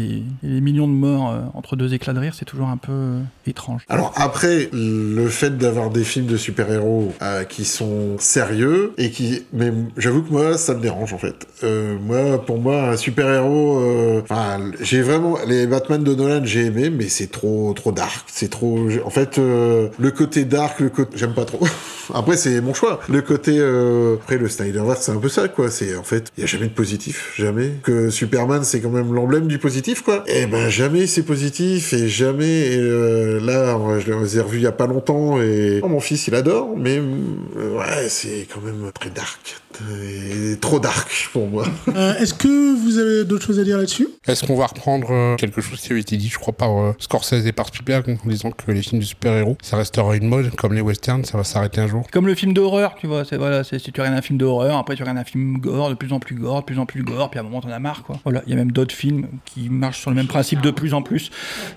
les, 0.47 0.61
millions 0.61 0.87
de 0.87 0.93
morts 0.93 1.31
euh, 1.31 1.41
entre 1.53 1.75
deux 1.75 1.93
éclats 1.93 2.13
de 2.13 2.19
rire, 2.19 2.33
c'est 2.35 2.45
toujours 2.45 2.67
un 2.67 2.77
peu 2.77 2.91
euh, 2.91 3.21
étrange. 3.45 3.83
Alors 3.89 4.11
après, 4.15 4.69
le 4.73 5.27
fait 5.27 5.57
d'avoir 5.57 5.89
des 5.89 6.03
films 6.03 6.25
de 6.25 6.37
super-héros 6.37 7.13
qui 7.47 7.65
sont 7.65 8.17
sérieux 8.17 8.93
et 8.97 9.11
qui, 9.11 9.43
mais 9.53 9.71
j'avoue 9.97 10.23
que 10.23 10.31
moi, 10.31 10.57
ça 10.57 10.73
me 10.73 10.81
dérange 10.81 11.13
en 11.13 11.17
fait. 11.17 11.47
Moi, 12.01 12.43
pour 12.45 12.59
moi, 12.59 12.89
un 12.89 12.97
super-héros, 12.97 14.21
enfin, 14.23 14.59
j'ai 14.81 15.01
vraiment 15.01 15.37
les 15.47 15.67
Batman 15.67 16.03
de 16.03 16.15
Nolan, 16.15 16.41
j'ai 16.43 16.65
aimé, 16.65 16.89
mais 16.89 17.07
c'est 17.07 17.31
trop, 17.31 17.73
trop 17.73 17.91
dark. 17.91 18.25
C'est 18.27 18.49
trop. 18.49 18.89
En 19.05 19.09
fait, 19.09 19.37
le 19.37 20.11
côté 20.11 20.45
dark, 20.45 20.79
le 20.79 20.89
côté, 20.89 21.17
j'aime 21.17 21.33
pas 21.33 21.45
trop. 21.45 21.59
après, 22.13 22.37
c'est 22.37 22.61
mon 22.61 22.73
choix. 22.73 22.99
Le 23.07 23.21
côté, 23.21 23.59
après, 24.21 24.37
le 24.37 24.49
Snyderverse, 24.49 25.01
c'est 25.01 25.11
peu 25.19 25.29
ça, 25.29 25.47
quoi. 25.47 25.69
C'est 25.69 25.95
en 25.95 26.03
fait, 26.03 26.31
il 26.37 26.41
y 26.41 26.43
a 26.43 26.47
jamais 26.47 26.67
de 26.67 26.73
positif, 26.73 27.33
jamais. 27.37 27.73
Que 27.83 28.09
Superman, 28.09 28.63
c'est 28.63 28.81
quand 28.81 28.89
même 28.89 29.13
l'emblème 29.13 29.47
du 29.47 29.57
positif, 29.57 30.01
quoi. 30.01 30.23
Et 30.27 30.45
ben 30.45 30.69
jamais 30.69 31.07
c'est 31.07 31.23
positif 31.23 31.93
et 31.93 32.07
jamais. 32.07 32.73
et, 32.73 32.77
euh, 32.77 33.39
là, 33.39 33.77
je 33.99 34.11
les 34.11 34.37
ai 34.37 34.41
revus 34.41 34.57
il 34.57 34.63
y 34.63 34.67
a 34.67 34.71
pas 34.71 34.87
longtemps 34.87 35.41
et 35.41 35.79
oh, 35.81 35.87
mon 35.87 35.99
fils, 35.99 36.27
il 36.27 36.35
adore, 36.35 36.75
mais 36.77 36.97
euh, 36.97 37.77
ouais, 37.77 38.09
c'est 38.09 38.47
quand 38.53 38.61
même 38.61 38.91
très 38.93 39.09
dark. 39.09 39.61
Est 39.91 40.59
trop 40.59 40.79
dark 40.79 41.29
pour 41.31 41.47
moi. 41.47 41.65
Euh, 41.95 42.15
Est-ce 42.15 42.33
que 42.33 42.75
vous 42.75 42.97
avez 42.97 43.25
d'autres 43.25 43.45
choses 43.45 43.59
à 43.59 43.63
dire 43.63 43.77
là-dessus? 43.77 44.07
Est-ce 44.27 44.45
qu'on 44.45 44.55
va 44.55 44.67
reprendre 44.67 45.07
euh, 45.11 45.35
quelque 45.35 45.61
chose 45.61 45.79
qui 45.79 45.91
avait 45.91 46.01
été 46.01 46.17
dit, 46.17 46.29
je 46.29 46.37
crois, 46.37 46.53
par 46.53 46.77
euh, 46.77 46.93
Scorsese 46.99 47.45
et 47.45 47.51
par 47.51 47.67
Spielberg 47.67 48.17
en 48.23 48.29
disant 48.29 48.51
que 48.51 48.71
les 48.71 48.81
films 48.81 49.01
de 49.01 49.05
super-héros, 49.05 49.57
ça 49.61 49.77
restera 49.77 50.15
une 50.15 50.27
mode, 50.27 50.55
comme 50.55 50.73
les 50.73 50.81
westerns, 50.81 51.25
ça 51.25 51.37
va 51.37 51.43
s'arrêter 51.43 51.81
un 51.81 51.87
jour? 51.87 52.05
Comme 52.11 52.27
le 52.27 52.35
film 52.35 52.53
d'horreur, 52.53 52.95
tu 52.99 53.07
vois, 53.07 53.25
c'est 53.25 53.37
voilà, 53.37 53.63
c'est 53.63 53.79
si 53.79 53.91
tu 53.91 54.01
regardes 54.01 54.17
un 54.17 54.21
film 54.21 54.37
d'horreur, 54.37 54.77
après 54.77 54.95
tu 54.95 55.03
regardes 55.03 55.17
un 55.17 55.23
film 55.23 55.57
gore, 55.59 55.89
de 55.89 55.95
plus 55.95 56.13
en 56.13 56.19
plus 56.19 56.35
gore, 56.35 56.61
de 56.61 56.65
plus 56.65 56.79
en 56.79 56.85
plus 56.85 57.03
gore, 57.03 57.29
puis 57.29 57.39
à 57.39 57.41
un 57.41 57.45
moment 57.45 57.61
t'en 57.61 57.69
as 57.69 57.79
marre, 57.79 58.03
quoi. 58.03 58.17
Voilà, 58.23 58.43
il 58.45 58.51
y 58.51 58.53
a 58.53 58.57
même 58.57 58.71
d'autres 58.71 58.95
films 58.95 59.27
qui 59.45 59.69
marchent 59.69 60.01
sur 60.01 60.09
le 60.09 60.15
même 60.15 60.27
principe 60.27 60.61
de 60.61 60.71
plus 60.71 60.93
en 60.93 61.01
plus, 61.01 61.31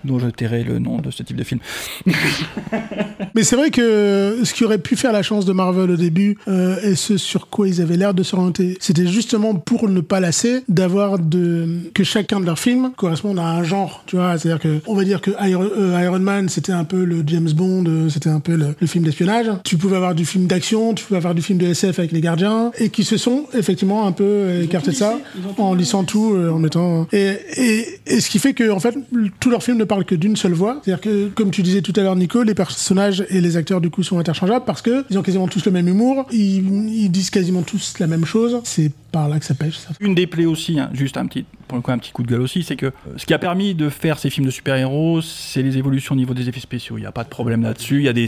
dont 0.05 0.19
je 0.19 0.29
tairai 0.29 0.65
le 0.65 0.79
nom 0.79 0.99
de 0.99 1.11
ce 1.11 1.23
type 1.23 1.37
de 1.37 1.45
film. 1.45 1.61
Mais 3.35 3.45
c'est 3.45 3.57
vrai 3.57 3.71
que 3.71 4.41
ce 4.45 4.53
qui 4.53 4.65
aurait 4.65 4.79
pu 4.79 4.97
faire 4.97 5.13
la 5.13 5.23
chance 5.23 5.45
de 5.45 5.53
Marvel 5.53 5.91
au 5.91 5.97
début, 5.97 6.37
euh, 6.49 6.81
et 6.83 6.95
ce 6.95 7.17
sur 7.17 7.49
quoi 7.49 7.69
ils 7.69 7.81
avaient 7.81 7.92
l'air 7.97 8.15
de 8.15 8.23
s'orienter, 8.23 8.77
c'était 8.81 9.07
justement 9.07 9.55
pour 9.55 9.89
ne 9.89 10.01
pas 10.01 10.21
lasser 10.21 10.63
d'avoir 10.69 11.19
de 11.19 11.69
que 11.95 12.05
chacun 12.05 12.41
de 12.41 12.47
leurs 12.47 12.59
films 12.59 12.93
corresponde 12.97 13.39
à 13.39 13.47
un 13.47 13.63
genre, 13.63 14.03
tu 14.07 14.17
vois. 14.17 14.37
C'est-à-dire 14.39 14.61
que 14.61 14.81
on 14.87 14.95
va 14.95 15.05
dire 15.05 15.21
que 15.21 15.31
Iron, 15.49 15.69
euh, 15.77 16.03
Iron 16.03 16.19
Man 16.19 16.49
c'était 16.49 16.73
un 16.73 16.85
peu 16.85 17.05
le 17.05 17.23
James 17.27 17.51
Bond, 17.53 17.85
euh, 17.87 18.09
c'était 18.09 18.31
un 18.31 18.41
peu 18.41 18.57
le, 18.57 18.75
le 18.79 18.87
film 18.87 19.05
d'espionnage. 19.05 19.47
Tu 19.65 19.77
pouvais 19.77 19.97
avoir 19.97 20.15
du 20.15 20.25
film 20.25 20.47
d'action, 20.47 20.95
tu 20.95 21.05
pouvais 21.05 21.19
avoir 21.19 21.35
du 21.35 21.43
film 21.43 21.59
de 21.59 21.67
SF 21.67 21.99
avec 21.99 22.13
les 22.13 22.21
Gardiens, 22.21 22.73
et 22.79 22.89
qui 22.89 23.05
se 23.05 23.17
sont 23.17 23.47
effectivement 23.55 24.07
un 24.07 24.13
peu 24.13 24.63
écartés 24.63 24.91
de 24.91 24.97
ça 24.97 25.19
en 25.59 25.75
lissant 25.75 26.05
tout, 26.05 26.35
euh, 26.35 26.51
en 26.51 26.59
mettant 26.59 27.07
et, 27.13 27.37
et, 27.57 27.87
et 28.07 28.21
ce 28.21 28.31
qui 28.31 28.39
fait 28.39 28.55
que 28.55 28.71
en 28.71 28.81
fait 28.81 28.95
tous 29.41 29.51
leurs 29.51 29.63
films 29.63 29.79
ne 29.79 29.85
parlent 29.85 30.05
que 30.05 30.15
d'une 30.15 30.37
seule 30.37 30.53
voix. 30.53 30.81
C'est-à-dire 30.83 31.01
que 31.01 31.29
comme 31.29 31.51
tu 31.51 31.63
disais 31.63 31.83
tout 31.83 31.93
à 31.97 32.03
l'heure, 32.03 32.17
Nico, 32.17 32.43
les 32.43 32.55
personnages 32.55 33.25
et 33.29 33.41
les 33.41 33.57
acteurs 33.57 33.81
du 33.81 33.91
coup 33.91 34.03
sont 34.03 34.19
interchangeables 34.19 34.65
parce 34.65 34.83
que 34.83 35.05
ils 35.11 35.19
ont 35.19 35.23
quasiment 35.23 35.49
tous 35.49 35.65
le 35.67 35.73
même 35.73 35.89
humour, 35.89 36.27
ils, 36.33 36.63
ils 36.95 37.11
disent 37.11 37.31
quasiment 37.31 37.63
tous 37.63 37.82
la 37.99 38.07
même 38.07 38.25
chose. 38.25 38.61
C'est 38.65 38.93
par 39.13 39.29
là 39.29 39.39
que 39.39 39.45
ça 39.45 39.55
pêche. 39.55 39.79
Une 40.01 40.15
des 40.15 40.27
plaies 40.27 40.47
aussi, 40.47 40.81
hein, 40.81 40.91
juste 40.95 41.17
un 41.17 41.27
petit, 41.27 41.45
pour 41.69 41.77
le 41.77 41.83
coup, 41.83 41.91
un 41.93 41.99
petit 41.99 42.11
coup 42.13 42.23
de 42.23 42.29
gueule 42.29 42.41
aussi, 42.41 42.63
c'est 42.63 42.77
que 42.77 42.93
ce 43.17 43.27
qui 43.27 43.35
a 43.35 43.39
permis 43.39 43.75
de 43.75 43.89
faire 43.89 44.19
ces 44.19 44.31
films 44.31 44.47
de 44.47 44.51
super-héros, 44.51 45.21
c'est 45.21 45.63
les 45.63 45.79
évolutions 45.79 46.15
au 46.15 46.19
niveau 46.19 46.35
des 46.35 46.49
effets 46.49 46.61
spéciaux. 46.61 46.97
Il 46.99 47.03
n'y 47.03 47.07
a 47.07 47.13
pas 47.13 47.25
de 47.25 47.29
problème 47.29 47.63
là-dessus. 47.63 47.99
Il 47.99 48.05
y 48.05 48.09
a 48.09 48.13
des, 48.13 48.27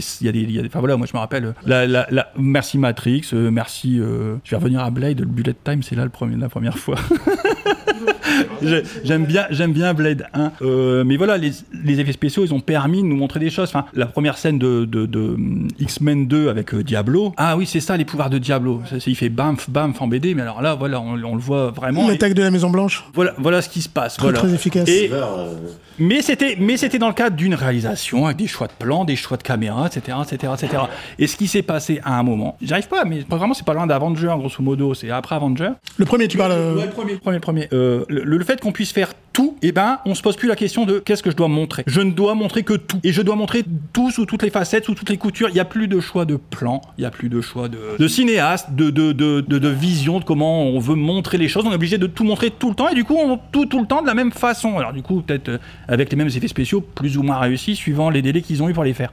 enfin 0.67 0.79
voilà, 0.79 0.95
moi 0.95 1.07
je 1.11 1.13
me 1.15 1.19
rappelle, 1.19 1.53
merci 2.37 2.77
Matrix, 2.77 3.23
euh, 3.33 3.51
merci, 3.51 3.99
euh, 3.99 4.35
je 4.43 4.51
vais 4.51 4.57
revenir 4.57 4.81
à 4.81 4.89
Blade, 4.91 5.19
le 5.19 5.25
Bullet 5.25 5.55
Time, 5.63 5.83
c'est 5.83 5.95
là 5.95 6.03
le 6.03 6.09
premier, 6.09 6.35
la 6.37 6.49
première 6.49 6.77
fois. 6.77 6.97
J'ai- 8.61 8.83
J'aime 9.03 9.25
bien, 9.25 9.45
j'aime 9.49 9.71
bien 9.73 9.93
Blade 9.93 10.25
1. 10.33 10.51
Euh, 10.61 11.03
mais 11.03 11.17
voilà, 11.17 11.37
les, 11.37 11.51
les 11.83 11.99
effets 11.99 12.11
spéciaux, 12.11 12.43
ils 12.45 12.53
ont 12.53 12.59
permis 12.59 13.01
de 13.01 13.07
nous 13.07 13.15
montrer 13.15 13.39
des 13.39 13.49
choses. 13.49 13.69
Enfin, 13.69 13.85
la 13.93 14.05
première 14.05 14.37
scène 14.37 14.57
de, 14.59 14.87
X-Men 15.79 16.27
2 16.27 16.49
avec 16.49 16.73
Diablo. 16.75 17.33
Ah 17.37 17.55
oui, 17.57 17.65
c'est 17.65 17.79
ça, 17.79 17.95
les 17.97 18.05
pouvoirs 18.05 18.29
de 18.29 18.37
Diablo. 18.37 18.81
Il 19.05 19.15
fait 19.15 19.29
bamf, 19.29 19.69
bamf 19.69 20.01
en 20.01 20.07
BD, 20.07 20.35
mais 20.35 20.41
alors 20.41 20.61
là, 20.61 20.74
voilà, 20.75 20.99
on, 21.01 21.13
on 21.23 21.35
le 21.35 21.41
voit 21.41 21.71
vraiment. 21.71 22.07
Et 22.07 22.11
L'attaque 22.13 22.33
de 22.33 22.41
la 22.43 22.51
Maison 22.51 22.69
Blanche, 22.69 23.03
voilà, 23.13 23.33
voilà 23.37 23.61
ce 23.61 23.69
qui 23.69 23.81
se 23.81 23.89
passe. 23.89 24.15
très 24.17 24.23
voilà. 24.27 24.39
très 24.39 24.53
efficace. 24.53 24.87
Et- 24.89 25.09
mais 25.97 26.21
c'était, 26.21 26.57
mais 26.59 26.75
c'était 26.75 26.99
dans 26.99 27.07
le 27.07 27.13
cadre 27.13 27.37
d'une 27.37 27.55
réalisation 27.55 28.25
avec 28.25 28.37
des 28.37 28.47
choix 28.47 28.67
de 28.67 28.73
plans, 28.77 29.05
des 29.05 29.15
choix 29.15 29.37
de 29.37 29.43
caméra, 29.43 29.87
etc., 29.87 30.17
etc., 30.29 30.53
etc. 30.61 30.83
Et 31.17 31.25
ce 31.27 31.37
qui 31.37 31.47
s'est 31.47 31.61
passé 31.61 32.01
à 32.03 32.19
un 32.19 32.23
moment, 32.23 32.57
j'arrive 32.61 32.87
pas, 32.89 33.05
mais 33.05 33.25
vraiment 33.29 33.53
c'est 33.53 33.65
pas 33.65 33.73
loin 33.73 33.87
d'Avenger, 33.87 34.33
grosso 34.37 34.61
modo, 34.61 34.93
c'est 34.93 35.09
après 35.09 35.35
Avenger. 35.35 35.69
Le 35.97 36.05
premier, 36.05 36.27
tu 36.27 36.37
parles. 36.37 36.51
euh, 36.51 36.75
Ouais, 36.75 36.85
le 36.85 36.91
premier, 36.91 37.15
premier, 37.15 37.39
premier. 37.39 37.67
Euh, 37.71 38.03
le, 38.09 38.23
le 38.23 38.43
fait 38.43 38.59
qu'on 38.59 38.73
puisse 38.73 38.91
faire 38.91 39.13
tout, 39.35 39.57
et 39.61 39.73
ben, 39.73 39.99
on 40.05 40.15
se 40.15 40.21
pose 40.21 40.37
plus 40.37 40.47
la 40.47 40.55
question 40.55 40.85
de 40.85 40.99
qu'est-ce 40.99 41.21
que 41.21 41.29
je 41.29 41.35
dois 41.35 41.49
montrer. 41.49 41.83
Je 41.87 41.99
ne 41.99 42.11
dois 42.11 42.35
montrer 42.35 42.63
que 42.63 42.73
tout, 42.73 42.99
et 43.03 43.11
je 43.11 43.21
dois 43.21 43.35
montrer 43.35 43.65
tout 43.91 44.09
sous 44.09 44.25
toutes 44.25 44.43
les 44.43 44.49
facettes, 44.49 44.85
sous 44.85 44.95
toutes 44.95 45.09
les 45.09 45.17
coutures. 45.17 45.49
Il 45.49 45.53
n'y 45.53 45.59
a 45.59 45.65
plus 45.65 45.89
de 45.89 45.99
choix 45.99 46.23
de 46.23 46.37
plan, 46.37 46.79
il 46.97 47.01
n'y 47.01 47.05
a 47.05 47.11
plus 47.11 47.27
de 47.27 47.41
choix 47.41 47.67
de, 47.67 48.07
cinéaste, 48.07 48.71
de, 48.71 48.89
de, 48.89 49.11
de 49.41 49.67
vision, 49.67 50.19
de 50.19 50.23
comment 50.23 50.63
on 50.63 50.79
veut 50.79 50.95
montrer 50.95 51.37
les 51.37 51.49
choses. 51.49 51.65
On 51.67 51.71
est 51.71 51.75
obligé 51.75 51.97
de 51.97 52.07
tout 52.07 52.23
montrer 52.23 52.49
tout 52.49 52.69
le 52.69 52.75
temps, 52.75 52.87
et 52.87 52.95
du 52.95 53.03
coup, 53.03 53.17
on 53.17 53.37
tout 53.51 53.65
tout 53.65 53.81
le 53.81 53.87
temps 53.87 54.01
de 54.01 54.07
la 54.07 54.13
même 54.13 54.31
façon. 54.31 54.77
Alors 54.77 54.93
du 54.93 55.01
coup, 55.01 55.21
peut-être 55.21 55.49
euh, 55.49 55.57
avec 55.89 56.09
les 56.09 56.15
mêmes 56.15 56.29
effets 56.29 56.47
spéciaux, 56.47 56.79
plus 56.79 57.17
ou 57.17 57.23
moins 57.23 57.37
réussis, 57.37 57.75
suivant 57.75 58.09
les 58.09 58.21
délais 58.21 58.41
qu'ils 58.41 58.63
ont 58.63 58.69
eu 58.69 58.73
pour 58.73 58.85
les 58.85 58.93
faire. 58.93 59.11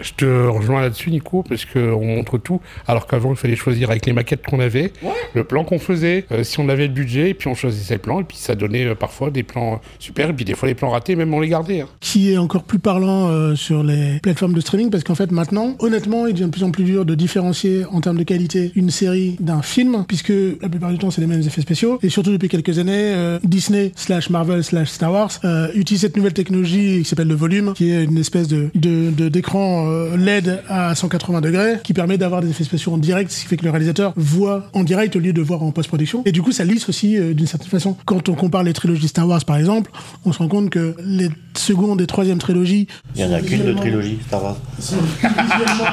Je 0.00 0.12
te 0.12 0.24
rejoins 0.48 0.80
là-dessus, 0.82 1.10
Nico, 1.10 1.42
parce 1.42 1.64
qu'on 1.64 2.04
montre 2.04 2.38
tout, 2.38 2.60
alors 2.86 3.06
qu'avant, 3.06 3.30
il 3.30 3.36
fallait 3.36 3.56
choisir 3.56 3.90
avec 3.90 4.06
les 4.06 4.12
maquettes 4.12 4.44
qu'on 4.46 4.60
avait, 4.60 4.92
le 5.34 5.44
plan 5.44 5.64
qu'on 5.64 5.78
faisait, 5.78 6.24
euh, 6.32 6.44
si 6.44 6.60
on 6.60 6.68
avait 6.68 6.86
le 6.86 6.92
budget, 6.92 7.30
et 7.30 7.34
puis 7.34 7.48
on 7.48 7.54
choisissait 7.54 7.94
le 7.94 8.00
plan, 8.00 8.20
et 8.20 8.24
puis 8.24 8.36
ça 8.36 8.54
donnait 8.54 8.84
euh, 8.86 8.94
parfois 8.94 9.30
des 9.30 9.42
plans 9.42 9.80
super, 9.98 10.30
et 10.30 10.32
puis 10.32 10.44
des 10.44 10.54
fois 10.54 10.68
les 10.68 10.74
plans 10.74 10.90
ratés, 10.90 11.16
même 11.16 11.32
on 11.34 11.40
les 11.40 11.48
gardait. 11.48 11.80
hein. 11.80 11.88
qui 12.00 12.32
est 12.32 12.38
encore 12.38 12.64
plus 12.64 12.78
parlant 12.78 13.28
euh, 13.28 13.54
sur 13.54 13.82
les 13.82 14.18
plateformes 14.22 14.54
de 14.54 14.60
streaming 14.60 14.90
parce 14.90 15.04
qu'en 15.04 15.14
fait 15.14 15.30
maintenant, 15.32 15.74
honnêtement, 15.78 16.26
il 16.26 16.32
devient 16.34 16.46
de 16.46 16.50
plus 16.50 16.64
en 16.64 16.70
plus 16.70 16.84
dur 16.84 17.04
de 17.04 17.14
différencier 17.14 17.84
en 17.90 18.00
termes 18.00 18.18
de 18.18 18.22
qualité 18.24 18.72
une 18.74 18.90
série 18.90 19.36
d'un 19.40 19.62
film 19.62 20.04
puisque 20.06 20.32
la 20.60 20.68
plupart 20.68 20.90
du 20.90 20.98
temps 20.98 21.10
c'est 21.10 21.20
les 21.20 21.26
mêmes 21.26 21.40
effets 21.40 21.60
spéciaux 21.62 21.98
et 22.02 22.08
surtout 22.08 22.32
depuis 22.32 22.48
quelques 22.48 22.78
années, 22.78 22.92
euh, 23.14 23.38
Disney 23.44 23.92
slash 23.96 24.30
Marvel 24.30 24.62
slash 24.64 24.88
Star 24.90 25.12
Wars 25.12 25.30
euh, 25.44 25.68
utilise 25.74 26.00
cette 26.02 26.16
nouvelle 26.16 26.32
technologie 26.32 26.98
qui 26.98 27.04
s'appelle 27.04 27.28
le 27.28 27.34
volume, 27.34 27.72
qui 27.74 27.90
est 27.90 28.04
une 28.04 28.18
espèce 28.18 28.48
de 28.48 28.68
de- 28.74 29.10
de- 29.10 29.25
d'écran 29.28 29.86
euh, 29.88 30.16
LED 30.16 30.62
à 30.68 30.94
180 30.94 31.40
degrés 31.40 31.78
qui 31.82 31.92
permet 31.92 32.18
d'avoir 32.18 32.40
des 32.40 32.50
effets 32.50 32.64
spéciaux 32.64 32.92
en 32.92 32.98
direct, 32.98 33.30
ce 33.30 33.42
qui 33.42 33.46
fait 33.46 33.56
que 33.56 33.64
le 33.64 33.70
réalisateur 33.70 34.12
voit 34.16 34.68
en 34.72 34.84
direct 34.84 35.16
au 35.16 35.18
lieu 35.18 35.32
de 35.32 35.42
voir 35.42 35.62
en 35.62 35.72
post-production 35.72 36.22
et 36.24 36.32
du 36.32 36.42
coup 36.42 36.52
ça 36.52 36.64
lisse 36.64 36.88
aussi 36.88 37.16
euh, 37.16 37.34
d'une 37.34 37.46
certaine 37.46 37.68
façon. 37.68 37.96
Quand 38.04 38.28
on 38.28 38.34
compare 38.34 38.62
les 38.62 38.72
trilogies 38.72 39.08
Star 39.08 39.28
Wars 39.28 39.44
par 39.44 39.56
exemple, 39.56 39.90
on 40.24 40.32
se 40.32 40.38
rend 40.38 40.48
compte 40.48 40.70
que 40.70 40.94
les 41.04 41.30
seconde 41.58 42.00
et 42.00 42.06
troisième 42.06 42.38
trilogie 42.38 42.86
Il 43.14 43.26
n'y 43.26 43.32
en 43.32 43.36
a 43.36 43.40
qu'une 43.40 43.64
de 43.64 43.72
trilogie, 43.72 44.18
Star 44.26 44.42
Wars. 44.42 44.56
sont 44.78 44.96
visuellement 45.20 45.84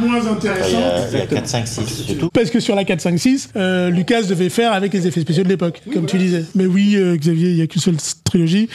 moins 0.00 0.20
Enfin, 0.26 0.52
Il 1.12 1.16
y 1.18 1.20
a, 1.20 1.22
a 1.22 1.26
4, 1.26 1.46
5, 1.46 1.66
6, 1.68 2.04
c'est 2.08 2.14
tout. 2.14 2.30
Parce 2.30 2.50
que 2.50 2.60
sur 2.60 2.74
la 2.74 2.84
4, 2.84 3.00
5, 3.00 3.18
6, 3.18 3.50
euh, 3.56 3.90
Lucas 3.90 4.22
devait 4.22 4.48
faire 4.48 4.72
avec 4.72 4.92
les 4.92 5.06
effets 5.06 5.20
spéciaux 5.20 5.44
de 5.44 5.48
l'époque, 5.48 5.82
comme 5.92 6.06
tu 6.06 6.18
disais. 6.18 6.44
Mais 6.54 6.66
oui, 6.66 6.94
euh, 6.96 7.16
Xavier, 7.16 7.50
il 7.50 7.56
n'y 7.56 7.62
a 7.62 7.66
qu'une 7.66 7.82
seule 7.82 7.96
trilogie. 8.24 8.68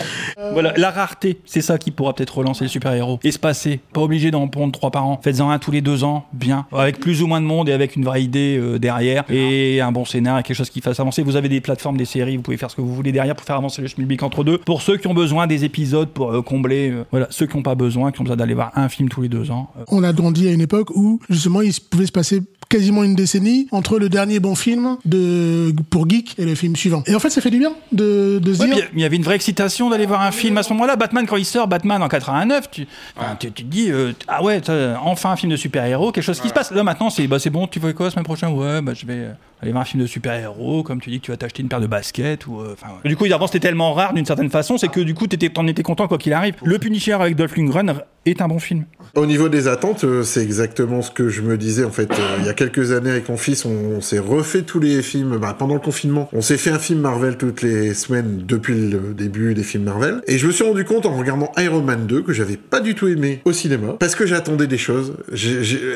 Voilà, 0.54 0.74
la 0.78 0.92
rareté, 0.92 1.40
c'est 1.46 1.62
ça 1.62 1.78
qui 1.78 1.92
pourra 1.92 2.14
peut-être 2.14 2.38
relancer 2.38 2.66
le 2.66 2.70
super-héros. 2.70 3.20
Espacer, 3.24 3.80
pas 4.02 4.06
obligé 4.06 4.32
d'en 4.32 4.48
pondre 4.48 4.72
trois 4.72 4.90
par 4.90 5.06
an. 5.06 5.20
Faites-en 5.24 5.50
un 5.52 5.60
tous 5.60 5.70
les 5.72 5.82
deux 5.82 6.04
ans, 6.04 6.26
bien. 6.34 6.66
Avec 6.72 7.00
plus 7.00 7.22
ou 7.22 7.28
moins 7.28 7.40
de 7.40 7.46
monde 7.46 7.70
et 7.70 7.72
avec 7.72 7.96
une 7.96 8.04
vraie 8.04 8.24
idée 8.24 8.58
euh, 8.60 8.80
derrière. 8.80 9.24
Et 9.30 9.80
un 9.80 9.92
bon 9.92 10.06
scénar 10.06 10.40
et 10.40 10.44
quelque 10.44 10.58
chose 10.58 10.70
qui 10.70 10.82
fasse 10.82 11.00
avancer. 11.00 11.22
Vous 11.22 11.36
avez 11.36 11.50
des 11.50 11.62
plateformes, 11.62 11.98
des 11.98 12.06
séries, 12.06 12.38
vous 12.38 12.42
pouvez 12.42 12.58
faire 12.58 12.72
ce 12.72 12.76
que 12.76 12.82
vous 12.82 12.96
voulez 12.96 13.12
derrière 13.12 13.36
pour 13.36 13.46
faire 13.46 13.58
avancer 13.58 13.82
le 13.82 13.88
schmilblick 13.88 14.24
entre 14.24 14.44
deux. 14.44 14.58
Pour 14.58 14.82
ceux 14.82 14.98
qui 14.98 15.08
ont 15.08 15.14
besoin 15.14 15.46
des 15.46 15.66
épisodes 15.66 16.10
pour 16.10 16.32
euh, 16.32 16.42
combler, 16.42 16.90
euh, 16.90 17.04
voilà, 17.12 17.28
ceux 17.30 17.46
qui 17.46 17.56
n'ont 17.56 17.64
pas 17.64 17.76
besoin, 17.76 18.12
qui 18.12 18.20
ont 18.22 18.24
besoin 18.24 18.38
d'aller 18.38 18.56
voir 18.56 18.72
un 18.76 18.90
film 18.90 19.08
tous 19.08 19.22
les 19.22 19.30
deux 19.30 19.52
ans. 19.52 19.70
euh, 19.78 19.84
On 19.90 20.04
a 20.04 20.14
grandi 20.14 20.48
à 20.48 20.52
une 20.52 20.62
époque 20.62 20.90
où, 20.96 21.20
justement, 21.30 21.62
il 21.62 21.72
pouvait 21.90 22.08
se 22.08 22.12
passer 22.12 22.42
quasiment 22.72 23.04
une 23.04 23.14
décennie 23.16 23.68
entre 23.72 24.00
le 24.00 24.10
dernier 24.10 24.40
bon 24.40 24.56
film 24.56 24.98
de, 25.06 25.74
pour 25.90 26.10
Geek 26.10 26.36
et 26.40 26.46
le 26.46 26.56
film 26.56 26.76
suivant. 26.76 27.04
Et 27.06 27.14
en 27.16 27.20
fait, 27.20 27.30
ça 27.30 27.42
fait 27.42 27.50
du 27.52 27.60
bien 27.60 27.74
de, 27.92 28.40
de 28.42 28.54
se 28.54 28.62
Ouais, 28.62 28.68
dire... 28.68 28.76
mais 28.94 29.02
il 29.02 29.04
y 29.04 29.06
avait 29.06 29.18
une 29.18 29.24
vraie 29.24 29.36
excitation 29.36 29.90
d'aller 29.90 30.06
voir 30.06 30.22
un 30.22 30.32
film 30.32 30.58
à 30.58 30.64
ce 30.64 30.72
moment-là. 30.74 30.96
Batman, 30.96 31.26
quand 31.28 31.36
il 31.38 31.46
sort, 31.46 31.68
Batman 31.68 32.02
en 32.02 32.08
89, 32.08 32.72
tu, 32.72 32.88
enfin, 33.18 33.36
tu, 33.40 33.52
tu 33.52 33.64
te 33.64 33.70
dis, 33.70 33.92
euh, 33.92 34.14
ah 34.28 34.44
ouais, 34.44 34.62
enfin 35.04 35.32
un 35.32 35.36
film 35.36 35.52
de 35.52 35.58
super-héros, 35.58 36.12
quelque 36.12 36.24
chose 36.24 36.40
qui 36.40 36.48
se 36.50 36.54
passe. 36.54 36.72
Là 36.72 36.84
maintenant, 36.84 37.10
c'est 37.10 37.28
bah, 37.28 37.40
c'est 37.40 37.50
bon, 37.50 37.68
tu 37.68 37.80
fais 37.80 37.94
quoi 37.94 38.06
la 38.08 38.12
semaine 38.12 38.26
prochaine? 38.26 38.50
Ouais, 38.54 38.82
bah, 38.82 38.94
je 38.96 39.06
vais 39.06 39.14
euh, 39.14 39.32
aller 39.62 39.72
voir 39.72 39.82
un 39.82 39.86
film 39.86 40.02
de 40.02 40.08
super-héros, 40.08 40.84
comme 40.84 41.02
tu 41.02 41.10
dis 41.10 41.20
que 41.20 41.26
tu 41.26 41.32
vas 41.32 41.38
t'acheter 41.38 41.62
une 41.62 41.70
paire 41.70 41.82
de 41.82 41.88
baskets. 41.88 42.48
Ou, 42.48 42.60
euh, 42.62 42.76
ouais. 43.04 43.10
Du 43.10 43.16
coup, 43.18 43.26
avant, 43.26 43.48
c'était 43.48 43.60
tellement 43.60 43.94
rare 43.94 44.14
d'une 44.14 44.26
certaine 44.26 44.50
façon, 44.50 44.78
c'est 44.78 44.88
que 44.88 45.02
du 45.02 45.14
coup, 45.14 45.28
t'étais- 45.28 45.50
t'en 45.50 45.68
étais 45.68 45.84
content 45.84 46.08
quoi 46.08 46.18
qu'il 46.18 46.34
arrive. 46.34 46.56
Le 46.64 46.80
Punisher 46.80 47.14
avec 47.14 47.36
Dolph 47.36 47.56
Lundgren 47.58 47.96
est 48.26 48.42
un 48.42 48.48
bon 48.48 48.60
film. 48.60 48.86
Au 49.16 49.26
niveau 49.26 49.50
des 49.50 49.68
attentes, 49.68 50.04
euh, 50.04 50.24
c'est 50.24 50.42
exactement 50.42 51.02
ce 51.02 51.12
que 51.12 51.30
je 51.30 51.42
me 51.42 51.58
disais 51.58 51.84
en 51.84 51.92
fait. 51.92 52.12
Euh, 52.12 52.38
il 52.40 52.46
y 52.46 52.50
a 52.50 52.54
quelques 52.54 52.92
années 52.92 53.10
avec 53.10 53.28
mon 53.30 53.38
fils, 53.38 53.66
on, 53.66 54.00
s'est 54.00 54.20
refait 54.20 54.62
tous 54.62 54.80
les 54.80 55.02
films 55.02 55.38
bah, 55.38 55.56
pendant 55.58 55.74
le 55.74 55.80
confinement. 55.80 56.30
On 56.32 56.42
s'est 56.42 56.58
fait 56.58 56.70
un 56.70 56.80
film 56.80 57.02
Marvel 57.02 57.38
toutes 57.38 57.62
les 57.62 57.94
semaines 57.94 58.44
depuis 58.46 58.90
le 58.90 59.14
début 59.14 59.54
des 59.54 59.64
films 59.64 59.84
Marvel. 59.84 60.22
Et 60.28 60.38
je 60.38 60.48
me 60.48 60.52
suis 60.52 60.64
rendu 60.64 60.86
compte 60.86 61.06
en 61.06 61.18
regardant 61.18 61.52
Iron 61.58 61.82
Man 61.82 62.06
2 62.06 62.22
que 62.22 62.34
j'avais 62.34 62.58
pas 62.58 62.80
du 62.80 62.96
tout 62.96 63.08
aimé 63.08 63.42
au 63.46 63.52
cinéma 63.52 63.96
parce 64.00 64.16
que 64.16 64.26
j'attendais 64.26 64.68
des 64.68 64.78
choses. 64.78 65.18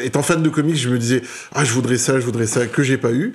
Étant 0.04 0.24
fan 0.24 0.42
de 0.42 0.50
comics, 0.50 0.78
je 0.78 0.90
me 0.90 0.98
disais 0.98 1.22
ah 1.54 1.64
je 1.64 1.72
voudrais 1.72 1.98
ça, 1.98 2.20
je 2.20 2.26
voudrais 2.26 2.48
ça 2.48 2.66
que 2.66 2.84
j'ai 2.84 2.98
pas 2.98 3.12
eu. 3.12 3.34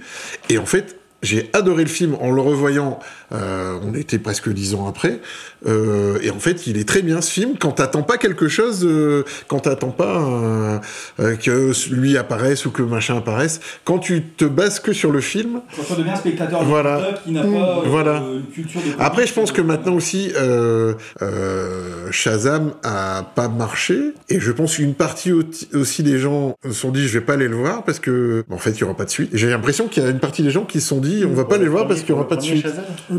Et 0.48 0.59
en 0.59 0.66
fait. 0.66 0.96
J'ai 1.22 1.50
adoré 1.53 1.83
le 1.85 1.90
film 1.90 2.16
en 2.20 2.31
le 2.31 2.40
revoyant. 2.40 2.98
Euh, 3.33 3.79
on 3.83 3.95
était 3.95 4.19
presque 4.19 4.49
dix 4.53 4.75
ans 4.75 4.87
après, 4.88 5.21
euh, 5.66 6.19
et 6.23 6.31
en 6.31 6.38
fait, 6.38 6.66
il 6.66 6.77
est 6.79 6.88
très 6.88 7.03
bien 7.03 7.21
ce 7.21 7.31
film. 7.31 7.55
Quand 7.59 7.73
t'attends 7.73 8.03
pas 8.03 8.19
quelque 8.19 8.49
chose, 8.49 8.85
euh, 8.85 9.25
quand 9.49 9.61
t'attends 9.61 9.90
pas 9.90 10.21
euh, 10.21 10.79
euh, 11.21 11.37
que 11.37 11.73
lui 11.95 12.16
apparaisse 12.16 12.66
ou 12.66 12.71
que 12.71 12.83
machin 12.83 13.16
apparaisse, 13.16 13.61
quand 13.85 13.99
tu 13.99 14.23
te 14.23 14.45
bases 14.45 14.81
que 14.81 14.93
sur 14.93 15.12
le 15.12 15.21
film, 15.21 15.61
Quand 15.77 15.83
on 15.95 15.99
devient 15.99 16.11
un 16.11 16.16
spectateur 16.16 16.64
Voilà. 16.64 17.14
qui 17.25 17.33
n'a 17.33 17.43
pas 17.43 17.49
euh, 17.49 17.83
Voilà. 17.87 18.23
une 18.35 18.47
culture 18.53 18.81
de 18.81 18.87
après, 18.99 19.27
je 19.27 19.33
pense 19.35 19.53
que 19.53 19.61
maintenant 19.62 19.95
aussi, 19.95 20.33
euh, 20.37 20.95
euh, 21.23 22.11
Shazam 22.11 22.73
a 22.83 23.23
pas 23.35 23.49
marché, 23.49 24.12
et 24.29 24.40
je 24.40 24.53
pense 24.53 24.77
qu'une 24.77 24.95
partie 24.95 25.33
au- 25.33 25.43
aussi 25.75 26.03
des 26.03 26.19
gens 26.19 26.57
se 26.64 26.73
sont 26.73 26.90
dit, 26.90 27.07
je 27.09 27.19
vais 27.19 27.25
pas 27.25 27.35
aller 27.35 27.49
le 27.49 27.57
voir 27.57 27.85
parce 27.85 27.99
que, 28.01 28.45
en 28.51 28.59
fait, 28.59 28.71
il 28.73 28.81
y 28.81 28.85
aura 28.85 28.97
pas 28.97 29.05
de 29.05 29.11
suite. 29.11 29.31
J'ai 29.33 29.49
l'impression 29.51 29.88
qu'il 29.88 30.03
y 30.03 30.07
a 30.07 30.11
une 30.11 30.19
partie 30.21 30.43
des 30.43 30.51
gens 30.51 30.64
qui 30.64 30.81
se 30.81 30.88
sont 30.88 31.01
dit, 31.01 31.25
on 31.27 31.33
va 31.35 31.45
pas 31.45 31.57
aller 31.57 31.64
le 31.64 31.71
voir 31.71 31.87
parce 31.87 32.01
qu'il 32.01 32.11
y 32.11 32.12
aura 32.12 32.29
pas 32.29 32.37
de 32.37 32.43
suite. 32.43 32.66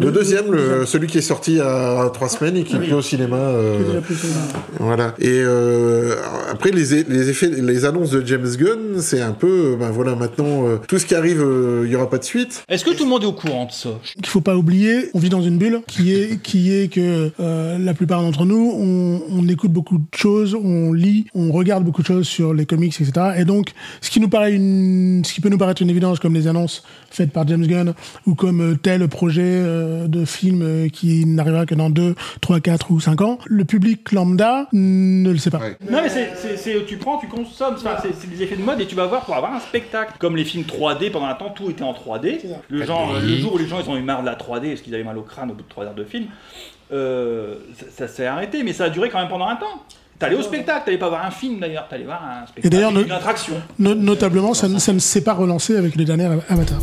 Le 0.02 0.12
deuxième, 0.12 0.52
le- 0.52 0.86
celui 0.86 1.08
qui 1.08 1.18
est 1.18 1.22
sorti 1.22 1.52
il 1.54 1.58
y 1.58 1.62
a 1.62 2.10
trois 2.14 2.30
semaines 2.30 2.58
et 2.58 2.64
qui 2.64 2.76
est 2.76 2.80
plus 2.80 2.94
au 2.94 3.02
cinéma. 3.02 3.38
euh, 3.38 4.02
plus 4.02 4.16
voilà. 4.80 5.14
Et 5.20 5.28
euh, 5.30 6.16
après, 6.52 6.72
les, 6.72 7.04
les 7.04 7.30
effets, 7.30 7.50
les 7.50 7.86
annonces 7.86 8.10
de 8.12 8.26
James 8.26 8.48
Gunn, 8.58 9.00
c'est 9.00 9.22
un 9.22 9.32
peu, 9.34 9.74
euh, 9.74 9.76
ben 9.76 9.90
voilà, 9.92 10.16
maintenant, 10.16 10.68
euh, 10.68 10.78
tout 10.88 10.98
ce 10.98 11.06
qui 11.06 11.16
arrive, 11.16 11.42
euh, 11.42 11.82
il 11.84 11.90
n'y 11.90 11.96
aura 11.96 12.10
pas 12.10 12.18
de 12.18 12.24
suite. 12.24 12.64
Est-ce 12.70 12.84
que 12.86 12.92
tout 12.92 13.04
le 13.04 13.10
monde 13.10 13.24
est 13.24 13.28
au 13.28 13.32
courant 13.34 13.66
de 13.66 13.72
ça? 13.72 13.90
Qu'il 14.16 14.26
faut 14.28 14.42
pas 14.42 14.56
oublier, 14.56 15.10
on 15.14 15.20
vit 15.20 15.30
dans 15.30 15.42
une 15.42 15.58
bulle 15.58 15.82
qui 15.88 16.14
est 16.14 16.42
qui 16.42 16.74
est 16.74 16.92
que 16.92 17.32
euh, 17.40 17.78
la 17.78 17.94
plupart 17.94 18.22
d'entre 18.22 18.46
nous, 18.46 18.74
on, 18.76 19.22
on 19.30 19.48
écoute 19.48 19.72
beaucoup 19.72 19.98
de 19.98 20.04
choses, 20.18 20.56
on 20.56 20.94
lit, 20.94 21.26
on 21.36 21.52
regarde 21.52 21.84
beaucoup 21.84 22.02
de 22.02 22.08
choses 22.08 22.28
sur 22.28 22.54
les 22.54 22.66
comics, 22.66 22.96
etc. 23.00 23.12
Et 23.38 23.46
donc, 23.46 23.72
ce 24.02 24.10
qui 24.10 24.20
nous 24.20 24.30
paraît 24.30 24.54
une, 24.54 25.24
ce 25.26 25.34
qui 25.34 25.42
peut 25.42 25.50
nous 25.50 25.58
paraître 25.58 25.82
une 25.82 25.90
évidence, 25.90 26.20
comme 26.20 26.34
les 26.34 26.48
annonces 26.48 26.84
faites 27.10 27.32
par 27.32 27.48
James 27.48 27.66
Gunn 27.68 27.94
ou 28.26 28.36
comme 28.36 28.78
tel 28.82 29.08
projet 29.08 29.42
euh, 29.44 29.91
de 30.08 30.26
film 30.26 30.62
euh, 30.62 30.88
qui 30.90 31.26
n'arrivera 31.26 31.66
que 31.66 31.76
dans 31.76 31.90
2, 31.90 32.16
3, 32.42 32.60
4 32.60 32.92
ou 32.92 33.00
5 33.00 33.22
ans, 33.22 33.38
le 33.46 33.66
public 33.66 34.12
lambda 34.12 34.68
ne 34.74 35.30
le 35.32 35.38
sait 35.38 35.50
pas. 35.50 35.60
Non, 35.90 36.00
mais 36.04 36.10
c'est, 36.10 36.32
c'est- 36.36 36.58
c'est- 36.58 36.86
tu 36.86 36.98
prends, 36.98 37.18
tu 37.18 37.28
consommes, 37.28 37.76
Enfin, 37.78 37.96
c'est, 38.02 38.14
c'est 38.20 38.30
des 38.30 38.44
effets 38.44 38.56
de 38.56 38.64
mode 38.64 38.80
et 38.82 38.86
tu 38.88 38.96
vas 38.96 39.06
voir 39.06 39.26
pour 39.26 39.36
avoir 39.36 39.54
un 39.54 39.60
spectacle. 39.60 40.14
Comme 40.20 40.36
les 40.36 40.44
films 40.46 40.64
3D, 40.66 41.10
pendant 41.12 41.28
un 41.28 41.34
temps, 41.36 41.50
tout 41.50 41.70
était 41.70 41.84
en 41.84 41.94
3D. 41.94 42.40
Le, 42.70 42.86
genre, 42.86 43.14
le 43.22 43.38
jour 43.38 43.54
où 43.54 43.58
les 43.58 43.68
gens 43.68 43.80
ils 43.84 43.90
ont 43.90 43.98
eu 43.98 44.02
marre 44.02 44.22
de 44.22 44.26
la 44.28 44.36
3D 44.36 44.70
parce 44.70 44.82
qu'ils 44.82 44.94
avaient 44.96 45.04
mal 45.04 45.18
au 45.18 45.22
crâne 45.24 45.52
au 45.52 45.54
bout 45.54 45.64
de 45.64 45.70
3 45.70 45.86
heures 45.86 45.94
de 45.96 46.04
film, 46.04 46.26
euh, 46.94 47.56
ça, 47.78 47.86
ça 48.06 48.08
s'est 48.08 48.26
arrêté, 48.26 48.64
mais 48.64 48.74
ça 48.74 48.86
a 48.86 48.90
duré 48.90 49.10
quand 49.10 49.20
même 49.20 49.30
pendant 49.30 49.48
un 49.48 49.56
temps. 49.56 49.84
T'allais 50.20 50.36
au 50.36 50.42
spectacle, 50.44 50.84
t'allais 50.86 51.00
pas 51.00 51.10
voir 51.10 51.26
un 51.26 51.32
film 51.32 51.60
d'ailleurs, 51.60 51.88
t'allais 51.90 52.04
voir 52.04 52.22
un 52.24 52.46
spectacle, 52.46 52.76
Et 52.76 53.02
une 53.02 53.08
no- 53.08 53.14
attraction. 53.16 53.54
no- 53.80 53.96
notablement, 53.96 54.54
ça, 54.54 54.68
ne- 54.68 54.78
ça 54.78 54.94
ne 54.94 55.00
s'est 55.00 55.24
pas 55.24 55.34
relancé 55.34 55.76
avec 55.76 55.96
le 55.96 56.06
dernier 56.06 56.26
Avatar. 56.48 56.80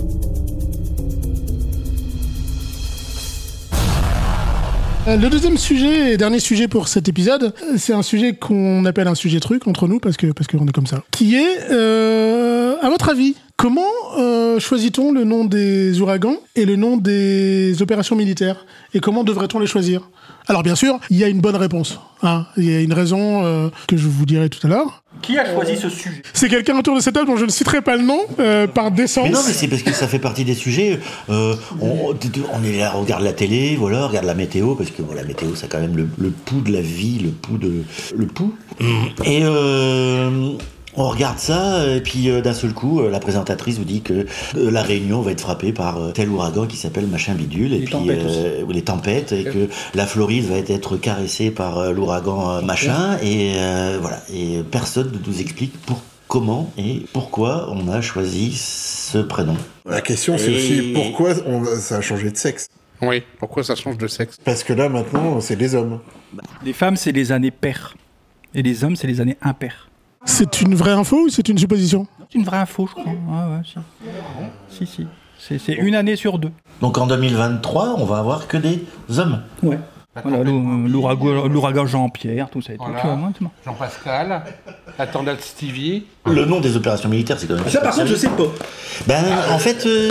Le 5.17 5.31
deuxième 5.31 5.57
sujet 5.57 6.13
et 6.13 6.17
dernier 6.19 6.39
sujet 6.39 6.69
pour 6.69 6.87
cet 6.87 7.09
épisode, 7.09 7.55
euh, 7.63 7.77
c'est 7.79 7.95
un 7.95 8.03
sujet 8.03 8.35
qu'on 8.35 8.85
appelle 8.85 9.09
un 9.09 9.15
sujet 9.15 9.41
truc 9.41 9.67
entre 9.67 9.89
nous 9.89 10.01
parce 10.01 10.19
que 10.19 10.27
parce 10.33 10.47
qu'on 10.47 10.67
est 10.67 10.73
comme 10.73 10.87
ça. 10.87 11.03
Qui 11.13 11.35
est, 11.35 11.71
euh, 11.71 12.77
à 12.83 12.91
votre 12.91 13.09
avis, 13.09 13.35
comment 13.59 13.83
euh, 14.19 14.59
choisit-on 14.59 15.13
le 15.13 15.25
nom 15.25 15.45
des 15.45 16.01
ouragans 16.01 16.37
et 16.57 16.65
le 16.65 16.77
nom 16.77 16.97
des 16.97 17.83
opérations 17.83 18.17
militaires? 18.17 18.65
Et 18.95 19.01
comment 19.01 19.25
devrait-on 19.25 19.59
les 19.59 19.67
choisir? 19.67 20.09
Alors 20.47 20.63
bien 20.63 20.77
sûr, 20.77 20.99
il 21.11 21.19
y 21.19 21.25
a 21.25 21.29
une 21.29 21.41
bonne 21.43 21.57
réponse. 21.57 21.99
hein. 22.23 22.47
Il 22.57 22.65
y 22.65 22.75
a 22.75 22.81
une 22.81 22.95
raison 22.95 23.45
euh, 23.45 23.69
que 23.87 23.99
je 23.99 24.07
vous 24.09 24.25
dirai 24.25 24.49
tout 24.49 24.67
à 24.67 24.71
l'heure. 24.71 25.03
Qui 25.21 25.37
a 25.37 25.53
choisi 25.53 25.77
ce 25.77 25.91
sujet? 25.91 26.23
C'est 26.33 26.49
quelqu'un 26.49 26.79
autour 26.79 26.95
de 26.95 27.01
cette 27.01 27.15
table 27.15 27.27
dont 27.27 27.37
je 27.37 27.45
ne 27.45 27.51
citerai 27.51 27.83
pas 27.83 27.97
le 27.97 28.03
nom 28.03 28.21
euh, 28.39 28.67
par 28.69 28.91
décence. 28.93 29.25
Mais 29.25 29.31
non, 29.35 29.41
mais 29.47 29.53
c'est 29.53 29.67
parce 29.69 29.83
que 29.83 29.93
ça 29.93 30.07
fait 30.09 30.21
partie 30.21 30.45
des 30.45 30.55
sujets. 30.55 31.01
euh, 31.29 31.55
on, 31.83 32.15
on 32.55 32.65
est 32.65 32.79
là, 32.79 32.95
on 32.97 33.01
regarde 33.03 33.25
la 33.25 33.33
télé, 33.35 33.77
voilà, 33.77 34.05
on 34.05 34.09
regarde 34.09 34.27
la 34.27 34.35
météo, 34.35 34.75
parce 34.77 34.91
que 34.91 35.03
bon, 35.03 35.13
la 35.15 35.25
météo, 35.25 35.49
c'est 35.55 35.69
quand 35.69 35.81
même 35.81 35.97
le, 35.97 36.09
le 36.19 36.31
pouls 36.31 36.61
de 36.63 36.73
la 36.73 36.81
vie, 36.81 37.19
le 37.19 37.31
pouls 37.31 37.59
de. 37.59 37.83
Le 38.17 38.27
pouls. 38.27 38.55
Et 39.25 39.41
euh, 39.43 40.53
on 40.97 41.09
regarde 41.09 41.39
ça, 41.39 41.87
et 41.87 42.01
puis 42.01 42.31
euh, 42.31 42.41
d'un 42.41 42.55
seul 42.55 42.73
coup, 42.73 43.01
euh, 43.01 43.11
la 43.11 43.21
présentatrice 43.21 43.79
vous 43.79 43.85
dit 43.85 44.01
que 44.01 44.27
euh, 44.57 44.71
la 44.71 44.83
Réunion 44.83 45.21
va 45.21 45.33
être 45.33 45.41
frappée 45.41 45.73
par 45.73 45.99
euh, 45.99 46.11
tel 46.13 46.29
ouragan 46.29 46.67
qui 46.67 46.77
s'appelle 46.77 47.07
machin 47.07 47.35
bidule, 47.35 47.73
et 47.73 47.79
Les 47.79 47.85
puis 47.85 47.93
tempêtes 47.93 48.19
euh, 48.27 48.65
ou 48.65 48.73
les 48.73 48.83
tempêtes, 48.83 49.33
et 49.33 49.45
que 49.45 49.69
la 49.95 50.07
Floride 50.07 50.45
va 50.47 50.57
être 50.59 50.97
caressée 50.97 51.51
par 51.51 51.79
euh, 51.79 51.93
l'ouragan 51.93 52.51
euh, 52.51 52.63
machin, 52.63 53.19
et 53.23 53.53
euh, 53.57 53.99
voilà. 54.01 54.21
Et 54.33 54.63
personne 54.71 55.13
ne 55.13 55.19
nous 55.31 55.41
explique 55.41 55.79
pour 55.83 56.01
comment 56.27 56.71
et 56.77 57.05
pourquoi 57.13 57.71
on 57.73 57.89
a 57.89 58.01
choisi 58.03 58.53
ce 58.53 59.19
prénom. 59.19 59.57
La 59.89 60.01
question, 60.01 60.37
c'est 60.37 60.53
Et- 60.53 60.57
aussi 60.57 60.93
pourquoi 60.95 61.31
on, 61.47 61.65
ça 61.65 61.97
a 61.97 62.01
changé 62.01 62.31
de 62.31 62.37
sexe? 62.37 62.69
Oui, 63.01 63.23
pourquoi 63.39 63.63
ça 63.63 63.77
change 63.77 63.97
de 63.97 64.09
sexe? 64.09 64.37
Parce 64.45 64.65
que 64.65 64.73
là, 64.73 64.89
maintenant, 64.89 65.41
c'est 65.41 65.57
des 65.57 65.75
hommes. 65.75 66.01
Les 66.65 66.73
femmes, 66.73 66.97
c'est 66.97 67.13
les 67.13 67.31
années 67.31 67.53
paires. 67.53 67.95
Et 68.55 68.63
les 68.63 68.83
hommes, 68.85 68.97
c'est 68.97 69.07
les 69.07 69.21
années 69.21 69.37
impaires. 69.41 69.88
C'est 70.29 70.61
une 70.61 70.75
vraie 70.75 70.93
info 70.93 71.25
ou 71.25 71.29
c'est 71.31 71.49
une 71.49 71.57
supposition 71.57 72.07
C'est 72.31 72.39
une 72.39 72.45
vraie 72.45 72.59
info, 72.59 72.87
je 72.87 73.01
crois. 73.01 73.13
Ah 73.33 73.49
ouais, 73.49 73.63
si. 73.65 73.79
Si, 74.69 74.87
si. 74.87 75.07
C'est, 75.39 75.59
c'est 75.59 75.73
une 75.73 75.95
année 75.95 76.17
sur 76.17 76.39
deux. 76.39 76.51
Donc 76.83 76.99
en 76.99 77.07
2023, 77.07 77.95
on 77.97 78.05
va 78.05 78.19
avoir 78.19 78.47
que 78.47 78.59
des 78.59 78.85
hommes. 79.17 79.41
Ouais. 79.63 79.79
Voilà, 80.25 80.43
l'ou- 80.43 80.89
l'ouragan, 80.89 81.87
Jean-Pierre, 81.87 82.49
tout 82.51 82.61
ça 82.63 82.73
et 82.73 82.77
tout. 82.77 82.85
Voilà. 82.85 83.03
Vois. 83.41 83.51
Jean-Pascal, 83.65 84.43
la 84.99 85.07
tornade 85.07 85.41
Stevie. 85.41 86.05
Le 86.27 86.45
nom 86.45 86.61
des 86.61 86.77
opérations 86.77 87.09
militaires, 87.09 87.37
c'est 87.39 87.47
quand 87.47 87.55
même. 87.55 87.69
Ça, 87.69 87.81
par 87.81 87.95
contre, 87.95 88.07
je 88.09 88.15
sais 88.17 88.29
pas. 88.29 88.43
Ben, 89.07 89.23
en 89.53 89.59
fait, 89.59 89.87
euh, 89.87 90.09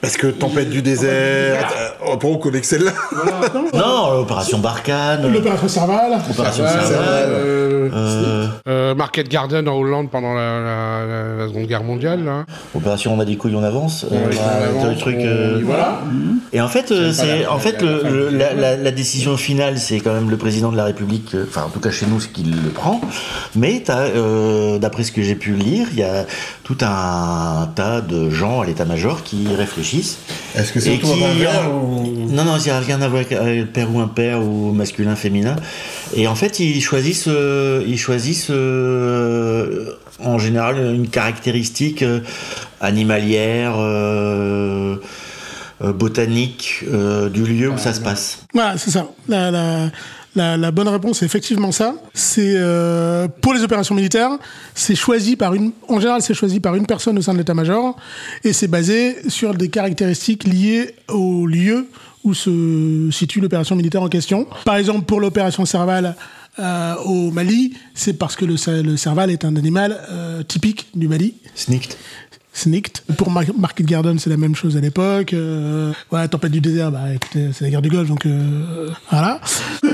Parce 0.00 0.16
que 0.16 0.26
tempête 0.26 0.70
du 0.70 0.82
désert. 0.82 1.68
euh, 2.02 2.16
on 2.22 2.36
connaît 2.36 2.60
que 2.60 2.66
celle-là. 2.66 2.90
non, 3.74 4.12
l'opération 4.18 4.58
Barkhane, 4.58 5.30
L'opération 5.32 5.68
Serval. 5.68 6.12
l'opération 6.28 6.64
Ouais, 6.64 6.70
Serval, 6.70 6.98
euh, 7.30 7.88
euh, 7.92 8.46
euh, 8.68 8.94
Market 8.94 9.28
Garden 9.28 9.68
en 9.68 9.76
Hollande 9.76 10.10
pendant 10.10 10.34
la, 10.34 10.60
la- 10.60 11.06
la- 11.06 11.36
la 11.36 11.48
Seconde 11.48 11.66
Guerre 11.66 11.84
mondiale. 11.84 12.24
Là. 12.24 12.44
opération 12.74 13.14
On 13.14 13.20
a 13.20 13.24
des 13.24 13.36
couilles, 13.36 13.54
on 13.54 13.62
avance. 13.62 14.04
euh, 14.10 14.90
le 14.90 14.96
truc. 14.98 15.16
euh, 15.18 15.60
va. 15.64 16.00
Et 16.52 16.60
en 16.60 16.68
fait, 16.68 16.92
C'est 17.12 17.46
en 17.46 17.58
fait 17.58 17.82
la- 17.82 18.76
décision 19.02 19.36
finale, 19.36 19.78
c'est 19.78 19.98
quand 20.00 20.14
même 20.14 20.30
le 20.30 20.36
président 20.36 20.70
de 20.70 20.76
la 20.76 20.84
République. 20.84 21.34
euh, 21.34 21.44
Enfin, 21.48 21.64
en 21.64 21.70
tout 21.70 21.80
cas 21.80 21.90
chez 21.90 22.06
nous, 22.06 22.20
ce 22.20 22.28
qu'il 22.28 22.50
le 22.66 22.70
prend. 22.70 23.00
Mais 23.56 23.82
euh, 23.90 24.78
d'après 24.78 25.02
ce 25.02 25.10
que 25.12 25.22
j'ai 25.22 25.34
pu 25.34 25.54
lire, 25.54 25.88
il 25.92 25.98
y 25.98 26.02
a 26.04 26.24
tout 26.62 26.78
un 26.82 27.68
tas 27.74 28.00
de 28.00 28.30
gens 28.30 28.60
à 28.62 28.64
l'état-major 28.66 29.22
qui 29.24 29.48
réfléchissent. 29.56 30.18
Est-ce 30.54 30.72
que 30.72 30.78
c'est 30.80 30.98
tout 30.98 31.06
qui- 31.08 31.24
un 31.24 31.68
ou... 31.68 32.28
Non, 32.30 32.44
non, 32.44 32.56
il 32.58 32.64
n'y 32.64 32.70
a 32.70 32.78
rien 32.78 33.02
à 33.02 33.08
voir 33.08 33.22
avec 33.22 33.32
euh, 33.32 33.64
père 33.64 33.92
ou 33.92 33.98
impair 34.00 34.40
ou 34.40 34.72
masculin, 34.72 35.16
féminin. 35.16 35.56
Et 36.14 36.28
en 36.28 36.34
fait, 36.36 36.60
ils 36.60 36.80
choisissent, 36.80 37.26
euh, 37.28 37.82
ils 37.86 37.98
choisissent 37.98 38.50
euh, 38.50 39.96
en 40.20 40.38
général 40.38 40.76
une 40.94 41.08
caractéristique 41.08 42.04
animalière, 42.80 43.74
botanique 45.90 46.84
euh, 46.86 47.28
du 47.28 47.42
lieu 47.44 47.70
où 47.70 47.78
ça 47.78 47.92
se 47.92 48.00
passe. 48.00 48.44
Voilà, 48.54 48.78
c'est 48.78 48.92
ça. 48.92 49.08
La, 49.26 49.50
la, 49.50 49.90
la, 50.36 50.56
la 50.56 50.70
bonne 50.70 50.86
réponse 50.86 51.22
est 51.22 51.26
effectivement 51.26 51.72
ça. 51.72 51.96
C'est 52.14 52.54
euh, 52.54 53.26
pour 53.40 53.52
les 53.54 53.62
opérations 53.64 53.96
militaires, 53.96 54.38
c'est 54.74 54.94
choisi 54.94 55.34
par 55.34 55.54
une. 55.54 55.72
En 55.88 55.98
général, 55.98 56.22
c'est 56.22 56.34
choisi 56.34 56.60
par 56.60 56.76
une 56.76 56.86
personne 56.86 57.18
au 57.18 57.22
sein 57.22 57.32
de 57.32 57.38
l'état-major, 57.38 57.96
et 58.44 58.52
c'est 58.52 58.68
basé 58.68 59.28
sur 59.28 59.54
des 59.54 59.70
caractéristiques 59.70 60.44
liées 60.44 60.94
au 61.08 61.46
lieu 61.46 61.88
où 62.22 62.34
se 62.34 63.08
situe 63.10 63.40
l'opération 63.40 63.74
militaire 63.74 64.02
en 64.02 64.08
question. 64.08 64.46
Par 64.64 64.76
exemple, 64.76 65.06
pour 65.06 65.20
l'opération 65.20 65.64
Serval. 65.64 66.14
euh, 66.58 66.94
au 67.04 67.30
Mali, 67.30 67.74
c'est 67.94 68.12
parce 68.12 68.36
que 68.36 68.44
le, 68.44 68.56
le 68.82 68.96
cerval 68.96 69.30
est 69.30 69.44
un 69.44 69.56
animal 69.56 69.98
euh, 70.10 70.42
typique 70.42 70.88
du 70.94 71.08
Mali. 71.08 71.34
Snicked. 71.54 71.94
Snicked. 72.54 73.00
Pour 73.16 73.30
Mar- 73.30 73.44
Market 73.58 73.86
Garden, 73.86 74.18
c'est 74.18 74.28
la 74.30 74.36
même 74.36 74.54
chose 74.54 74.76
à 74.76 74.80
l'époque. 74.80 75.32
Euh, 75.32 75.92
ouais, 76.10 76.28
Tempête 76.28 76.52
du 76.52 76.60
désert, 76.60 76.90
bah 76.92 77.12
écoutez, 77.14 77.48
c'est 77.52 77.64
la 77.64 77.70
guerre 77.70 77.82
du 77.82 77.88
Golfe, 77.88 78.08
donc 78.08 78.26
euh, 78.26 78.90
voilà. 79.10 79.40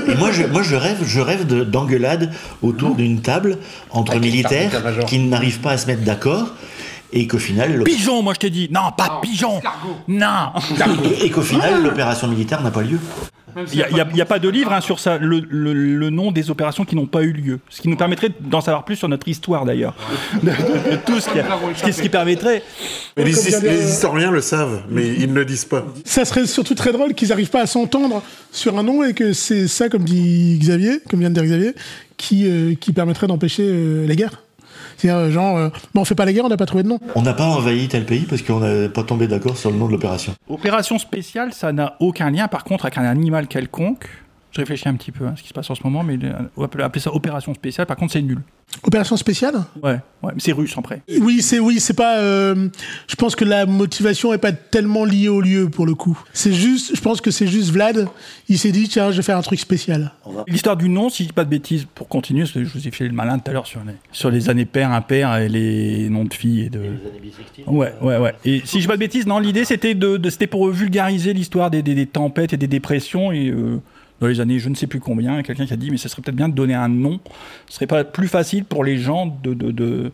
Et 0.07 0.15
moi, 0.15 0.31
je, 0.31 0.43
moi, 0.43 0.61
je 0.61 0.75
rêve, 0.75 0.97
je 1.05 1.19
rêve 1.21 1.47
de- 1.47 1.63
d'engueulades 1.63 2.31
autour 2.61 2.95
d'une 2.95 3.21
table 3.21 3.59
entre 3.91 4.11
Avec 4.11 4.23
militaires 4.23 4.71
qui 5.07 5.19
n'arrivent 5.19 5.59
pas 5.61 5.71
à 5.71 5.77
se 5.77 5.87
mettre 5.87 6.03
d'accord 6.03 6.53
et 7.13 7.27
qu'au 7.27 7.39
final, 7.39 7.83
Pigeon, 7.85 8.21
moi 8.21 8.33
je 8.35 8.39
t'ai 8.39 8.49
dit. 8.49 8.67
Non, 8.71 8.91
pas 8.95 9.19
pigeon. 9.21 9.61
Non. 10.07 10.51
et, 11.21 11.25
et 11.25 11.29
qu'au 11.31 11.41
final, 11.41 11.81
l'opération 11.81 12.27
militaire 12.27 12.61
n'a 12.61 12.71
pas 12.71 12.81
lieu. 12.83 12.99
Il 13.73 13.85
n'y 14.13 14.21
a, 14.21 14.25
pas 14.25 14.39
de 14.39 14.49
livre 14.49 14.71
hein, 14.73 14.81
sur 14.81 14.99
ça, 14.99 15.17
le, 15.17 15.41
le- 15.49 15.73
le 15.73 16.09
nom 16.09 16.31
des 16.31 16.49
opérations 16.49 16.85
qui 16.85 16.95
n'ont 16.95 17.05
pas 17.07 17.23
eu 17.23 17.31
lieu. 17.31 17.59
Ce 17.69 17.81
qui 17.81 17.87
nous 17.89 17.95
permettrait 17.97 18.29
d'en 18.39 18.61
savoir 18.61 18.85
plus 18.85 18.95
sur 18.95 19.07
notre 19.09 19.27
histoire 19.27 19.65
d'ailleurs. 19.65 19.95
De, 20.43 20.49
de- 20.49 20.91
de 20.91 20.95
tout 21.05 21.19
ce 21.19 21.29
qui, 21.29 21.93
ce 21.93 22.07
permettrait. 22.09 22.63
Mais 23.17 23.23
les, 23.25 23.89
historiens 23.89 24.31
le 24.31 24.41
savent, 24.41 24.83
mais 24.89 25.07
ils 25.07 25.29
ne 25.29 25.33
le 25.33 25.45
disent 25.45 25.65
pas. 25.65 25.85
Ça 26.05 26.25
serait 26.25 26.45
surtout 26.47 26.75
très 26.75 26.91
drôle 26.91 27.13
qu'ils 27.13 27.29
n'arrivent 27.29 27.49
pas 27.49 27.61
à 27.61 27.67
s'entendre 27.67 28.21
sur 28.51 28.77
un 28.77 28.83
nom 28.83 29.03
et 29.03 29.13
que 29.13 29.33
c'est 29.33 29.67
ça, 29.67 29.89
comme 29.89 30.03
dit 30.03 30.57
Xavier, 30.59 30.99
comme 31.09 31.19
vient 31.19 31.29
de 31.29 31.35
dire 31.35 31.43
Xavier, 31.45 31.73
qui, 32.17 32.47
euh, 32.47 32.75
qui 32.75 32.93
permettrait 32.93 33.27
d'empêcher 33.27 33.63
euh, 33.65 34.05
les 34.07 34.15
guerres. 34.15 34.43
C'est-à-dire, 34.99 35.19
euh, 35.19 35.31
genre, 35.31 35.57
euh, 35.57 35.69
bon, 35.93 36.01
on 36.01 36.05
fait 36.05 36.15
pas 36.15 36.25
la 36.25 36.33
guerre, 36.33 36.43
on 36.43 36.49
n'a 36.49 36.57
pas 36.57 36.65
trouvé 36.65 36.83
de 36.83 36.89
nom. 36.89 36.99
On 37.15 37.21
n'a 37.21 37.33
pas 37.33 37.45
envahi 37.45 37.87
tel 37.87 38.05
pays 38.05 38.25
parce 38.29 38.41
qu'on 38.41 38.59
n'a 38.59 38.89
pas 38.89 39.03
tombé 39.03 39.27
d'accord 39.27 39.55
sur 39.55 39.71
le 39.71 39.77
nom 39.77 39.87
de 39.87 39.93
l'opération. 39.93 40.33
Opération 40.49 40.97
spéciale, 40.99 41.53
ça 41.53 41.71
n'a 41.71 41.95
aucun 42.01 42.29
lien 42.29 42.49
par 42.49 42.65
contre 42.65 42.85
avec 42.85 42.97
un 42.97 43.05
animal 43.05 43.47
quelconque. 43.47 44.09
Je 44.51 44.59
réfléchis 44.61 44.89
un 44.89 44.95
petit 44.95 45.11
peu 45.11 45.27
à 45.27 45.35
ce 45.35 45.43
qui 45.43 45.49
se 45.49 45.53
passe 45.53 45.69
en 45.69 45.75
ce 45.75 45.83
moment, 45.83 46.03
mais 46.03 46.17
on 46.57 46.61
va 46.65 46.85
appeler 46.85 46.99
ça 47.01 47.13
opération 47.13 47.53
spéciale. 47.53 47.85
Par 47.85 47.97
contre, 47.97 48.13
c'est 48.13 48.21
nul. 48.21 48.39
Opération 48.83 49.15
spéciale? 49.17 49.55
Ouais, 49.81 49.97
ouais, 50.23 50.31
mais 50.33 50.39
c'est 50.39 50.51
russe 50.51 50.73
après. 50.77 51.01
Oui, 51.21 51.41
c'est 51.41 51.59
oui, 51.59 51.79
c'est 51.79 51.93
pas. 51.95 52.19
euh, 52.19 52.69
je 53.07 53.15
pense 53.15 53.35
que 53.35 53.43
la 53.45 53.65
motivation 53.65 54.31
est 54.33 54.37
pas 54.39 54.51
tellement 54.51 55.05
liée 55.05 55.27
au 55.27 55.41
lieu 55.41 55.69
pour 55.69 55.85
le 55.87 55.95
coup. 55.95 56.19
C'est 56.33 56.53
juste, 56.53 56.95
je 56.95 57.01
pense 57.01 57.19
que 57.21 57.31
c'est 57.31 57.47
juste 57.47 57.71
Vlad. 57.71 58.07
Il 58.47 58.57
s'est 58.59 58.71
dit 58.71 58.87
tiens, 58.87 59.11
je 59.11 59.17
vais 59.17 59.23
faire 59.23 59.37
un 59.37 59.41
truc 59.41 59.59
spécial. 59.59 60.13
L'histoire 60.47 60.77
du 60.77 60.87
nom, 60.89 61.09
si 61.09 61.23
je 61.23 61.29
dis 61.29 61.33
pas 61.33 61.45
de 61.45 61.49
bêtises, 61.49 61.85
pour 61.95 62.07
continuer, 62.07 62.41
parce 62.41 62.51
que 62.53 62.63
je 62.63 62.69
vous 62.71 62.87
ai 62.87 62.91
fait 62.91 63.05
le 63.07 63.13
malin 63.13 63.39
tout 63.39 63.49
à 63.49 63.53
l'heure 63.53 63.67
sur 63.67 63.81
les, 63.83 63.93
sur 64.11 64.29
les 64.29 64.49
années 64.49 64.65
pères, 64.65 64.91
impair 64.91 65.35
et 65.37 65.49
les 65.49 66.09
noms 66.09 66.25
de 66.25 66.33
filles 66.33 66.61
et 66.65 66.69
de. 66.69 66.81
Ouais, 67.67 67.93
ouais, 68.01 68.17
ouais. 68.17 68.35
Et 68.45 68.61
si 68.65 68.77
je 68.77 68.81
dis 68.81 68.87
pas 68.87 68.95
de 68.95 68.99
bêtises, 68.99 69.25
non, 69.27 69.39
l'idée 69.39 69.65
c'était 69.65 69.95
de, 69.95 70.17
de- 70.17 70.29
c'était 70.29 70.47
pour 70.47 70.67
vulgariser 70.69 71.33
l'histoire 71.33 71.69
des, 71.71 71.81
des- 71.81 71.95
des 71.95 72.05
tempêtes 72.07 72.53
et 72.53 72.57
des 72.57 72.67
dépressions 72.67 73.31
et. 73.31 73.49
euh, 73.49 73.79
dans 74.19 74.27
les 74.27 74.39
années, 74.41 74.59
je 74.59 74.69
ne 74.69 74.75
sais 74.75 74.87
plus 74.87 74.99
combien, 74.99 75.41
quelqu'un 75.43 75.65
qui 75.65 75.73
a 75.73 75.77
dit, 75.77 75.91
mais 75.91 75.97
ce 75.97 76.09
serait 76.09 76.21
peut-être 76.21 76.35
bien 76.35 76.49
de 76.49 76.53
donner 76.53 76.75
un 76.75 76.89
nom. 76.89 77.19
Ce 77.67 77.75
serait 77.75 77.87
pas 77.87 78.03
plus 78.03 78.27
facile 78.27 78.65
pour 78.65 78.83
les 78.83 78.97
gens 78.97 79.25
de, 79.43 79.53
de, 79.53 79.71
de, 79.71 80.11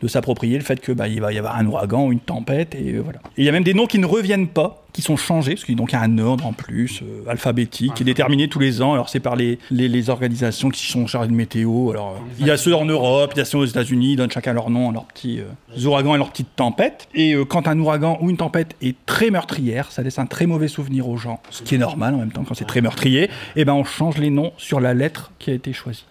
de 0.00 0.08
s'approprier 0.08 0.56
le 0.56 0.64
fait 0.64 0.80
que 0.80 0.92
bah, 0.92 1.08
il 1.08 1.20
va 1.20 1.32
y 1.32 1.38
avoir 1.38 1.56
un 1.56 1.66
ouragan 1.66 2.06
ou 2.06 2.12
une 2.12 2.20
tempête 2.20 2.74
et 2.74 2.94
euh, 2.94 3.00
voilà. 3.00 3.18
Il 3.36 3.44
y 3.44 3.48
a 3.48 3.52
même 3.52 3.64
des 3.64 3.74
noms 3.74 3.86
qui 3.86 3.98
ne 3.98 4.06
reviennent 4.06 4.46
pas, 4.46 4.84
qui 4.92 5.02
sont 5.02 5.16
changés 5.16 5.54
parce 5.54 5.64
qu'il 5.64 5.78
y 5.78 5.94
a 5.94 6.00
un 6.00 6.18
ordre 6.18 6.46
en 6.46 6.52
plus 6.52 7.02
euh, 7.02 7.28
alphabétique 7.28 7.94
qui 7.94 8.02
est 8.02 8.06
déterminé 8.06 8.48
tous 8.48 8.60
les 8.60 8.80
ans. 8.80 8.92
Alors 8.92 9.08
c'est 9.08 9.20
par 9.20 9.34
les, 9.34 9.58
les, 9.70 10.10
organisations 10.10 10.70
qui 10.70 10.86
sont 10.86 11.06
chargées 11.06 11.28
de 11.28 11.34
météo. 11.34 11.90
Alors 11.90 12.16
il 12.38 12.46
y 12.46 12.50
a 12.50 12.56
ceux 12.56 12.74
en 12.74 12.84
Europe, 12.84 13.32
il 13.34 13.38
y 13.38 13.42
a 13.42 13.44
ceux 13.44 13.58
aux 13.58 13.64
États-Unis, 13.64 14.12
ils 14.12 14.16
donnent 14.16 14.30
chacun 14.30 14.52
leur 14.52 14.70
nom, 14.70 14.92
leurs 14.92 15.06
petits 15.06 15.40
euh, 15.40 15.86
ouragans 15.86 16.14
et 16.14 16.18
leurs 16.18 16.30
petites 16.30 16.54
tempêtes. 16.54 17.08
Et 17.14 17.34
quand 17.48 17.66
un 17.66 17.78
ouragan 17.78 18.18
ou 18.20 18.30
une 18.30 18.36
tempête 18.36 18.76
est 18.80 18.96
très 19.04 19.30
meurtrière, 19.30 19.90
ça 19.90 20.02
laisse 20.02 20.18
un 20.18 20.26
très 20.26 20.46
mauvais 20.46 20.68
souvenir 20.68 21.08
aux 21.08 21.16
gens, 21.16 21.40
ce 21.50 21.62
qui 21.62 21.74
est 21.74 21.78
normal 21.78 22.14
en 22.14 22.18
même 22.18 22.32
temps 22.32 22.44
quand 22.44 22.54
c'est 22.54 22.66
très 22.66 22.80
meurtrier. 22.80 23.30
Et 23.56 23.64
ben 23.64 23.74
on 23.74 23.84
change 23.84 24.18
les 24.18 24.30
noms 24.30 24.52
sur 24.58 24.78
la 24.78 24.94
lettre 24.94 25.32
qui 25.38 25.50
a 25.50 25.54
été 25.54 25.72
choisie. 25.72 26.04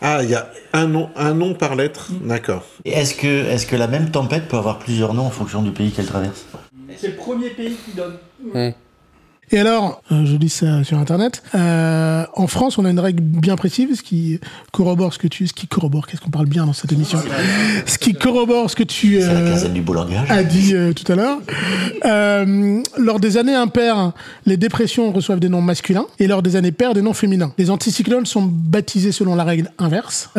Ah, 0.00 0.20
il 0.22 0.30
y 0.30 0.34
a 0.34 0.50
un 0.72 0.86
nom, 0.86 1.10
un 1.16 1.34
nom 1.34 1.54
par 1.54 1.74
lettre. 1.76 2.10
D'accord. 2.22 2.64
Est-ce 2.84 3.14
que, 3.14 3.26
est 3.26 3.68
que 3.68 3.76
la 3.76 3.86
même 3.86 4.10
tempête 4.10 4.48
peut 4.48 4.56
avoir 4.56 4.78
plusieurs 4.78 5.14
noms 5.14 5.26
en 5.26 5.30
fonction 5.30 5.62
du 5.62 5.70
pays 5.70 5.90
qu'elle 5.90 6.06
traverse? 6.06 6.46
C'est 6.96 7.08
le 7.08 7.16
premier 7.16 7.50
pays 7.50 7.76
qui 7.84 7.92
donne. 7.92 8.16
Et 9.50 9.58
alors, 9.58 10.02
euh, 10.12 10.24
je 10.24 10.36
lis 10.36 10.48
ça 10.48 10.84
sur 10.84 10.98
internet. 10.98 11.42
euh, 11.54 12.24
en 12.34 12.46
France, 12.46 12.78
on 12.78 12.84
a 12.84 12.90
une 12.90 13.00
règle 13.00 13.22
bien 13.22 13.56
précise 13.56 14.02
qui 14.02 14.40
corrobore 14.72 15.12
ce 15.12 15.18
que 15.18 15.26
tu, 15.26 15.46
ce 15.46 15.52
qui 15.52 15.66
corrobore. 15.66 16.06
Qu'est-ce 16.06 16.20
qu'on 16.20 16.30
parle 16.30 16.46
bien 16.46 16.66
dans 16.66 16.72
cette 16.72 16.92
émission 16.92 17.18
Ce 17.86 17.98
qui 17.98 18.14
corrobore 18.14 18.70
ce 18.70 18.76
que 18.76 18.82
tu 18.82 19.18
euh, 19.20 19.68
du 19.68 19.82
as 20.28 20.42
dit 20.44 20.74
euh, 20.74 20.92
tout 20.92 21.10
à 21.10 21.16
l'heure. 21.16 21.38
Euh, 22.04 22.80
lors 22.96 23.20
des 23.20 23.36
années 23.36 23.54
impaires, 23.54 24.12
les 24.46 24.56
dépressions 24.56 25.12
reçoivent 25.12 25.40
des 25.40 25.48
noms 25.48 25.62
masculins 25.62 26.06
et 26.18 26.26
lors 26.26 26.42
des 26.42 26.56
années 26.56 26.72
paires, 26.72 26.94
des 26.94 27.02
noms 27.02 27.14
féminins. 27.14 27.52
Les 27.58 27.70
anticyclones 27.70 28.26
sont 28.26 28.42
baptisés 28.42 29.12
selon 29.12 29.34
la 29.34 29.44
règle 29.44 29.70
inverse. 29.78 30.30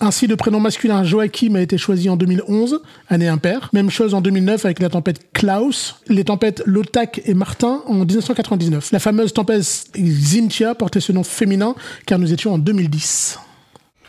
Ainsi, 0.00 0.26
le 0.26 0.36
prénom 0.36 0.60
masculin 0.60 1.04
Joachim 1.04 1.54
a 1.54 1.60
été 1.60 1.78
choisi 1.78 2.08
en 2.08 2.16
2011, 2.16 2.80
année 3.08 3.28
impaire. 3.28 3.70
Même 3.72 3.90
chose 3.90 4.14
en 4.14 4.20
2009 4.20 4.64
avec 4.64 4.80
la 4.80 4.88
tempête 4.88 5.20
Klaus, 5.32 5.96
les 6.08 6.24
tempêtes 6.24 6.62
Lotak 6.66 7.20
et 7.24 7.34
Martin 7.34 7.82
en 7.86 7.94
1999. 8.34 8.92
La 8.92 8.98
fameuse 8.98 9.32
tempête 9.32 9.90
Xintia 9.96 10.74
portait 10.74 11.00
ce 11.00 11.12
nom 11.12 11.24
féminin 11.24 11.74
car 12.06 12.18
nous 12.18 12.32
étions 12.32 12.54
en 12.54 12.58
2010. 12.58 13.38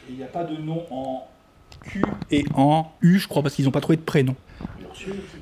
Il 0.09 0.15
n'y 0.15 0.23
a 0.23 0.27
pas 0.27 0.43
de 0.43 0.57
nom 0.57 0.83
en 0.91 1.27
Q. 1.83 2.01
Et 2.31 2.45
en 2.55 2.91
U, 3.01 3.19
je 3.19 3.27
crois, 3.27 3.41
parce 3.43 3.55
qu'ils 3.55 3.65
n'ont 3.65 3.71
pas 3.71 3.81
trouvé 3.81 3.97
de 3.97 4.01
prénom. 4.01 4.35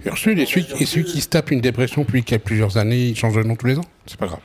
Ursule 0.05 0.39
est 0.39 0.45
celui, 0.45 0.65
est 0.79 0.85
celui 0.85 1.05
qui 1.05 1.21
se 1.21 1.29
tape 1.29 1.51
une 1.51 1.61
dépression 1.61 2.03
depuis 2.03 2.23
qu'il 2.23 2.33
y 2.33 2.35
a 2.35 2.39
plusieurs 2.39 2.77
années, 2.77 3.07
il 3.07 3.15
change 3.15 3.35
de 3.35 3.43
nom 3.43 3.55
tous 3.55 3.65
les 3.65 3.77
ans. 3.77 3.85
C'est 4.05 4.19
pas 4.19 4.27
grave. 4.27 4.39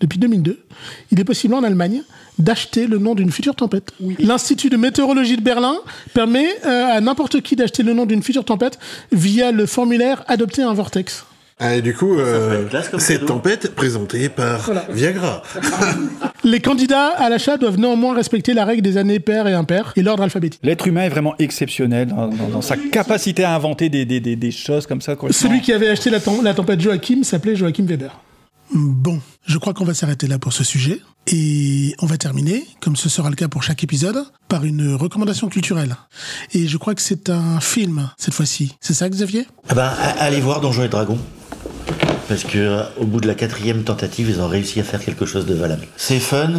Depuis 0.00 0.18
2002, 0.18 0.62
il 1.10 1.20
est 1.20 1.24
possible 1.24 1.54
en 1.54 1.62
Allemagne 1.62 2.02
d'acheter 2.38 2.86
le 2.86 2.98
nom 2.98 3.14
d'une 3.14 3.30
future 3.30 3.54
tempête. 3.54 3.92
L'Institut 4.18 4.68
de 4.68 4.76
météorologie 4.76 5.36
de 5.36 5.42
Berlin 5.42 5.76
permet 6.12 6.46
euh, 6.66 6.96
à 6.96 7.00
n'importe 7.00 7.40
qui 7.40 7.56
d'acheter 7.56 7.82
le 7.82 7.94
nom 7.94 8.04
d'une 8.04 8.22
future 8.22 8.44
tempête 8.44 8.78
via 9.10 9.52
le 9.52 9.64
formulaire 9.64 10.22
Adopter 10.26 10.62
un 10.62 10.74
vortex. 10.74 11.24
Ah, 11.58 11.74
et 11.74 11.80
du 11.80 11.94
coup, 11.94 12.18
euh, 12.18 12.64
cette 12.98 13.20
cadeau. 13.20 13.26
tempête 13.26 13.74
présentée 13.74 14.28
par 14.28 14.70
Viagra. 14.90 15.42
Les 16.44 16.60
candidats 16.60 17.08
à 17.16 17.30
l'achat 17.30 17.56
doivent 17.56 17.78
néanmoins 17.78 18.14
respecter 18.14 18.52
la 18.52 18.66
règle 18.66 18.82
des 18.82 18.98
années 18.98 19.20
paires 19.20 19.46
et 19.48 19.54
impaires 19.54 19.92
et 19.96 20.02
l'ordre 20.02 20.22
alphabétique. 20.22 20.60
L'être 20.62 20.86
humain 20.86 21.04
est 21.04 21.08
vraiment 21.08 21.34
exceptionnel 21.38 22.08
dans, 22.08 22.28
dans- 22.28 22.48
dans 22.48 22.60
sa 22.60 22.76
capacité 22.76 23.42
à 23.44 23.54
inventer 23.54 23.88
des, 23.88 24.04
des- 24.04 24.20
des- 24.20 24.36
des 24.36 24.50
choses 24.50 24.86
comme 24.86 25.00
ça. 25.00 25.14
Celui 25.30 25.62
qui 25.62 25.72
avait 25.72 25.88
acheté 25.88 26.10
la, 26.10 26.18
tem- 26.20 26.42
la 26.42 26.52
tempête 26.52 26.78
Joachim 26.80 27.22
s'appelait 27.22 27.56
Joachim 27.56 27.86
Weber. 27.86 28.10
Bon, 28.74 29.20
je 29.46 29.58
crois 29.58 29.74
qu'on 29.74 29.84
va 29.84 29.94
s'arrêter 29.94 30.26
là 30.26 30.38
pour 30.38 30.52
ce 30.52 30.64
sujet. 30.64 31.00
Et 31.28 31.94
on 32.00 32.06
va 32.06 32.18
terminer, 32.18 32.64
comme 32.80 32.94
ce 32.94 33.08
sera 33.08 33.30
le 33.30 33.36
cas 33.36 33.48
pour 33.48 33.62
chaque 33.62 33.82
épisode, 33.82 34.24
par 34.48 34.64
une 34.64 34.94
recommandation 34.94 35.48
culturelle. 35.48 35.96
Et 36.52 36.68
je 36.68 36.76
crois 36.76 36.94
que 36.94 37.02
c'est 37.02 37.30
un 37.30 37.58
film, 37.60 38.10
cette 38.16 38.34
fois-ci. 38.34 38.76
C'est 38.80 38.94
ça, 38.94 39.08
Xavier? 39.08 39.46
Ah 39.68 39.74
ben, 39.74 39.92
allez 40.18 40.40
voir 40.40 40.60
Donjons 40.60 40.84
et 40.84 40.88
Dragons. 40.88 41.18
Parce 42.28 42.42
que 42.42 42.58
euh, 42.58 42.82
au 43.00 43.04
bout 43.04 43.20
de 43.20 43.28
la 43.28 43.34
quatrième 43.36 43.84
tentative, 43.84 44.28
ils 44.28 44.40
ont 44.40 44.48
réussi 44.48 44.80
à 44.80 44.82
faire 44.82 44.98
quelque 45.00 45.26
chose 45.26 45.46
de 45.46 45.54
valable. 45.54 45.86
C'est 45.96 46.18
fun, 46.18 46.50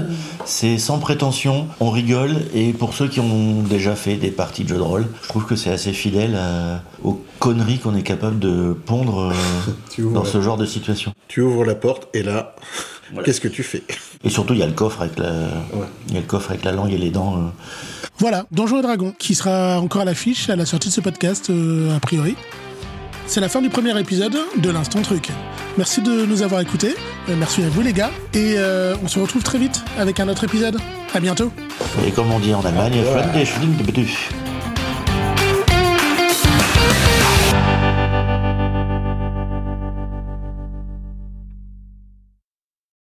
c'est 0.45 0.77
sans 0.77 0.97
prétention, 0.99 1.67
on 1.81 1.89
rigole, 1.89 2.37
et 2.55 2.71
pour 2.71 2.93
ceux 2.93 3.09
qui 3.09 3.19
ont 3.19 3.61
déjà 3.63 3.95
fait 3.95 4.15
des 4.15 4.31
parties 4.31 4.63
de 4.63 4.69
jeux 4.69 4.77
de 4.77 4.81
rôle, 4.81 5.05
je 5.23 5.27
trouve 5.27 5.45
que 5.45 5.57
c'est 5.57 5.69
assez 5.69 5.91
fidèle 5.91 6.35
à- 6.35 6.81
aux 7.03 7.21
conneries 7.39 7.79
qu'on 7.79 7.95
est 7.95 8.01
capable 8.03 8.39
de 8.39 8.71
pondre 8.85 9.33
euh, 9.99 10.03
dans 10.13 10.23
ce 10.23 10.41
genre 10.41 10.55
de 10.57 10.65
situation. 10.65 11.11
Tu 11.27 11.41
ouvres 11.41 11.65
la 11.65 11.75
porte 11.75 12.07
et 12.13 12.23
là, 12.23 12.55
qu'est-ce 13.25 13.41
que 13.41 13.49
tu 13.49 13.63
fais? 13.63 13.83
Et 14.23 14.29
surtout, 14.29 14.53
il 14.53 14.59
y 14.59 14.63
a 14.63 14.67
le 14.67 14.71
coffre 14.73 15.01
avec 15.01 15.19
la, 15.19 15.31
il 16.07 16.13
y 16.13 16.17
a 16.17 16.21
le 16.21 16.25
coffre 16.27 16.51
avec 16.51 16.63
la 16.63 16.71
langue 16.71 16.93
et 16.93 16.97
les 16.97 17.09
dents. 17.11 17.35
euh. 17.39 17.49
Voilà, 18.19 18.45
Donjons 18.51 18.79
et 18.79 18.83
Dragons, 18.83 19.13
qui 19.19 19.35
sera 19.35 19.79
encore 19.81 20.01
à 20.03 20.05
l'affiche 20.05 20.49
à 20.49 20.55
la 20.55 20.65
sortie 20.65 20.87
de 20.87 20.93
ce 20.93 21.01
podcast, 21.01 21.49
euh, 21.49 21.95
a 21.95 21.99
priori. 21.99 22.35
C'est 23.27 23.41
la 23.41 23.49
fin 23.49 23.61
du 23.61 23.69
premier 23.69 23.99
épisode 23.99 24.37
de 24.57 24.69
l'Instant 24.69 25.01
Truc. 25.01 25.29
Merci 25.77 26.01
de 26.01 26.25
nous 26.25 26.43
avoir 26.43 26.61
écoutés, 26.61 26.95
euh, 27.29 27.35
merci 27.37 27.61
à 27.61 27.69
vous 27.69 27.81
les 27.81 27.91
gars, 27.91 28.11
et 28.33 28.55
euh, 28.57 28.95
on 29.03 29.07
se 29.09 29.19
retrouve 29.19 29.43
très 29.43 29.59
vite 29.59 29.83
avec 29.99 30.21
un 30.21 30.29
autre 30.29 30.45
épisode. 30.45 30.77
À 31.13 31.19
bientôt 31.19 31.51
Et 32.05 32.11
comme 32.11 32.31
on 32.31 32.39
dit 32.39 32.53
en 32.53 32.63
Allemagne. 32.63 33.03